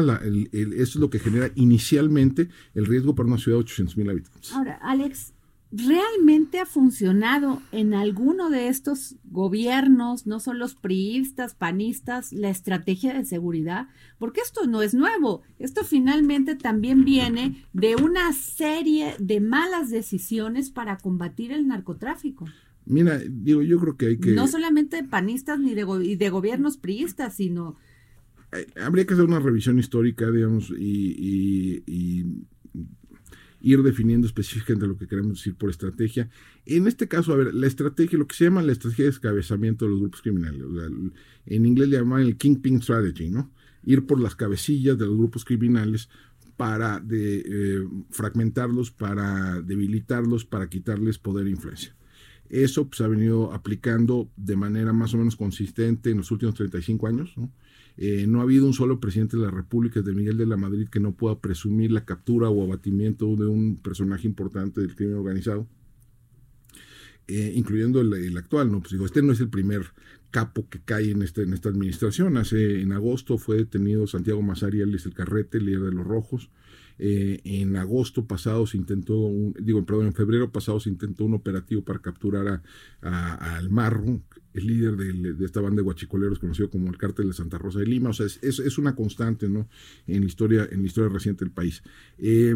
eso 0.52 0.70
es 0.72 0.96
lo 0.96 1.08
que 1.08 1.18
genera 1.18 1.50
inicialmente 1.54 2.50
el 2.74 2.84
riesgo 2.84 3.14
para 3.14 3.28
una 3.28 3.38
ciudad 3.38 3.56
de 3.56 3.62
800 3.62 3.96
mil 3.96 4.10
habitantes. 4.10 4.52
Ahora, 4.52 4.78
Alex, 4.82 5.32
¿realmente 5.72 6.58
ha 6.58 6.66
funcionado 6.66 7.62
en 7.72 7.94
alguno 7.94 8.50
de 8.50 8.68
estos 8.68 9.16
gobiernos, 9.24 10.26
no 10.26 10.38
son 10.38 10.58
los 10.58 10.74
priistas, 10.74 11.54
panistas, 11.54 12.30
la 12.34 12.50
estrategia 12.50 13.14
de 13.14 13.24
seguridad? 13.24 13.88
Porque 14.18 14.42
esto 14.42 14.66
no 14.66 14.82
es 14.82 14.92
nuevo, 14.92 15.40
esto 15.58 15.82
finalmente 15.82 16.56
también 16.56 17.06
viene 17.06 17.64
de 17.72 17.96
una 17.96 18.34
serie 18.34 19.14
de 19.18 19.40
malas 19.40 19.88
decisiones 19.88 20.68
para 20.68 20.98
combatir 20.98 21.52
el 21.52 21.66
narcotráfico. 21.66 22.46
Mira, 22.84 23.18
digo, 23.18 23.62
yo 23.62 23.78
creo 23.80 23.96
que 23.96 24.06
hay 24.06 24.18
que... 24.18 24.32
No 24.32 24.46
solamente 24.46 24.96
de 24.96 25.08
panistas 25.08 25.58
ni 25.58 25.74
de, 25.74 26.16
de 26.16 26.30
gobiernos 26.30 26.76
priistas, 26.76 27.34
sino 27.34 27.76
habría 28.80 29.06
que 29.06 29.14
hacer 29.14 29.24
una 29.24 29.40
revisión 29.40 29.78
histórica, 29.78 30.30
digamos, 30.30 30.70
y, 30.70 31.82
ir 33.62 33.82
definiendo 33.82 34.26
específicamente 34.26 34.86
lo 34.86 34.96
que 34.96 35.06
queremos 35.06 35.32
decir 35.32 35.54
por 35.54 35.68
estrategia. 35.68 36.30
En 36.64 36.86
este 36.86 37.08
caso, 37.08 37.32
a 37.34 37.36
ver, 37.36 37.52
la 37.52 37.66
estrategia, 37.66 38.18
lo 38.18 38.26
que 38.26 38.34
se 38.34 38.44
llama 38.44 38.62
la 38.62 38.72
estrategia 38.72 39.04
de 39.04 39.10
descabezamiento 39.10 39.84
de 39.84 39.90
los 39.90 40.00
grupos 40.00 40.22
criminales, 40.22 40.62
en 41.44 41.66
inglés 41.66 41.88
le 41.88 41.98
llaman 41.98 42.22
el 42.22 42.38
Kingpin 42.38 42.80
Strategy, 42.80 43.28
¿no? 43.28 43.52
Ir 43.84 44.06
por 44.06 44.18
las 44.18 44.34
cabecillas 44.34 44.96
de 44.96 45.06
los 45.06 45.16
grupos 45.16 45.44
criminales 45.44 46.08
para 46.56 47.02
eh, 47.10 47.86
fragmentarlos, 48.10 48.90
para 48.90 49.60
debilitarlos, 49.62 50.44
para 50.44 50.68
quitarles 50.68 51.18
poder 51.18 51.46
e 51.46 51.50
influencia. 51.50 51.94
Eso 52.50 52.86
pues, 52.86 52.98
se 52.98 53.04
ha 53.04 53.08
venido 53.08 53.52
aplicando 53.52 54.28
de 54.36 54.56
manera 54.56 54.92
más 54.92 55.14
o 55.14 55.18
menos 55.18 55.36
consistente 55.36 56.10
en 56.10 56.18
los 56.18 56.30
últimos 56.30 56.54
35 56.56 57.06
años. 57.06 57.32
¿no? 57.36 57.50
Eh, 58.02 58.26
no 58.26 58.40
ha 58.40 58.44
habido 58.44 58.64
un 58.64 58.72
solo 58.72 58.98
presidente 58.98 59.36
de 59.36 59.42
la 59.42 59.50
República, 59.50 60.00
de 60.00 60.14
Miguel 60.14 60.38
de 60.38 60.46
la 60.46 60.56
Madrid, 60.56 60.88
que 60.88 61.00
no 61.00 61.12
pueda 61.12 61.38
presumir 61.38 61.92
la 61.92 62.06
captura 62.06 62.48
o 62.48 62.64
abatimiento 62.64 63.36
de 63.36 63.44
un 63.44 63.76
personaje 63.76 64.26
importante 64.26 64.80
del 64.80 64.96
crimen 64.96 65.16
organizado. 65.16 65.68
Eh, 67.28 67.52
incluyendo 67.54 68.00
el, 68.00 68.36
actual, 68.38 68.72
¿no? 68.72 68.80
Pues 68.80 68.92
digo, 68.92 69.04
este 69.04 69.20
no 69.20 69.32
es 69.32 69.40
el 69.40 69.50
primer 69.50 69.92
capo 70.30 70.66
que 70.70 70.80
cae 70.80 71.10
en, 71.10 71.20
este, 71.20 71.42
esta 71.42 71.68
administración. 71.68 72.38
Hace, 72.38 72.80
en 72.80 72.92
agosto 72.92 73.36
fue 73.36 73.58
detenido 73.58 74.06
Santiago 74.06 74.40
Mazari 74.40 74.80
Alias 74.80 75.04
el 75.04 75.12
Carrete, 75.12 75.60
líder 75.60 75.82
de 75.82 75.92
los 75.92 76.06
Rojos. 76.06 76.50
Eh, 76.98 77.40
en 77.44 77.76
agosto 77.76 78.24
pasado 78.24 78.66
se 78.66 78.78
intentó, 78.78 79.18
un, 79.18 79.54
digo, 79.60 79.84
perdón, 79.84 80.06
en 80.06 80.14
febrero 80.14 80.50
pasado 80.50 80.80
se 80.80 80.88
intentó 80.88 81.26
un 81.26 81.34
operativo 81.34 81.82
para 81.82 81.98
capturar 81.98 82.62
a, 83.02 83.56
al 83.56 83.68
Marro, 83.68 84.22
el 84.54 84.66
líder 84.66 84.96
de, 84.96 85.44
esta 85.44 85.60
banda 85.60 85.76
de 85.76 85.82
guachicoleros 85.82 86.38
conocido 86.38 86.70
como 86.70 86.88
el 86.90 86.98
Cártel 86.98 87.28
de 87.28 87.34
Santa 87.34 87.58
Rosa 87.58 87.78
de 87.78 87.86
Lima. 87.86 88.10
O 88.10 88.12
sea, 88.12 88.26
es, 88.26 88.38
es, 88.42 88.78
una 88.78 88.94
constante, 88.94 89.48
¿no? 89.48 89.68
En 90.06 90.20
la 90.20 90.26
historia, 90.26 90.68
en 90.70 90.80
la 90.80 90.86
historia 90.86 91.08
reciente 91.08 91.44
del 91.44 91.52
país. 91.52 91.82
Eh, 92.18 92.54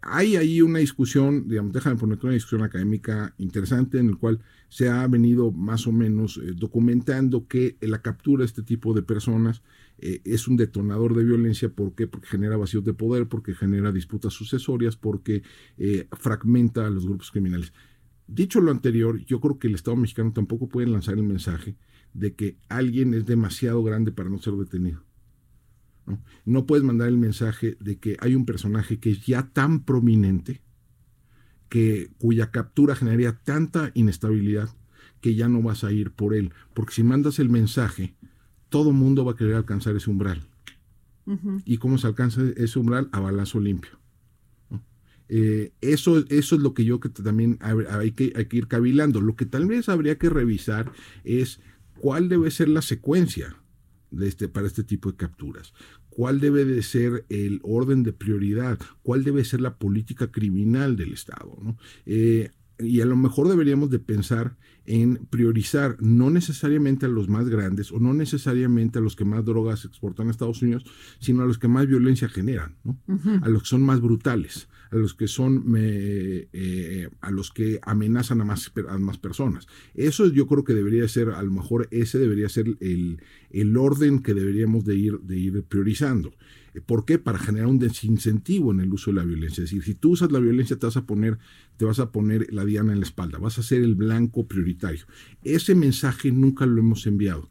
hay 0.00 0.36
ahí 0.36 0.62
una 0.62 0.78
discusión, 0.78 1.48
digamos, 1.48 1.72
déjame 1.72 1.96
poner 1.96 2.18
una 2.22 2.34
discusión 2.34 2.62
académica 2.62 3.34
interesante 3.38 3.98
en 3.98 4.08
el 4.08 4.18
cual 4.18 4.40
se 4.68 4.88
ha 4.88 5.06
venido 5.08 5.50
más 5.50 5.86
o 5.86 5.92
menos 5.92 6.36
eh, 6.36 6.52
documentando 6.54 7.48
que 7.48 7.76
la 7.80 8.00
captura 8.00 8.42
de 8.42 8.46
este 8.46 8.62
tipo 8.62 8.94
de 8.94 9.02
personas 9.02 9.62
eh, 9.98 10.20
es 10.24 10.46
un 10.46 10.56
detonador 10.56 11.16
de 11.16 11.24
violencia. 11.24 11.68
¿Por 11.68 11.94
qué? 11.94 12.06
Porque 12.06 12.28
genera 12.28 12.56
vacíos 12.56 12.84
de 12.84 12.94
poder, 12.94 13.26
porque 13.26 13.54
genera 13.54 13.90
disputas 13.90 14.32
sucesorias, 14.32 14.94
porque 14.94 15.42
fragmenta 16.12 16.86
a 16.86 16.90
los 16.90 17.04
grupos 17.04 17.32
criminales. 17.32 17.72
Dicho 18.28 18.60
lo 18.60 18.70
anterior, 18.70 19.24
yo 19.24 19.40
creo 19.40 19.58
que 19.58 19.68
el 19.68 19.74
Estado 19.74 19.96
mexicano 19.96 20.32
tampoco 20.32 20.68
puede 20.68 20.86
lanzar 20.86 21.14
el 21.14 21.24
mensaje 21.24 21.76
de 22.12 22.34
que 22.34 22.58
alguien 22.68 23.14
es 23.14 23.24
demasiado 23.24 23.82
grande 23.82 24.12
para 24.12 24.28
no 24.28 24.38
ser 24.38 24.54
detenido. 24.54 25.02
¿no? 26.44 26.66
puedes 26.66 26.84
mandar 26.84 27.08
el 27.08 27.18
mensaje 27.18 27.76
de 27.80 27.98
que 27.98 28.16
hay 28.20 28.34
un 28.34 28.46
personaje 28.46 28.98
que 28.98 29.10
es 29.10 29.26
ya 29.26 29.48
tan 29.52 29.84
prominente, 29.84 30.62
que, 31.68 32.10
cuya 32.18 32.50
captura 32.50 32.94
generaría 32.94 33.32
tanta 33.32 33.90
inestabilidad 33.94 34.70
que 35.20 35.34
ya 35.34 35.48
no 35.48 35.62
vas 35.62 35.84
a 35.84 35.92
ir 35.92 36.12
por 36.12 36.34
él. 36.34 36.52
Porque 36.74 36.94
si 36.94 37.02
mandas 37.02 37.38
el 37.38 37.48
mensaje, 37.48 38.14
todo 38.68 38.92
mundo 38.92 39.24
va 39.24 39.32
a 39.32 39.36
querer 39.36 39.54
alcanzar 39.54 39.96
ese 39.96 40.10
umbral. 40.10 40.46
¿Y 41.66 41.76
cómo 41.76 41.98
se 41.98 42.06
alcanza 42.06 42.40
ese 42.56 42.78
umbral? 42.78 43.10
A 43.12 43.20
balazo 43.20 43.60
limpio. 43.60 43.97
Eh, 45.28 45.72
eso, 45.80 46.24
eso 46.28 46.54
es 46.54 46.60
lo 46.60 46.74
que 46.74 46.84
yo 46.84 47.00
que 47.00 47.08
también 47.08 47.58
hay 47.60 48.12
que, 48.12 48.32
hay 48.34 48.46
que 48.46 48.56
ir 48.56 48.68
cavilando. 48.68 49.20
Lo 49.20 49.36
que 49.36 49.46
tal 49.46 49.66
vez 49.66 49.88
habría 49.88 50.18
que 50.18 50.30
revisar 50.30 50.92
es 51.24 51.60
cuál 51.98 52.28
debe 52.28 52.50
ser 52.50 52.68
la 52.68 52.82
secuencia 52.82 53.56
este, 54.20 54.48
para 54.48 54.66
este 54.66 54.84
tipo 54.84 55.10
de 55.10 55.16
capturas. 55.16 55.72
¿Cuál 56.08 56.40
debe 56.40 56.64
de 56.64 56.82
ser 56.82 57.26
el 57.28 57.60
orden 57.62 58.02
de 58.02 58.12
prioridad? 58.12 58.78
¿Cuál 59.02 59.22
debe 59.22 59.44
ser 59.44 59.60
la 59.60 59.78
política 59.78 60.32
criminal 60.32 60.96
del 60.96 61.12
Estado? 61.12 61.56
Eh, 62.06 62.50
y 62.80 63.00
a 63.00 63.06
lo 63.06 63.16
mejor 63.16 63.48
deberíamos 63.48 63.90
de 63.90 63.98
pensar 63.98 64.56
en 64.86 65.26
priorizar 65.30 65.96
no 66.00 66.30
necesariamente 66.30 67.06
a 67.06 67.08
los 67.08 67.28
más 67.28 67.48
grandes 67.48 67.92
o 67.92 67.98
no 67.98 68.14
necesariamente 68.14 68.98
a 68.98 69.02
los 69.02 69.16
que 69.16 69.24
más 69.24 69.44
drogas 69.44 69.84
exportan 69.84 70.28
a 70.28 70.30
Estados 70.30 70.62
Unidos, 70.62 70.84
sino 71.18 71.42
a 71.42 71.46
los 71.46 71.58
que 71.58 71.68
más 71.68 71.86
violencia 71.86 72.28
generan, 72.28 72.76
a 73.42 73.48
los 73.48 73.62
que 73.62 73.68
son 73.68 73.82
más 73.82 74.00
brutales, 74.00 74.68
a 74.90 74.96
los 74.96 75.14
que 75.14 75.28
son 75.28 75.64
eh, 75.76 77.08
a 77.20 77.30
los 77.30 77.50
que 77.50 77.78
amenazan 77.82 78.40
a 78.40 78.44
más, 78.44 78.72
a 78.88 78.98
más 78.98 79.18
personas. 79.18 79.66
Eso 79.94 80.26
yo 80.32 80.46
creo 80.46 80.64
que 80.64 80.74
debería 80.74 81.06
ser, 81.08 81.30
a 81.30 81.42
lo 81.42 81.50
mejor 81.50 81.88
ese 81.90 82.18
debería 82.18 82.48
ser 82.48 82.66
el, 82.80 83.22
el 83.50 83.76
orden 83.76 84.20
que 84.20 84.34
deberíamos 84.34 84.84
de 84.84 84.96
ir, 84.96 85.20
de 85.20 85.36
ir 85.36 85.62
priorizando. 85.64 86.32
¿Por 86.86 87.04
qué? 87.04 87.18
Para 87.18 87.38
generar 87.38 87.68
un 87.68 87.78
desincentivo 87.78 88.72
en 88.72 88.80
el 88.80 88.92
uso 88.92 89.10
de 89.10 89.16
la 89.16 89.24
violencia. 89.24 89.64
Es 89.64 89.70
decir, 89.70 89.84
si 89.84 89.94
tú 89.94 90.10
usas 90.10 90.30
la 90.32 90.38
violencia, 90.38 90.76
te 90.76 90.86
vas 90.86 90.96
a 90.96 91.06
poner, 91.06 91.38
te 91.76 91.84
vas 91.84 91.98
a 91.98 92.12
poner 92.12 92.52
la 92.52 92.64
diana 92.64 92.92
en 92.92 93.00
la 93.00 93.06
espalda, 93.06 93.38
vas 93.38 93.58
a 93.58 93.62
ser 93.62 93.82
el 93.82 93.94
blanco 93.94 94.46
prioritario. 94.46 95.06
Ese 95.42 95.74
mensaje 95.74 96.30
nunca 96.30 96.66
lo 96.66 96.80
hemos 96.80 97.06
enviado. 97.06 97.50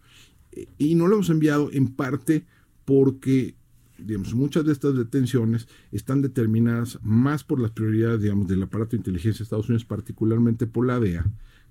Y 0.78 0.96
no 0.96 1.08
lo 1.08 1.16
hemos 1.16 1.30
enviado 1.30 1.70
en 1.72 1.88
parte 1.88 2.46
porque 2.86 3.56
digamos, 3.98 4.34
muchas 4.34 4.66
de 4.66 4.74
estas 4.74 4.96
detenciones 4.96 5.68
están 5.92 6.22
determinadas 6.22 7.00
más 7.04 7.44
por 7.44 7.60
las 7.60 7.72
prioridades, 7.72 8.22
digamos, 8.22 8.48
del 8.48 8.64
aparato 8.64 8.92
de 8.92 8.98
inteligencia 8.98 9.40
de 9.40 9.44
Estados 9.44 9.70
Unidos, 9.70 9.86
particularmente 9.86 10.68
por 10.68 10.86
la 10.86 11.00
DEA, 11.00 11.26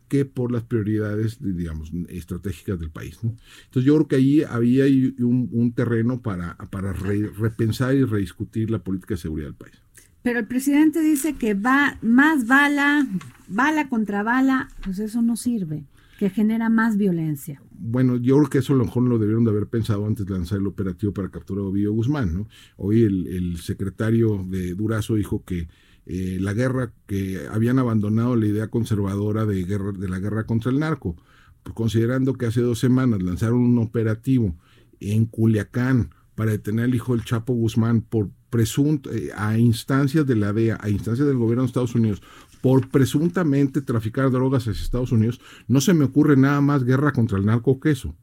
que 0.08 0.24
por 0.24 0.52
las 0.52 0.62
prioridades, 0.62 1.38
digamos, 1.40 1.92
estratégicas 2.08 2.78
del 2.78 2.90
país. 2.90 3.18
Entonces 3.22 3.84
yo 3.84 3.94
creo 3.96 4.08
que 4.08 4.16
ahí 4.16 4.42
había 4.42 4.84
un, 5.18 5.72
terreno 5.74 6.20
para, 6.20 6.56
para 6.70 6.92
repensar 6.92 7.94
y 7.94 8.04
rediscutir 8.04 8.70
la 8.70 8.78
política 8.78 9.14
de 9.14 9.20
seguridad 9.20 9.48
del 9.48 9.56
país. 9.56 9.74
Pero 10.22 10.40
el 10.40 10.46
presidente 10.46 11.00
dice 11.00 11.34
que 11.34 11.54
va 11.54 11.98
más 12.02 12.46
bala, 12.46 13.06
bala 13.48 13.88
contra 13.88 14.22
bala, 14.22 14.68
pues 14.82 14.98
eso 14.98 15.22
no 15.22 15.36
sirve, 15.36 15.84
que 16.18 16.30
genera 16.30 16.68
más 16.68 16.96
violencia. 16.96 17.62
Bueno, 17.70 18.16
yo 18.16 18.36
creo 18.36 18.48
que 18.48 18.58
eso 18.58 18.72
a 18.72 18.76
lo 18.76 18.84
mejor 18.84 19.02
lo 19.04 19.18
debieron 19.18 19.44
de 19.44 19.50
haber 19.50 19.66
pensado 19.66 20.06
antes 20.06 20.24
de 20.26 20.32
lanzar 20.32 20.58
el 20.58 20.66
operativo 20.66 21.12
para 21.12 21.30
capturar 21.30 21.64
a 21.64 21.68
Ovidio 21.68 21.92
Guzmán, 21.92 22.34
¿no? 22.34 22.48
Hoy 22.76 23.02
el, 23.02 23.58
secretario 23.58 24.44
de 24.48 24.74
Durazo 24.74 25.14
dijo 25.14 25.44
que 25.44 25.68
eh, 26.06 26.38
la 26.40 26.54
guerra, 26.54 26.92
que 27.06 27.46
habían 27.50 27.78
abandonado 27.78 28.36
la 28.36 28.46
idea 28.46 28.68
conservadora 28.68 29.44
de, 29.44 29.64
guerra, 29.64 29.92
de 29.92 30.08
la 30.08 30.18
guerra 30.18 30.46
contra 30.46 30.70
el 30.70 30.78
narco, 30.78 31.16
pues 31.62 31.74
considerando 31.74 32.34
que 32.34 32.46
hace 32.46 32.60
dos 32.60 32.78
semanas 32.78 33.22
lanzaron 33.22 33.58
un 33.58 33.78
operativo 33.78 34.54
en 35.00 35.26
Culiacán 35.26 36.10
para 36.34 36.52
detener 36.52 36.84
al 36.84 36.94
hijo 36.94 37.14
del 37.16 37.24
Chapo 37.24 37.54
Guzmán 37.54 38.02
por 38.02 38.30
presunto, 38.50 39.12
eh, 39.12 39.30
a 39.36 39.58
instancias 39.58 40.26
de 40.26 40.36
la 40.36 40.52
DEA, 40.52 40.78
a 40.80 40.88
instancias 40.88 41.26
del 41.26 41.36
gobierno 41.36 41.62
de 41.62 41.66
Estados 41.66 41.94
Unidos, 41.94 42.22
por 42.60 42.88
presuntamente 42.88 43.82
traficar 43.82 44.30
drogas 44.30 44.66
hacia 44.66 44.82
Estados 44.82 45.12
Unidos, 45.12 45.40
no 45.68 45.80
se 45.80 45.94
me 45.94 46.04
ocurre 46.04 46.36
nada 46.36 46.60
más 46.60 46.84
guerra 46.84 47.12
contra 47.12 47.38
el 47.38 47.46
narco 47.46 47.80
que 47.80 47.90
eso. 47.90 48.14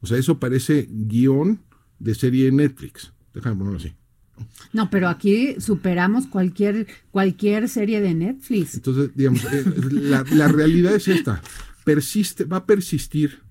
O 0.00 0.06
sea, 0.06 0.18
eso 0.18 0.38
parece 0.38 0.88
guion 0.90 1.60
de 1.98 2.14
serie 2.14 2.46
de 2.46 2.52
Netflix. 2.52 3.12
Déjame 3.32 3.56
ponerlo 3.56 3.78
así. 3.78 3.94
No, 4.72 4.90
pero 4.90 5.08
aquí 5.08 5.60
superamos 5.60 6.26
cualquier, 6.26 6.86
cualquier 7.10 7.68
serie 7.68 8.00
de 8.00 8.14
Netflix. 8.14 8.74
Entonces, 8.74 9.10
digamos, 9.14 9.44
eh, 9.44 9.64
la, 9.90 10.48
realidad 10.48 10.94
es 10.94 11.08
esta. 11.08 11.40
Persiste, 11.84 12.44
va 12.44 12.58
a 12.58 12.66
persistir, 12.66 13.42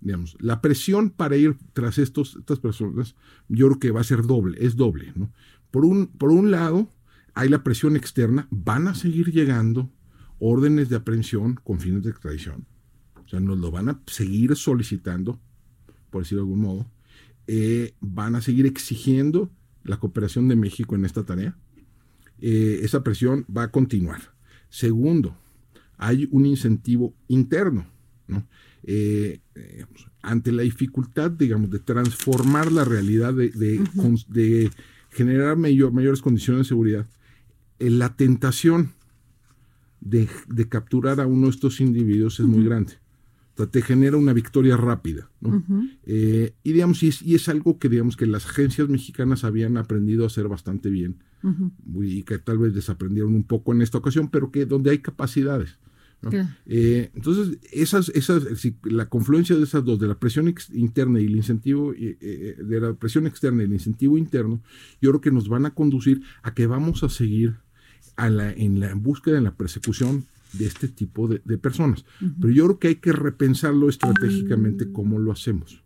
digamos, 0.00 0.36
la 0.40 0.60
presión 0.60 1.10
para 1.10 1.36
ir 1.36 1.56
tras 1.72 1.98
estos, 1.98 2.36
estas 2.36 2.60
personas, 2.60 3.16
yo 3.48 3.66
creo 3.66 3.78
que 3.78 3.90
va 3.90 4.00
a 4.00 4.04
ser 4.04 4.22
doble, 4.22 4.56
es 4.60 4.76
doble, 4.76 5.12
¿no? 5.16 5.32
Por 5.70 5.84
un, 5.84 6.06
por 6.06 6.30
un 6.30 6.50
lado, 6.50 6.88
hay 7.40 7.48
la 7.48 7.64
presión 7.64 7.96
externa, 7.96 8.46
van 8.50 8.86
a 8.86 8.94
seguir 8.94 9.32
llegando 9.32 9.90
órdenes 10.38 10.90
de 10.90 10.96
aprehensión 10.96 11.58
con 11.64 11.80
fines 11.80 12.02
de 12.02 12.10
extradición. 12.10 12.66
O 13.24 13.28
sea, 13.28 13.40
nos 13.40 13.58
lo 13.58 13.70
van 13.70 13.88
a 13.88 13.98
seguir 14.06 14.54
solicitando, 14.56 15.40
por 16.10 16.22
decirlo 16.22 16.44
de 16.44 16.48
algún 16.50 16.60
modo. 16.60 16.90
Eh, 17.46 17.94
van 18.00 18.34
a 18.34 18.42
seguir 18.42 18.66
exigiendo 18.66 19.50
la 19.84 19.96
cooperación 19.96 20.48
de 20.48 20.56
México 20.56 20.94
en 20.94 21.06
esta 21.06 21.24
tarea. 21.24 21.56
Eh, 22.42 22.80
esa 22.82 23.02
presión 23.02 23.46
va 23.46 23.62
a 23.62 23.70
continuar. 23.70 24.20
Segundo, 24.68 25.34
hay 25.96 26.28
un 26.32 26.44
incentivo 26.44 27.14
interno, 27.26 27.86
eh, 28.82 29.40
ante 30.20 30.52
la 30.52 30.60
dificultad, 30.60 31.30
digamos, 31.30 31.70
de 31.70 31.78
transformar 31.78 32.70
la 32.70 32.84
realidad, 32.84 33.32
de, 33.32 34.70
generar 35.08 35.56
mayores 35.56 36.20
condiciones 36.20 36.66
de 36.66 36.68
seguridad, 36.68 37.06
la 37.80 38.14
tentación 38.16 38.92
de, 40.00 40.28
capturar 40.68 41.20
a 41.20 41.26
uno 41.26 41.46
de 41.46 41.50
estos 41.50 41.80
individuos 41.80 42.40
es 42.40 42.46
muy 42.46 42.64
grande. 42.64 42.94
Te 43.70 43.82
genera 43.82 44.16
una 44.16 44.32
victoria 44.32 44.76
rápida. 44.76 45.30
Eh, 46.06 46.54
y 46.62 46.72
digamos, 46.72 47.02
y 47.02 47.34
es, 47.34 47.48
algo 47.50 47.78
que 47.78 47.90
digamos 47.90 48.16
que 48.16 48.26
las 48.26 48.46
agencias 48.46 48.88
mexicanas 48.88 49.44
habían 49.44 49.76
aprendido 49.76 50.24
a 50.24 50.28
hacer 50.28 50.48
bastante 50.48 50.88
bien 50.88 51.18
y 52.02 52.22
que 52.22 52.38
tal 52.38 52.58
vez 52.58 52.74
desaprendieron 52.74 53.34
un 53.34 53.44
poco 53.44 53.72
en 53.72 53.82
esta 53.82 53.98
ocasión, 53.98 54.28
pero 54.30 54.50
que 54.50 54.64
donde 54.64 54.90
hay 54.90 54.98
capacidades. 54.98 55.78
Eh, 56.66 57.10
entonces, 57.14 57.58
esas, 57.72 58.10
esas, 58.10 58.44
la 58.84 59.08
confluencia 59.08 59.56
de 59.56 59.64
esas 59.64 59.84
dos, 59.84 59.98
de 59.98 60.06
la 60.06 60.18
presión 60.18 60.54
interna 60.72 61.20
y 61.20 61.26
el 61.26 61.36
incentivo, 61.36 61.92
eh, 61.94 62.56
de 62.58 62.80
la 62.80 62.94
presión 62.94 63.26
externa 63.26 63.62
y 63.62 63.66
el 63.66 63.72
incentivo 63.72 64.16
interno, 64.16 64.62
yo 65.02 65.10
creo 65.10 65.20
que 65.20 65.32
nos 65.32 65.48
van 65.48 65.66
a 65.66 65.74
conducir 65.74 66.22
a 66.42 66.54
que 66.54 66.66
vamos 66.66 67.02
a 67.02 67.10
seguir 67.10 67.56
a 68.24 68.30
la, 68.30 68.52
en 68.52 68.80
la 68.80 68.94
búsqueda, 68.94 69.38
en 69.38 69.44
la 69.44 69.54
persecución 69.54 70.26
de 70.52 70.66
este 70.66 70.88
tipo 70.88 71.28
de, 71.28 71.38
personas. 71.58 72.04
Pero 72.40 72.52
yo 72.52 72.64
creo 72.66 72.78
que 72.78 72.88
hay 72.88 72.94
que 72.96 73.12
repensarlo 73.12 73.88
estratégicamente 73.88 74.90
cómo 74.92 75.18
lo 75.18 75.32
hacemos. 75.32 75.82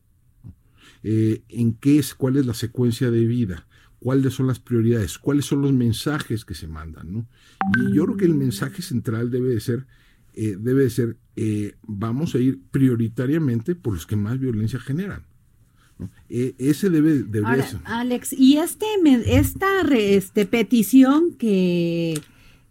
Eh, 1.02 1.42
en 1.48 1.74
qué 1.74 1.98
es, 1.98 2.14
cuál 2.14 2.38
es 2.38 2.46
la 2.46 2.54
secuencia 2.54 3.10
de 3.10 3.26
vida, 3.26 3.66
cuáles 3.98 4.32
son 4.32 4.46
las 4.46 4.58
prioridades, 4.58 5.18
cuáles 5.18 5.44
son 5.44 5.60
los 5.60 5.72
mensajes 5.72 6.44
que 6.44 6.54
se 6.54 6.66
mandan. 6.66 7.12
¿no? 7.12 7.26
Y 7.76 7.94
yo 7.94 8.04
creo 8.04 8.16
que 8.16 8.24
el 8.24 8.34
mensaje 8.34 8.80
central 8.80 9.30
debe 9.30 9.50
de 9.50 9.60
ser 9.60 9.86
eh, 10.36 10.56
debe 10.58 10.90
ser, 10.90 11.16
eh, 11.36 11.76
vamos 11.82 12.34
a 12.34 12.38
ir 12.38 12.60
prioritariamente 12.72 13.76
por 13.76 13.94
los 13.94 14.04
que 14.04 14.16
más 14.16 14.40
violencia 14.40 14.80
generan. 14.80 15.22
E, 16.28 16.54
ese 16.58 16.90
debe, 16.90 17.22
de 17.22 17.38
Ahora, 17.44 17.66
Alex, 17.84 18.32
y 18.32 18.56
este, 18.56 18.86
esta 19.26 19.82
este, 19.92 20.46
petición 20.46 21.34
que, 21.34 22.20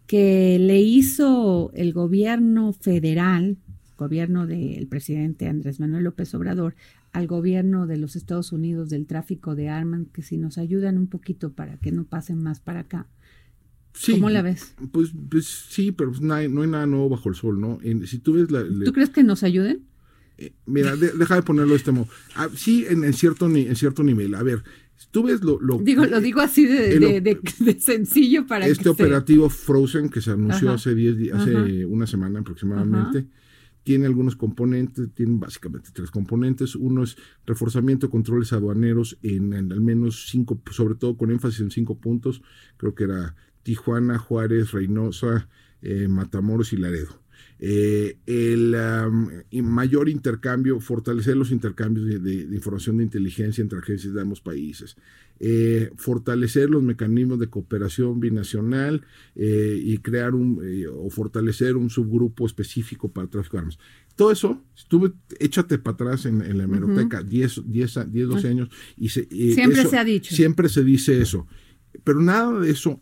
que 0.06 0.58
le 0.58 0.80
hizo 0.80 1.70
el 1.74 1.92
gobierno 1.92 2.72
federal, 2.72 3.56
gobierno 3.96 4.46
del 4.46 4.86
presidente 4.86 5.48
Andrés 5.48 5.80
Manuel 5.80 6.04
López 6.04 6.34
Obrador, 6.34 6.74
al 7.12 7.26
gobierno 7.28 7.86
de 7.86 7.96
los 7.96 8.16
Estados 8.16 8.52
Unidos 8.52 8.90
del 8.90 9.06
tráfico 9.06 9.54
de 9.54 9.68
armas, 9.68 10.02
que 10.12 10.22
si 10.22 10.36
nos 10.36 10.58
ayudan 10.58 10.98
un 10.98 11.06
poquito 11.06 11.52
para 11.52 11.76
que 11.78 11.92
no 11.92 12.04
pasen 12.04 12.42
más 12.42 12.60
para 12.60 12.80
acá. 12.80 13.06
¿Cómo 14.10 14.28
la 14.28 14.42
ves? 14.42 14.74
Pues, 14.90 15.12
pues 15.30 15.46
sí, 15.46 15.92
pero 15.92 16.10
pues 16.10 16.20
no 16.20 16.34
hay, 16.34 16.48
nada 16.48 16.86
nuevo 16.86 17.08
bajo 17.10 17.28
el 17.28 17.36
sol, 17.36 17.60
¿no? 17.60 17.78
si 18.06 18.18
tú 18.18 18.32
ves 18.32 18.50
la, 18.50 18.64
¿Tú 18.84 18.92
crees 18.92 19.10
que 19.10 19.22
nos 19.22 19.44
ayuden? 19.44 19.84
Eh, 20.38 20.52
mira, 20.66 20.96
deja 20.96 21.36
de 21.36 21.42
ponerlo 21.42 21.72
de 21.72 21.78
este 21.78 21.92
modo. 21.92 22.08
Ah, 22.34 22.48
sí, 22.54 22.84
en, 22.88 23.12
cierto, 23.12 23.46
en 23.46 23.76
cierto 23.76 24.02
nivel. 24.02 24.34
A 24.34 24.42
ver, 24.42 24.62
tú 25.10 25.24
ves 25.24 25.42
lo... 25.42 25.60
lo 25.60 25.78
digo, 25.78 26.04
lo 26.06 26.20
digo 26.20 26.40
así 26.40 26.66
de, 26.66 27.40
sencillo 27.78 28.46
para 28.46 28.66
Este 28.66 28.88
operativo 28.88 29.48
Frozen 29.48 30.08
que 30.08 30.20
se 30.20 30.32
anunció 30.32 30.72
hace, 30.72 30.94
diez, 30.94 31.32
hace 31.32 31.86
una 31.86 32.06
semana 32.06 32.40
aproximadamente 32.40 33.26
tiene 33.84 34.06
algunos 34.06 34.34
componentes, 34.34 35.10
tiene 35.14 35.38
básicamente 35.38 35.90
tres 35.92 36.10
componentes. 36.10 36.74
Uno 36.74 37.04
es 37.04 37.16
reforzamiento 37.46 38.06
de 38.06 38.10
controles 38.10 38.52
aduaneros 38.52 39.18
en, 39.22 39.52
al 39.52 39.80
menos 39.80 40.26
cinco, 40.30 40.60
sobre 40.70 40.94
todo 40.94 41.16
con 41.16 41.30
énfasis 41.30 41.60
en 41.60 41.70
cinco 41.70 41.98
puntos. 41.98 42.42
Creo 42.78 42.94
que 42.94 43.04
era 43.04 43.36
Tijuana, 43.62 44.18
Juárez, 44.18 44.72
Reynosa, 44.72 45.48
eh, 45.82 46.08
Matamoros 46.08 46.72
y 46.72 46.78
Laredo. 46.78 47.20
Eh, 47.60 48.18
el 48.26 48.76
mayor 49.62 50.08
intercambio, 50.08 50.80
fortalecer 50.80 51.36
los 51.36 51.52
intercambios 51.52 52.22
de, 52.22 52.48
información 52.54 52.98
de 52.98 53.04
inteligencia 53.04 53.62
entre 53.62 53.78
agencias 53.78 54.12
de 54.12 54.20
ambos 54.20 54.40
países, 54.40 54.96
eh, 55.40 55.90
fortalecer 55.96 56.68
los 56.68 56.82
mecanismos 56.82 57.38
de 57.38 57.48
cooperación 57.48 58.20
binacional 58.20 59.02
eh, 59.36 59.80
y 59.82 59.98
crear 59.98 60.34
un 60.34 60.60
o 60.96 61.10
fortalecer 61.10 61.76
un 61.76 61.90
subgrupo 61.90 62.46
específico 62.46 63.10
para 63.10 63.24
el 63.24 63.30
tráfico 63.30 63.56
de 63.56 63.60
armas. 63.60 63.78
Todo 64.16 64.30
eso, 64.30 64.62
estuve, 64.76 65.12
échate 65.38 65.78
para 65.78 65.94
atrás 65.94 66.26
en, 66.26 66.56
la 66.56 66.64
hemeroteca, 66.64 67.22
10, 67.22 67.62
10, 67.66 67.94
12 68.12 68.48
años, 68.48 68.68
y 68.96 69.08
siempre 69.08 69.86
se 69.86 69.98
ha 69.98 70.04
dicho. 70.04 70.34
Siempre 70.34 70.68
se 70.68 70.84
dice 70.84 71.20
eso. 71.20 71.46
Pero 72.02 72.20
nada 72.20 72.60
de 72.60 72.70
eso 72.70 73.00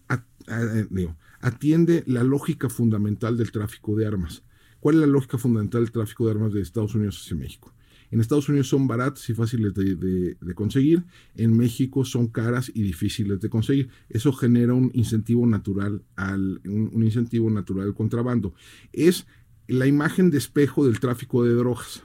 atiende 1.43 2.05
la 2.07 2.23
lógica 2.23 2.71
fundamental 2.71 3.37
del 3.37 3.53
tráfico 3.53 3.95
de 3.97 4.07
armas. 4.07 4.43
¿Cuál 4.81 4.97
es 4.97 5.01
la 5.03 5.07
lógica 5.07 5.39
fundamental 5.39 5.83
del 5.83 5.93
tráfico 5.93 6.25
de 6.25 6.33
armas 6.33 6.53
de 6.53 6.63
Estados 6.63 6.95
Unidos 6.95 7.21
hacia 7.21 7.37
México? 7.37 7.75
En 8.11 8.21
Estados 8.21 8.49
Unidos 8.49 8.69
son 8.69 8.87
baratas 8.87 9.29
y 9.31 9.35
fáciles 9.35 9.73
de, 9.75 10.55
conseguir, 10.55 11.03
en 11.35 11.57
México 11.57 12.05
son 12.05 12.29
caras 12.29 12.71
y 12.73 12.83
difíciles 12.83 13.41
de 13.41 13.49
conseguir. 13.49 13.89
Eso 14.11 14.33
genera 14.35 14.75
un 14.75 14.91
incentivo 14.93 15.47
natural 15.47 16.03
al, 16.15 16.61
un, 16.65 17.03
incentivo 17.03 17.49
natural 17.49 17.87
al 17.87 17.95
contrabando. 17.95 18.55
Es 18.93 19.27
la 19.67 19.87
imagen 19.87 20.31
de 20.31 20.39
espejo 20.39 20.85
del 20.85 21.01
tráfico 21.01 21.43
de 21.43 21.55
drogas. 21.55 22.03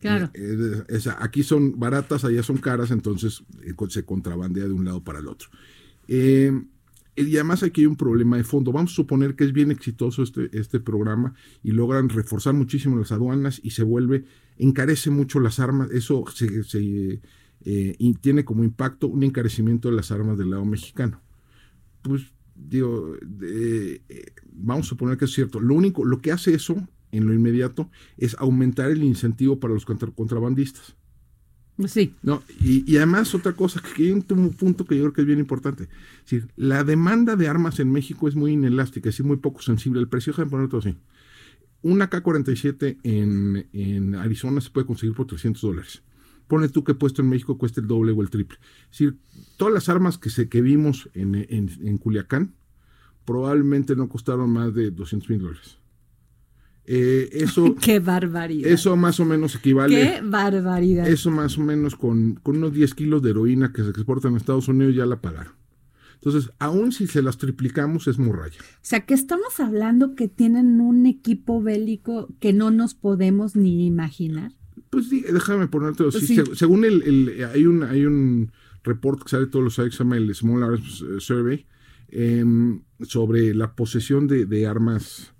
Claro. 0.00 0.30
Eh, 0.32 0.84
eh, 0.88 1.00
aquí 1.18 1.42
son 1.42 1.78
baratas, 1.78 2.24
allá 2.24 2.42
son 2.42 2.56
caras, 2.56 2.90
entonces 2.90 3.44
eh, 3.62 3.74
se 3.88 4.04
contrabandea 4.04 4.64
de 4.64 4.72
un 4.72 4.84
lado 4.86 5.04
para 5.04 5.18
el 5.18 5.28
otro. 5.28 5.50
Y 7.16 7.34
además 7.36 7.62
aquí 7.62 7.82
hay 7.82 7.86
un 7.86 7.96
problema 7.96 8.36
de 8.36 8.44
fondo. 8.44 8.72
Vamos 8.72 8.92
a 8.92 8.96
suponer 8.96 9.36
que 9.36 9.44
es 9.44 9.52
bien 9.52 9.70
exitoso 9.70 10.22
este, 10.22 10.50
este 10.52 10.80
programa 10.80 11.34
y 11.62 11.70
logran 11.70 12.08
reforzar 12.08 12.54
muchísimo 12.54 12.96
las 12.96 13.12
aduanas 13.12 13.60
y 13.62 13.70
se 13.70 13.84
vuelve, 13.84 14.24
encarece 14.58 15.10
mucho 15.10 15.38
las 15.38 15.60
armas. 15.60 15.90
Eso 15.92 16.24
se, 16.34 17.20
eh, 17.64 18.14
tiene 18.20 18.44
como 18.44 18.64
impacto 18.64 19.06
un 19.06 19.22
encarecimiento 19.22 19.88
de 19.88 19.96
las 19.96 20.10
armas 20.10 20.38
del 20.38 20.50
lado 20.50 20.64
mexicano. 20.64 21.20
Pues 22.02 22.22
digo, 22.54 23.14
eh, 23.42 24.02
vamos 24.52 24.86
a 24.86 24.88
suponer 24.90 25.16
que 25.16 25.26
es 25.26 25.32
cierto. 25.32 25.60
Lo 25.60 25.74
único, 25.74 26.04
lo 26.04 26.20
que 26.20 26.32
hace 26.32 26.54
eso 26.54 26.76
en 27.12 27.26
lo 27.26 27.32
inmediato 27.32 27.90
es 28.16 28.34
aumentar 28.38 28.90
el 28.90 29.04
incentivo 29.04 29.60
para 29.60 29.72
los 29.72 29.84
contrabandistas. 29.84 30.96
Sí. 31.86 32.14
No, 32.22 32.42
y, 32.60 32.96
además 32.96 33.34
otra 33.34 33.52
cosa, 33.52 33.82
que 33.82 34.04
hay 34.04 34.12
un, 34.12 34.22
punto 34.22 34.84
que 34.84 34.96
yo 34.96 35.02
creo 35.02 35.12
que 35.12 35.20
es 35.22 35.26
bien 35.26 35.40
importante. 35.40 35.88
La 36.56 36.84
demanda 36.84 37.34
de 37.34 37.48
armas 37.48 37.80
en 37.80 37.90
México 37.90 38.28
es 38.28 38.36
muy 38.36 38.52
inelástica, 38.52 39.08
es 39.08 39.20
muy 39.22 39.38
poco 39.38 39.60
sensible 39.60 39.98
al 40.00 40.08
precio. 40.08 40.32
Déjame 40.32 40.50
ponerlo 40.50 40.78
así. 40.78 40.96
Una 41.82 42.08
K-47 42.08 42.98
en, 43.02 43.66
en, 43.72 44.14
Arizona 44.14 44.60
se 44.60 44.70
puede 44.70 44.86
conseguir 44.86 45.16
por 45.16 45.26
300 45.26 45.60
dólares. 45.60 46.02
Pone 46.46 46.68
tú 46.68 46.84
que 46.84 46.94
puesto 46.94 47.22
en 47.22 47.28
México 47.28 47.58
cuesta 47.58 47.80
el 47.80 47.88
doble 47.88 48.12
o 48.12 48.22
el 48.22 48.30
triple. 48.30 48.58
Es 48.84 48.98
decir, 48.98 49.18
todas 49.56 49.74
las 49.74 49.88
armas 49.88 50.16
que, 50.16 50.30
se, 50.30 50.48
que 50.48 50.62
vimos 50.62 51.10
en, 51.14 51.34
en, 51.34 51.70
en 51.82 51.98
Culiacán 51.98 52.54
probablemente 53.24 53.96
no 53.96 54.08
costaron 54.08 54.50
más 54.50 54.74
de 54.74 54.90
200 54.90 55.28
mil 55.30 55.40
dólares. 55.40 55.78
Eh, 56.86 57.30
eso, 57.32 57.74
Qué 57.80 57.98
barbaridad. 58.00 58.70
Eso 58.70 58.96
más 58.96 59.18
o 59.20 59.24
menos 59.24 59.54
equivale. 59.54 59.94
Qué 59.94 60.20
barbaridad. 60.22 61.08
Eso 61.08 61.30
más 61.30 61.56
o 61.58 61.62
menos 61.62 61.96
con, 61.96 62.34
con 62.42 62.56
unos 62.56 62.72
10 62.72 62.94
kilos 62.94 63.22
de 63.22 63.30
heroína 63.30 63.72
que 63.72 63.82
se 63.82 63.90
exportan 63.90 64.34
a 64.34 64.36
Estados 64.36 64.68
Unidos 64.68 64.94
ya 64.94 65.06
la 65.06 65.20
pagaron. 65.20 65.54
Entonces, 66.14 66.50
aún 66.58 66.92
si 66.92 67.06
se 67.06 67.20
las 67.20 67.36
triplicamos, 67.36 68.08
es 68.08 68.18
muralla. 68.18 68.56
O 68.58 68.78
sea, 68.80 69.04
que 69.04 69.12
estamos 69.12 69.60
hablando 69.60 70.14
que 70.14 70.28
tienen 70.28 70.80
un 70.80 71.04
equipo 71.04 71.62
bélico 71.62 72.28
que 72.40 72.54
no 72.54 72.70
nos 72.70 72.94
podemos 72.94 73.56
ni 73.56 73.86
imaginar. 73.86 74.52
Pues 74.88 75.08
sí, 75.08 75.22
déjame 75.30 75.68
ponerte 75.68 76.06
así. 76.06 76.40
según 76.54 76.84
el, 76.84 77.44
hay 77.52 77.66
un 77.66 77.82
hay 77.82 78.06
un 78.06 78.52
reporte 78.84 79.24
que 79.24 79.30
sale 79.30 79.46
todos 79.46 79.64
los 79.64 79.78
años 79.78 79.96
se 79.96 80.04
llama 80.04 80.16
el 80.16 80.34
Small 80.34 80.62
Arms 80.62 81.04
Survey, 81.18 81.66
Em, 82.16 82.82
sobre 83.00 83.52
la 83.54 83.74
posesión 83.74 84.28
de, 84.28 84.66
armas 84.68 85.33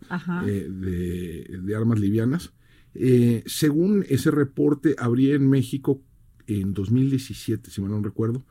eh, 0.46 0.68
de, 0.70 1.76
armas 1.76 1.98
livianas. 1.98 2.52
Eh, 2.94 3.42
según 3.46 4.04
ese 4.08 4.30
reporte, 4.30 4.94
habría 4.98 5.34
en 5.34 5.48
México 5.48 6.00
en 6.46 6.74
2017, 6.74 7.70
si 7.70 7.80
mal 7.80 7.90
no 7.90 8.02
recuerdo, 8.02 8.44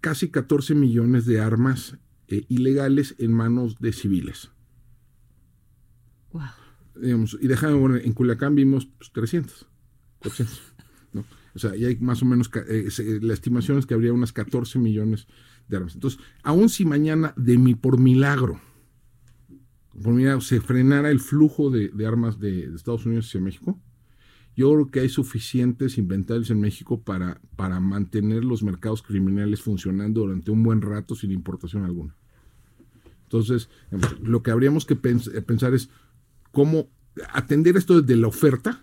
casi 0.00 0.30
14 0.30 0.74
millones 0.74 1.26
de 1.26 1.40
armas 1.40 1.98
eh, 2.28 2.46
ilegales 2.48 3.14
en 3.18 3.32
manos 3.32 3.78
de 3.80 3.92
civiles. 3.92 4.50
Wow. 6.32 7.26
y 7.40 7.48
déjame, 7.48 7.74
bueno, 7.74 7.96
en 7.96 8.12
Culiacán 8.12 8.54
vimos 8.54 8.88
300, 9.12 9.66
pues, 10.20 10.40
O 11.54 11.58
sea, 11.58 11.74
y 11.74 11.84
hay 11.84 11.96
más 11.96 12.22
o 12.22 12.24
menos, 12.24 12.48
la 12.54 13.34
estimación 13.34 13.78
es 13.78 13.86
que 13.86 13.94
habría 13.94 14.12
unas 14.12 14.32
14 14.32 14.78
millones 14.78 15.26
armas. 15.76 15.94
Entonces, 15.94 16.20
aun 16.42 16.68
si 16.68 16.84
mañana, 16.84 17.32
de 17.36 17.58
mi, 17.58 17.74
por 17.74 17.98
milagro, 17.98 18.60
por 20.02 20.14
milagro, 20.14 20.40
se 20.40 20.60
frenara 20.60 21.10
el 21.10 21.20
flujo 21.20 21.70
de, 21.70 21.90
armas 22.06 22.38
de, 22.38 22.74
Estados 22.74 23.06
Unidos 23.06 23.26
hacia 23.26 23.40
México, 23.40 23.78
yo 24.56 24.72
creo 24.72 24.90
que 24.90 25.00
hay 25.00 25.08
suficientes 25.08 25.96
inventarios 25.96 26.50
en 26.50 26.60
México 26.60 27.00
para, 27.02 27.40
para 27.56 27.80
mantener 27.80 28.44
los 28.44 28.62
mercados 28.62 29.02
criminales 29.02 29.62
funcionando 29.62 30.20
durante 30.20 30.50
un 30.50 30.62
buen 30.62 30.82
rato 30.82 31.14
sin 31.14 31.30
importación 31.30 31.84
alguna. 31.84 32.16
Entonces, 33.22 33.68
lo 34.22 34.42
que 34.42 34.50
habríamos 34.50 34.84
que 34.84 34.96
pensar 34.96 35.72
es 35.72 35.88
cómo 36.50 36.88
atender 37.32 37.76
esto 37.76 38.00
desde 38.00 38.20
la 38.20 38.26
oferta 38.26 38.82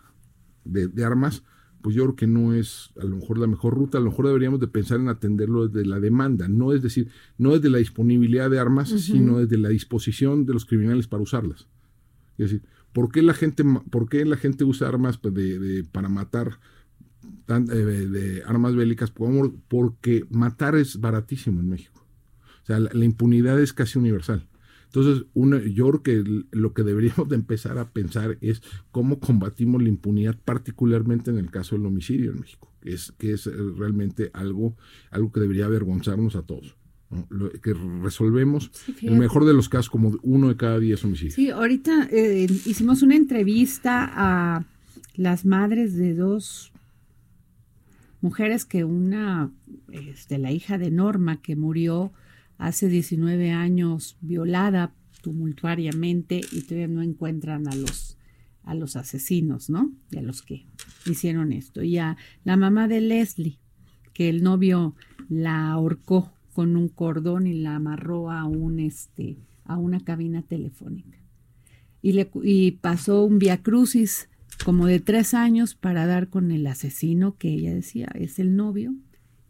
de 0.64 1.06
armas 1.06 1.44
pues 1.88 1.96
yo 1.96 2.04
creo 2.04 2.16
que 2.18 2.28
no 2.28 2.54
es 2.54 2.90
a 3.02 3.06
lo 3.06 3.16
mejor 3.16 3.38
la 3.38 3.48
mejor 3.48 3.74
ruta, 3.74 3.98
a 3.98 4.02
lo 4.02 4.10
mejor 4.10 4.28
deberíamos 4.28 4.60
de 4.60 4.68
pensar 4.68 5.00
en 5.00 5.08
atenderlo 5.08 5.70
desde 5.70 5.88
la 5.88 6.02
demanda, 6.02 6.50
no 6.50 6.74
es 6.74 6.82
decir, 6.82 7.08
no 7.38 7.54
desde 7.54 7.70
la 7.70 7.78
disponibilidad 7.78 8.50
de 8.50 8.60
armas, 8.60 8.90
sino 8.90 9.40
desde 9.40 9.58
la 9.58 9.70
disposición 9.70 10.46
de 10.46 10.52
los 10.52 10.66
criminales 10.66 11.08
para 11.08 11.24
usarlas. 11.24 11.70
Es 12.38 12.52
decir, 12.52 12.64
¿por 12.92 13.10
qué 13.10 13.22
la 13.22 13.34
gente, 13.34 13.64
por 13.90 14.10
qué 14.10 14.26
la 14.26 14.36
gente 14.36 14.66
usa 14.66 14.90
armas 14.90 15.18
pues, 15.18 15.34
de, 15.34 15.86
para 15.90 16.10
matar 16.10 16.60
eh, 17.48 17.54
de, 17.56 18.44
armas 18.46 18.76
bélicas? 18.76 19.10
Porque 19.10 20.26
matar 20.30 20.76
es 20.76 21.00
baratísimo 21.00 21.62
en 21.62 21.70
México. 21.70 22.06
O 22.64 22.66
sea, 22.66 22.82
la 22.82 23.06
impunidad 23.06 23.62
es 23.62 23.72
casi 23.72 23.98
universal. 23.98 24.46
Entonces, 24.88 25.26
yo 25.74 25.90
creo 25.90 26.02
que 26.02 26.44
lo 26.52 26.74
que 26.74 26.84
deberíamos 26.84 27.28
de 27.30 27.36
empezar 27.36 27.78
a 27.78 27.90
pensar 27.90 28.38
es 28.42 28.62
cómo 28.92 29.20
combatimos 29.20 29.82
la 29.82 29.90
impunidad, 29.90 30.38
particularmente 30.44 31.30
en 31.30 31.38
el 31.38 31.52
caso 31.52 31.76
del 31.76 31.86
homicidio 31.86 32.32
en 32.32 32.40
México, 32.40 32.72
que 32.82 32.94
es, 32.94 33.14
que 33.18 33.34
es 33.34 33.48
eh, 33.48 33.52
realmente 33.78 34.32
algo, 34.34 34.76
algo 35.12 35.32
que 35.32 35.42
debería 35.42 35.66
avergonzarnos 35.66 36.36
a 36.36 36.44
todos. 36.44 36.78
que 37.62 37.74
resolvemos 38.02 38.72
el 39.02 39.18
mejor 39.18 39.46
de 39.46 39.54
los 39.54 39.70
casos 39.70 39.90
como 39.90 40.18
uno 40.24 40.50
de 40.50 40.58
cada 40.58 40.80
diez 40.80 41.04
homicidios. 41.04 41.36
Sí, 41.36 41.50
ahorita 41.50 42.08
eh, 42.12 42.48
hicimos 42.66 43.02
una 43.02 43.16
entrevista 43.16 44.10
a 44.14 44.66
las 45.16 45.46
madres 45.46 45.96
de 45.96 46.16
dos 46.16 46.72
mujeres 48.22 48.66
que 48.66 48.84
una, 48.84 49.52
este, 49.92 50.38
la 50.38 50.52
hija 50.52 50.78
de 50.78 50.92
Norma 50.92 51.42
que 51.42 51.56
murió 51.56 52.12
hace 52.58 52.90
19 52.90 53.52
años 53.52 54.18
violada 54.22 54.94
tumultuariamente 55.22 56.42
y 56.52 56.62
todavía 56.62 56.88
no 56.88 57.02
encuentran 57.02 57.68
a 57.68 57.76
los 57.76 58.18
a 58.68 58.76
los 58.76 58.98
asesinos, 58.98 59.70
¿no? 59.70 59.94
Y 60.12 60.18
a 60.18 60.22
los 60.22 60.42
que 60.42 60.66
hicieron 61.06 61.54
esto. 61.54 61.84
Y 61.84 61.98
a 61.98 62.18
la 62.44 62.58
mamá 62.58 62.90
de 62.90 63.00
Leslie, 63.00 63.60
que 64.14 64.28
el 64.28 64.44
novio 64.44 64.94
la 65.30 65.72
ahorcó 65.72 66.34
con 66.54 66.76
un 66.76 66.90
cordón 66.90 67.48
y 67.48 67.54
la 67.54 67.76
amarró 67.76 68.30
a 68.30 68.44
un 68.44 68.80
este 68.80 69.38
a 69.64 69.78
una 69.78 70.00
cabina 70.02 70.42
telefónica. 70.42 71.18
Y, 72.02 72.14
le, 72.14 72.30
y 72.44 72.72
pasó 72.72 73.24
un 73.24 73.40
via 73.40 73.62
crucis 73.62 74.30
como 74.66 74.86
de 74.86 75.00
tres 75.00 75.34
años 75.34 75.76
para 75.76 76.06
dar 76.06 76.30
con 76.30 76.52
el 76.52 76.68
asesino 76.68 77.38
que 77.38 77.50
ella 77.50 77.74
decía 77.74 78.08
es 78.16 78.40
el 78.40 78.56
novio. 78.56 78.96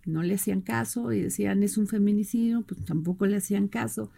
No 0.07 0.23
le 0.23 0.35
hacían 0.35 0.61
caso 0.61 1.11
y 1.11 1.21
decían 1.21 1.63
es 1.63 1.77
un 1.77 1.87
feminicidio, 1.87 2.63
pues 2.63 2.83
tampoco 2.85 3.25
le 3.25 3.37
hacían 3.37 3.67
caso. 3.67 4.09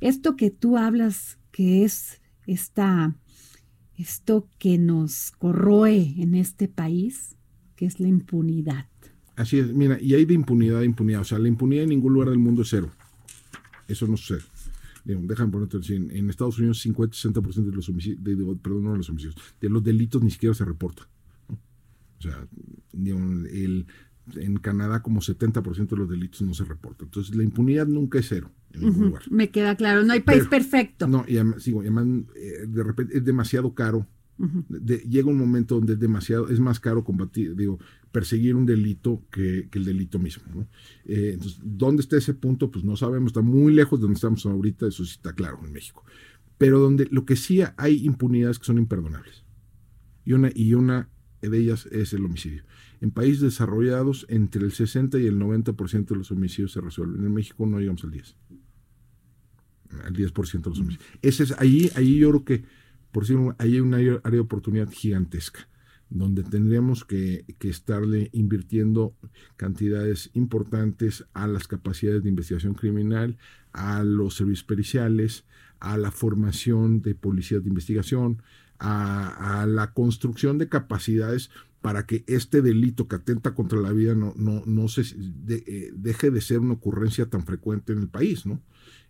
Esto 0.00 0.36
que 0.36 0.50
tú 0.50 0.76
hablas, 0.78 1.38
que 1.50 1.84
es 1.84 2.20
esta, 2.46 3.16
esto 3.96 4.48
que 4.58 4.78
nos 4.78 5.32
corroe 5.32 6.14
en 6.18 6.34
este 6.34 6.68
país, 6.68 7.36
que 7.76 7.86
es 7.86 8.00
la 8.00 8.08
impunidad. 8.08 8.86
Así 9.36 9.58
es, 9.58 9.72
mira, 9.72 10.00
y 10.00 10.14
hay 10.14 10.24
de 10.24 10.34
impunidad 10.34 10.80
a 10.80 10.84
impunidad. 10.84 11.22
O 11.22 11.24
sea, 11.24 11.38
la 11.38 11.48
impunidad 11.48 11.84
en 11.84 11.90
ningún 11.90 12.12
lugar 12.12 12.30
del 12.30 12.38
mundo 12.38 12.62
es 12.62 12.68
cero. 12.68 12.90
Eso 13.88 14.06
no 14.06 14.16
sucede. 14.16 14.42
déjame 15.04 15.50
ponerte 15.50 15.78
así, 15.78 15.94
en, 15.94 16.30
Estados 16.30 16.58
Unidos 16.58 16.84
50-60% 16.86 17.64
de 17.64 17.72
los 17.72 17.88
homicidios, 17.88 18.22
de, 18.22 18.36
perdón, 18.62 18.84
no 18.84 18.92
de 18.92 18.98
los 18.98 19.10
homicidios, 19.10 19.36
de 19.60 19.68
los 19.68 19.82
delitos 19.82 20.22
ni 20.22 20.30
siquiera 20.30 20.54
se 20.54 20.64
reporta. 20.64 21.08
O 21.48 22.22
sea, 22.22 22.46
el, 22.92 23.86
en 24.36 24.56
Canadá 24.56 25.02
como 25.02 25.20
70% 25.20 25.88
de 25.88 25.96
los 25.96 26.08
delitos 26.08 26.42
no 26.42 26.54
se 26.54 26.64
reportan. 26.64 27.06
Entonces, 27.06 27.34
la 27.34 27.42
impunidad 27.42 27.86
nunca 27.86 28.18
es 28.18 28.28
cero 28.28 28.50
en 28.72 28.80
ningún 28.82 29.06
lugar. 29.06 29.22
Me 29.30 29.50
queda 29.50 29.76
claro, 29.76 30.02
no 30.02 30.12
hay 30.12 30.20
país 30.20 30.46
perfecto. 30.46 31.06
No, 31.06 31.24
y 31.28 31.36
además, 31.36 31.66
eh, 31.66 32.66
de 32.66 32.82
repente 32.82 33.18
es 33.18 33.24
demasiado 33.24 33.74
caro. 33.74 34.06
llega 35.06 35.28
un 35.28 35.38
momento 35.38 35.76
donde 35.76 35.92
es 35.92 36.00
demasiado, 36.00 36.48
es 36.48 36.58
más 36.58 36.80
caro 36.80 37.04
combatir, 37.04 37.54
digo, 37.54 37.78
perseguir 38.10 38.56
un 38.56 38.66
delito 38.66 39.22
que, 39.30 39.68
el 39.70 39.84
delito 39.84 40.18
mismo. 40.18 40.66
Eh, 41.04 41.32
entonces, 41.34 41.60
¿dónde 41.62 42.02
está 42.02 42.16
ese 42.16 42.34
punto? 42.34 42.70
Pues 42.70 42.84
no 42.84 42.96
sabemos, 42.96 43.28
está 43.28 43.42
muy 43.42 43.74
lejos 43.74 44.00
de 44.00 44.02
donde 44.02 44.16
estamos 44.16 44.44
ahorita, 44.46 44.88
eso 44.88 45.04
sí 45.04 45.12
está 45.12 45.34
claro 45.34 45.60
en 45.64 45.72
México. 45.72 46.04
Pero 46.56 46.78
donde 46.78 47.06
lo 47.10 47.24
que 47.24 47.36
sí 47.36 47.60
hay 47.76 48.04
impunidades 48.04 48.58
que 48.58 48.64
son 48.64 48.78
imperdonables. 48.78 49.44
Y 50.24 50.32
una, 50.32 50.50
y 50.54 50.74
una 50.74 51.10
de 51.42 51.58
ellas 51.58 51.86
es 51.86 52.12
el 52.12 52.24
homicidio. 52.24 52.62
En 53.00 53.10
países 53.10 53.40
desarrollados, 53.40 54.26
entre 54.28 54.64
el 54.64 54.72
60 54.72 55.18
y 55.18 55.26
el 55.26 55.38
90% 55.38 56.06
de 56.06 56.16
los 56.16 56.30
homicidios 56.30 56.72
se 56.72 56.80
resuelven. 56.80 57.24
En 57.24 57.32
México 57.32 57.66
no 57.66 57.78
llegamos 57.78 58.04
al 58.04 58.10
10. 58.10 58.36
Al 60.04 60.12
10% 60.12 60.62
de 60.62 60.70
los 60.70 60.80
homicidios. 60.80 61.10
Ese 61.22 61.44
es, 61.44 61.52
ahí, 61.58 61.90
ahí 61.96 62.18
yo 62.18 62.30
creo 62.30 62.44
que, 62.44 62.64
por 63.12 63.24
decirlo, 63.24 63.54
ahí 63.58 63.74
hay 63.74 63.80
una 63.80 63.98
área 63.98 64.20
de 64.22 64.40
oportunidad 64.40 64.90
gigantesca, 64.90 65.68
donde 66.10 66.42
tendríamos 66.42 67.04
que, 67.04 67.44
que 67.58 67.68
estarle 67.68 68.30
invirtiendo 68.32 69.16
cantidades 69.56 70.30
importantes 70.34 71.24
a 71.34 71.46
las 71.46 71.68
capacidades 71.68 72.22
de 72.22 72.28
investigación 72.28 72.74
criminal, 72.74 73.38
a 73.72 74.02
los 74.02 74.36
servicios 74.36 74.64
periciales, 74.64 75.44
a 75.80 75.98
la 75.98 76.10
formación 76.10 77.02
de 77.02 77.14
policías 77.14 77.62
de 77.62 77.68
investigación, 77.68 78.42
a, 78.78 79.66
la 79.68 79.92
construcción 79.92 80.58
de 80.58 80.68
capacidades 80.68 81.50
para 81.84 82.06
que 82.06 82.24
este 82.26 82.62
delito 82.62 83.08
que 83.08 83.16
atenta 83.16 83.54
contra 83.54 83.78
la 83.78 83.92
vida 83.92 84.14
no, 84.14 84.32
no, 84.38 84.62
no 84.64 84.88
se 84.88 85.02
eh, 85.02 85.92
deje 85.94 86.30
de 86.30 86.40
ser 86.40 86.60
una 86.60 86.72
ocurrencia 86.72 87.26
tan 87.26 87.44
frecuente 87.44 87.92
en 87.92 87.98
el 87.98 88.08
país, 88.08 88.46
¿no? 88.46 88.62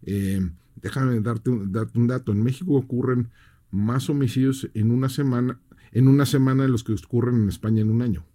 Eh, 0.03 0.41
déjame 0.83 1.21
darte 1.21 1.51
un, 1.51 1.71
dato. 1.71 2.33
En 2.33 2.43
México 2.43 2.73
ocurren 2.73 3.31
más 3.71 4.11
homicidios 4.11 4.69
en 4.75 4.91
una 4.91 5.09
semana, 5.09 5.61
en 5.93 6.09
una 6.09 6.27
semana 6.27 6.65
de 6.65 6.69
los 6.69 6.83
que 6.83 6.95
ocurren 6.95 7.45
en 7.45 7.49
España 7.49 7.81
en 7.81 7.91
un 7.91 8.03
año. 8.03 8.27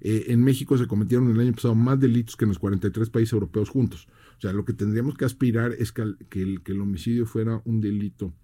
Eh, 0.00 0.24
en 0.30 0.42
México 0.42 0.76
se 0.76 0.88
cometieron 0.88 1.30
el 1.30 1.38
año 1.38 1.52
pasado 1.52 1.76
más 1.76 2.00
delitos 2.00 2.34
que 2.34 2.46
en 2.46 2.48
los 2.48 2.58
43 2.58 3.10
países 3.10 3.32
europeos 3.32 3.68
juntos. 3.68 4.08
O 4.38 4.40
sea, 4.40 4.52
lo 4.52 4.64
que 4.64 4.72
tendríamos 4.72 5.14
que 5.14 5.24
aspirar 5.24 5.70
es 5.78 5.92
que, 5.92 6.02
el, 6.02 6.62
que 6.64 6.72
el 6.72 6.80
homicidio 6.80 7.26
fuera 7.26 7.62
un 7.64 7.80
delito 7.80 8.34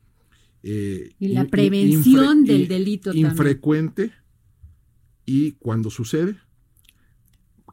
eh, 0.69 1.15
y 1.21 1.29
la 1.29 1.45
prevención 1.45 2.45
del 2.45 2.67
delito 2.67 3.15
infrecuente 3.15 4.11
y 5.25 5.53
cuando 5.53 5.91
sucede 5.91 6.37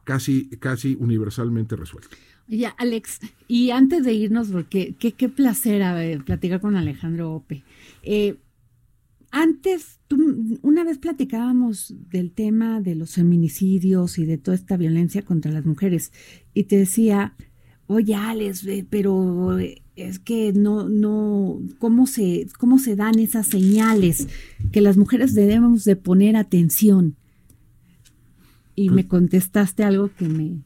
casi 0.04 0.48
casi 0.60 0.96
universalmente 1.00 1.74
resuelto. 1.74 2.16
Ya, 2.46 2.68
Alex, 2.70 3.18
y 3.48 3.70
antes 3.70 4.04
de 4.04 4.12
irnos, 4.12 4.48
porque 4.48 4.94
qué, 4.98 5.12
qué 5.12 5.28
placer 5.28 5.82
a 5.82 5.98
platicar 6.24 6.60
con 6.60 6.76
Alejandro 6.76 7.32
Ope. 7.32 7.64
Eh, 8.02 8.36
antes, 9.32 9.98
una 10.62 10.84
vez 10.84 10.98
platicábamos 10.98 11.94
del 12.10 12.30
tema 12.30 12.80
de 12.80 12.94
los 12.94 13.14
feminicidios 13.14 14.18
y 14.18 14.26
de 14.26 14.38
toda 14.38 14.54
esta 14.54 14.76
violencia 14.76 15.22
contra 15.22 15.50
las 15.50 15.64
mujeres, 15.64 16.12
y 16.52 16.64
te 16.64 16.76
decía, 16.76 17.34
oye, 17.86 18.14
Alex, 18.14 18.64
pero 18.88 19.58
es 19.96 20.18
que 20.18 20.52
no, 20.52 20.88
no, 20.88 21.60
¿cómo 21.78 22.06
se, 22.06 22.48
cómo 22.58 22.78
se 22.78 22.96
dan 22.96 23.18
esas 23.18 23.46
señales 23.46 24.28
que 24.72 24.80
las 24.80 24.96
mujeres 24.96 25.34
debemos 25.34 25.84
de 25.84 25.96
poner 25.96 26.36
atención? 26.36 27.16
Y 28.76 28.90
me 28.90 29.06
contestaste 29.06 29.84
algo 29.84 30.10
que 30.16 30.28
me 30.28 30.58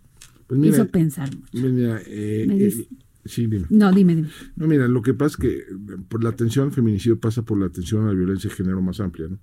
pues 0.46 0.64
hizo 0.64 0.88
pensar 0.88 1.28
mucho. 1.34 1.68
Mira, 1.70 2.00
eh, 2.06 2.86
sí, 3.26 3.46
dime. 3.46 3.66
No, 3.68 3.92
dime, 3.92 4.16
dime. 4.16 4.28
No, 4.56 4.66
mira, 4.66 4.88
lo 4.88 5.02
que 5.02 5.12
pasa 5.12 5.32
es 5.32 5.36
que 5.36 5.64
por 6.08 6.24
la 6.24 6.30
atención 6.30 6.66
al 6.66 6.72
feminicidio 6.72 7.20
pasa 7.20 7.42
por 7.42 7.58
la 7.58 7.66
atención 7.66 8.04
a 8.04 8.08
la 8.08 8.14
violencia 8.14 8.48
de 8.48 8.56
género 8.56 8.80
más 8.80 9.00
amplia, 9.00 9.28
¿no? 9.28 9.38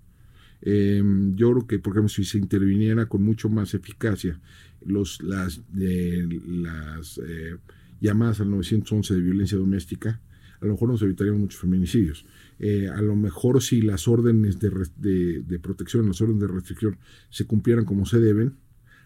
Em, 0.62 1.36
yo 1.36 1.52
creo 1.52 1.68
que, 1.68 1.80
por 1.80 1.94
ejemplo, 1.94 2.10
si 2.10 2.26
se 2.26 2.40
interviniera 2.40 3.06
con 3.06 3.22
mucho 3.22 3.50
más 3.50 3.76
eficacia 3.76 4.40
los, 4.84 5.22
las, 5.22 5.62
las 5.74 7.20
eh, 7.20 7.58
llamadas 8.02 8.42
al 8.42 8.50
911 8.52 9.14
de 9.14 9.22
violencia 9.22 9.58
doméstica, 9.58 10.22
a 10.62 10.66
lo 10.66 10.74
mejor 10.74 10.90
nos 10.90 11.02
evitaríamos 11.02 11.42
muchos 11.42 11.60
feminicidios. 11.60 12.26
Eh, 12.60 12.88
a 12.88 13.02
lo 13.02 13.16
mejor 13.16 13.62
si 13.62 13.82
las 13.82 14.08
órdenes 14.08 14.60
de, 14.60 15.44
de, 15.44 15.60
protección, 15.60 16.08
las 16.08 16.22
órdenes 16.22 16.42
de 16.42 16.48
restricción 16.48 16.98
se 17.30 17.46
cumplieran 17.46 17.86
como 17.86 18.06
se 18.06 18.20
deben, 18.20 18.56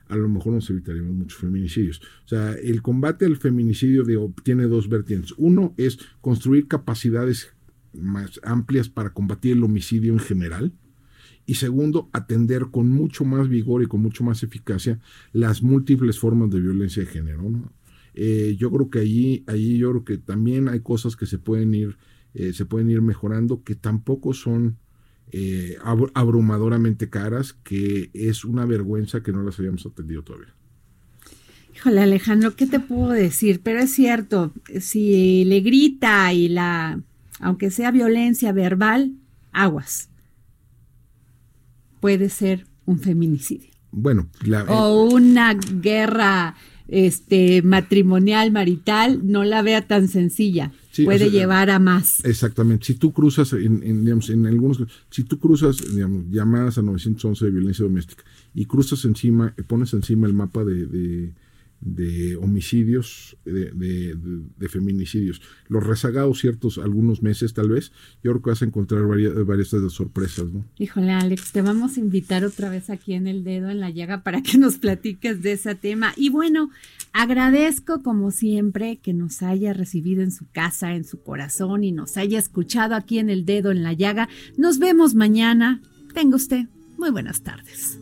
a 0.07 0.15
lo 0.15 0.27
mejor 0.27 0.53
nos 0.53 0.69
evitaríamos 0.69 1.13
muchos 1.13 1.39
feminicidios. 1.39 2.01
O 2.25 2.27
sea, 2.27 2.53
el 2.53 2.81
combate 2.81 3.25
al 3.25 3.37
feminicidio 3.37 4.03
tiene 4.43 4.63
dos 4.63 4.89
vertientes. 4.89 5.33
Uno 5.37 5.73
es 5.77 5.99
construir 6.21 6.67
capacidades 6.67 7.53
más 7.93 8.39
amplias 8.43 8.89
para 8.89 9.13
combatir 9.13 9.53
el 9.53 9.63
homicidio 9.63 10.13
en 10.13 10.19
general. 10.19 10.73
Y 11.45 11.55
segundo, 11.55 12.09
atender 12.13 12.67
con 12.71 12.89
mucho 12.89 13.25
más 13.25 13.49
vigor 13.49 13.81
y 13.81 13.87
con 13.87 14.01
mucho 14.01 14.23
más 14.23 14.43
eficacia 14.43 14.99
las 15.31 15.63
múltiples 15.63 16.19
formas 16.19 16.51
de 16.51 16.59
violencia 16.59 17.03
de 17.03 17.09
género. 17.09 17.41
¿no? 17.49 17.71
Eh, 18.21 18.57
yo 18.59 18.69
creo 18.69 18.89
que 18.89 18.99
allí, 18.99 19.45
allí 19.47 19.77
yo 19.77 19.91
creo 19.91 20.03
que 20.03 20.17
también 20.17 20.67
hay 20.67 20.81
cosas 20.81 21.15
que 21.15 21.25
se 21.25 21.37
pueden 21.37 21.73
ir, 21.73 21.95
eh, 22.33 22.51
se 22.51 22.65
pueden 22.65 22.89
ir 22.89 23.01
mejorando, 23.01 23.63
que 23.63 23.75
tampoco 23.75 24.33
son 24.33 24.77
eh, 25.31 25.77
abrumadoramente 26.13 27.09
caras, 27.09 27.53
que 27.53 28.09
es 28.13 28.43
una 28.43 28.65
vergüenza 28.65 29.23
que 29.23 29.31
no 29.31 29.41
las 29.41 29.57
hayamos 29.57 29.85
atendido 29.85 30.21
todavía. 30.21 30.53
Híjole, 31.73 32.01
Alejandro, 32.01 32.57
¿qué 32.57 32.67
te 32.67 32.81
puedo 32.81 33.11
decir? 33.11 33.61
Pero 33.63 33.79
es 33.79 33.93
cierto, 33.93 34.51
si 34.81 35.45
le 35.45 35.61
grita 35.61 36.33
y 36.33 36.49
la, 36.49 37.01
aunque 37.39 37.71
sea 37.71 37.89
violencia 37.89 38.51
verbal, 38.51 39.13
aguas. 39.53 40.09
Puede 42.01 42.27
ser 42.27 42.67
un 42.85 42.99
feminicidio. 42.99 43.71
Bueno, 43.91 44.29
o 44.67 45.05
una 45.05 45.53
guerra 45.53 46.55
este 46.91 47.61
matrimonial, 47.61 48.51
marital, 48.51 49.21
no 49.23 49.43
la 49.43 49.61
vea 49.61 49.87
tan 49.87 50.07
sencilla. 50.07 50.71
Puede 51.05 51.31
llevar 51.31 51.69
a 51.69 51.79
más. 51.79 52.23
Exactamente. 52.25 52.87
Si 52.87 52.95
tú 52.95 53.13
cruzas, 53.13 53.53
en, 53.53 54.03
digamos, 54.03 54.29
en 54.29 54.45
algunos, 54.45 54.83
si 55.09 55.23
tú 55.23 55.39
cruzas, 55.39 55.77
digamos, 55.93 56.25
llamadas 56.29 56.77
a 56.77 56.81
911 56.81 57.45
de 57.45 57.51
violencia 57.51 57.83
doméstica 57.83 58.23
y 58.53 58.65
cruzas 58.65 59.05
encima, 59.05 59.53
pones 59.67 59.93
encima 59.93 60.27
el 60.27 60.33
mapa 60.33 60.65
de 60.65 60.85
de 60.85 61.31
homicidios, 62.41 63.37
de, 63.45 63.71
de, 64.57 64.69
feminicidios. 64.69 65.41
Los 65.67 65.85
rezagados 65.85 66.39
ciertos 66.39 66.77
algunos 66.77 67.21
meses 67.21 67.53
tal 67.53 67.69
vez, 67.69 67.91
yo 68.23 68.31
creo 68.31 68.41
que 68.41 68.49
vas 68.49 68.61
a 68.61 68.65
encontrar 68.65 69.03
varias, 69.07 69.33
varias 69.45 69.71
de 69.71 69.89
sorpresas. 69.89 70.51
¿no? 70.51 70.65
Híjole 70.77 71.11
Alex, 71.11 71.51
te 71.51 71.61
vamos 71.61 71.97
a 71.97 71.99
invitar 71.99 72.43
otra 72.43 72.69
vez 72.69 72.89
aquí 72.89 73.13
en 73.13 73.27
el 73.27 73.43
dedo 73.43 73.69
en 73.69 73.79
la 73.79 73.89
llaga 73.89 74.23
para 74.23 74.41
que 74.41 74.57
nos 74.57 74.77
platiques 74.77 75.41
de 75.41 75.53
ese 75.53 75.75
tema. 75.75 76.13
Y 76.17 76.29
bueno, 76.29 76.69
agradezco 77.13 78.03
como 78.03 78.31
siempre 78.31 78.97
que 78.97 79.13
nos 79.13 79.41
haya 79.41 79.73
recibido 79.73 80.21
en 80.21 80.31
su 80.31 80.47
casa, 80.51 80.95
en 80.95 81.05
su 81.05 81.21
corazón 81.21 81.83
y 81.83 81.91
nos 81.91 82.17
haya 82.17 82.39
escuchado 82.39 82.95
aquí 82.95 83.19
en 83.19 83.29
el 83.29 83.45
dedo 83.45 83.71
en 83.71 83.83
la 83.83 83.93
llaga. 83.93 84.29
Nos 84.57 84.79
vemos 84.79 85.15
mañana. 85.15 85.81
Tenga 86.13 86.35
usted 86.35 86.67
muy 86.99 87.11
buenas 87.11 87.41
tardes. 87.41 87.97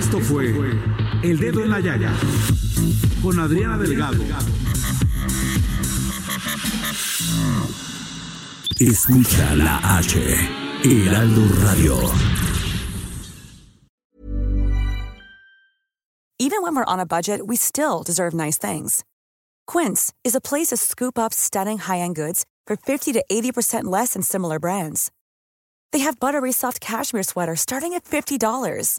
Esto 0.00 0.18
fue 0.18 0.46
El 1.22 1.38
Dedo 1.38 1.62
en 1.62 1.68
la 1.68 1.82
con 3.22 3.38
Adriana 3.38 3.76
Delgado. 3.76 4.24
Escucha 8.78 9.54
la 9.56 9.98
H, 9.98 10.18
Heraldo 10.84 11.42
Radio. 11.66 11.98
Even 16.38 16.62
when 16.62 16.74
we're 16.74 16.84
on 16.86 16.98
a 16.98 17.04
budget, 17.04 17.46
we 17.46 17.56
still 17.56 18.02
deserve 18.02 18.32
nice 18.32 18.56
things. 18.56 19.04
Quince 19.66 20.14
is 20.24 20.34
a 20.34 20.40
place 20.40 20.68
to 20.68 20.78
scoop 20.78 21.18
up 21.18 21.34
stunning 21.34 21.76
high-end 21.76 22.16
goods 22.16 22.46
for 22.66 22.74
50 22.74 23.12
to 23.12 23.22
80% 23.30 23.84
less 23.84 24.14
than 24.14 24.22
similar 24.22 24.58
brands. 24.58 25.10
They 25.92 25.98
have 25.98 26.18
buttery 26.18 26.52
soft 26.52 26.80
cashmere 26.80 27.22
sweaters 27.22 27.60
starting 27.60 27.92
at 27.92 28.04
$50, 28.04 28.98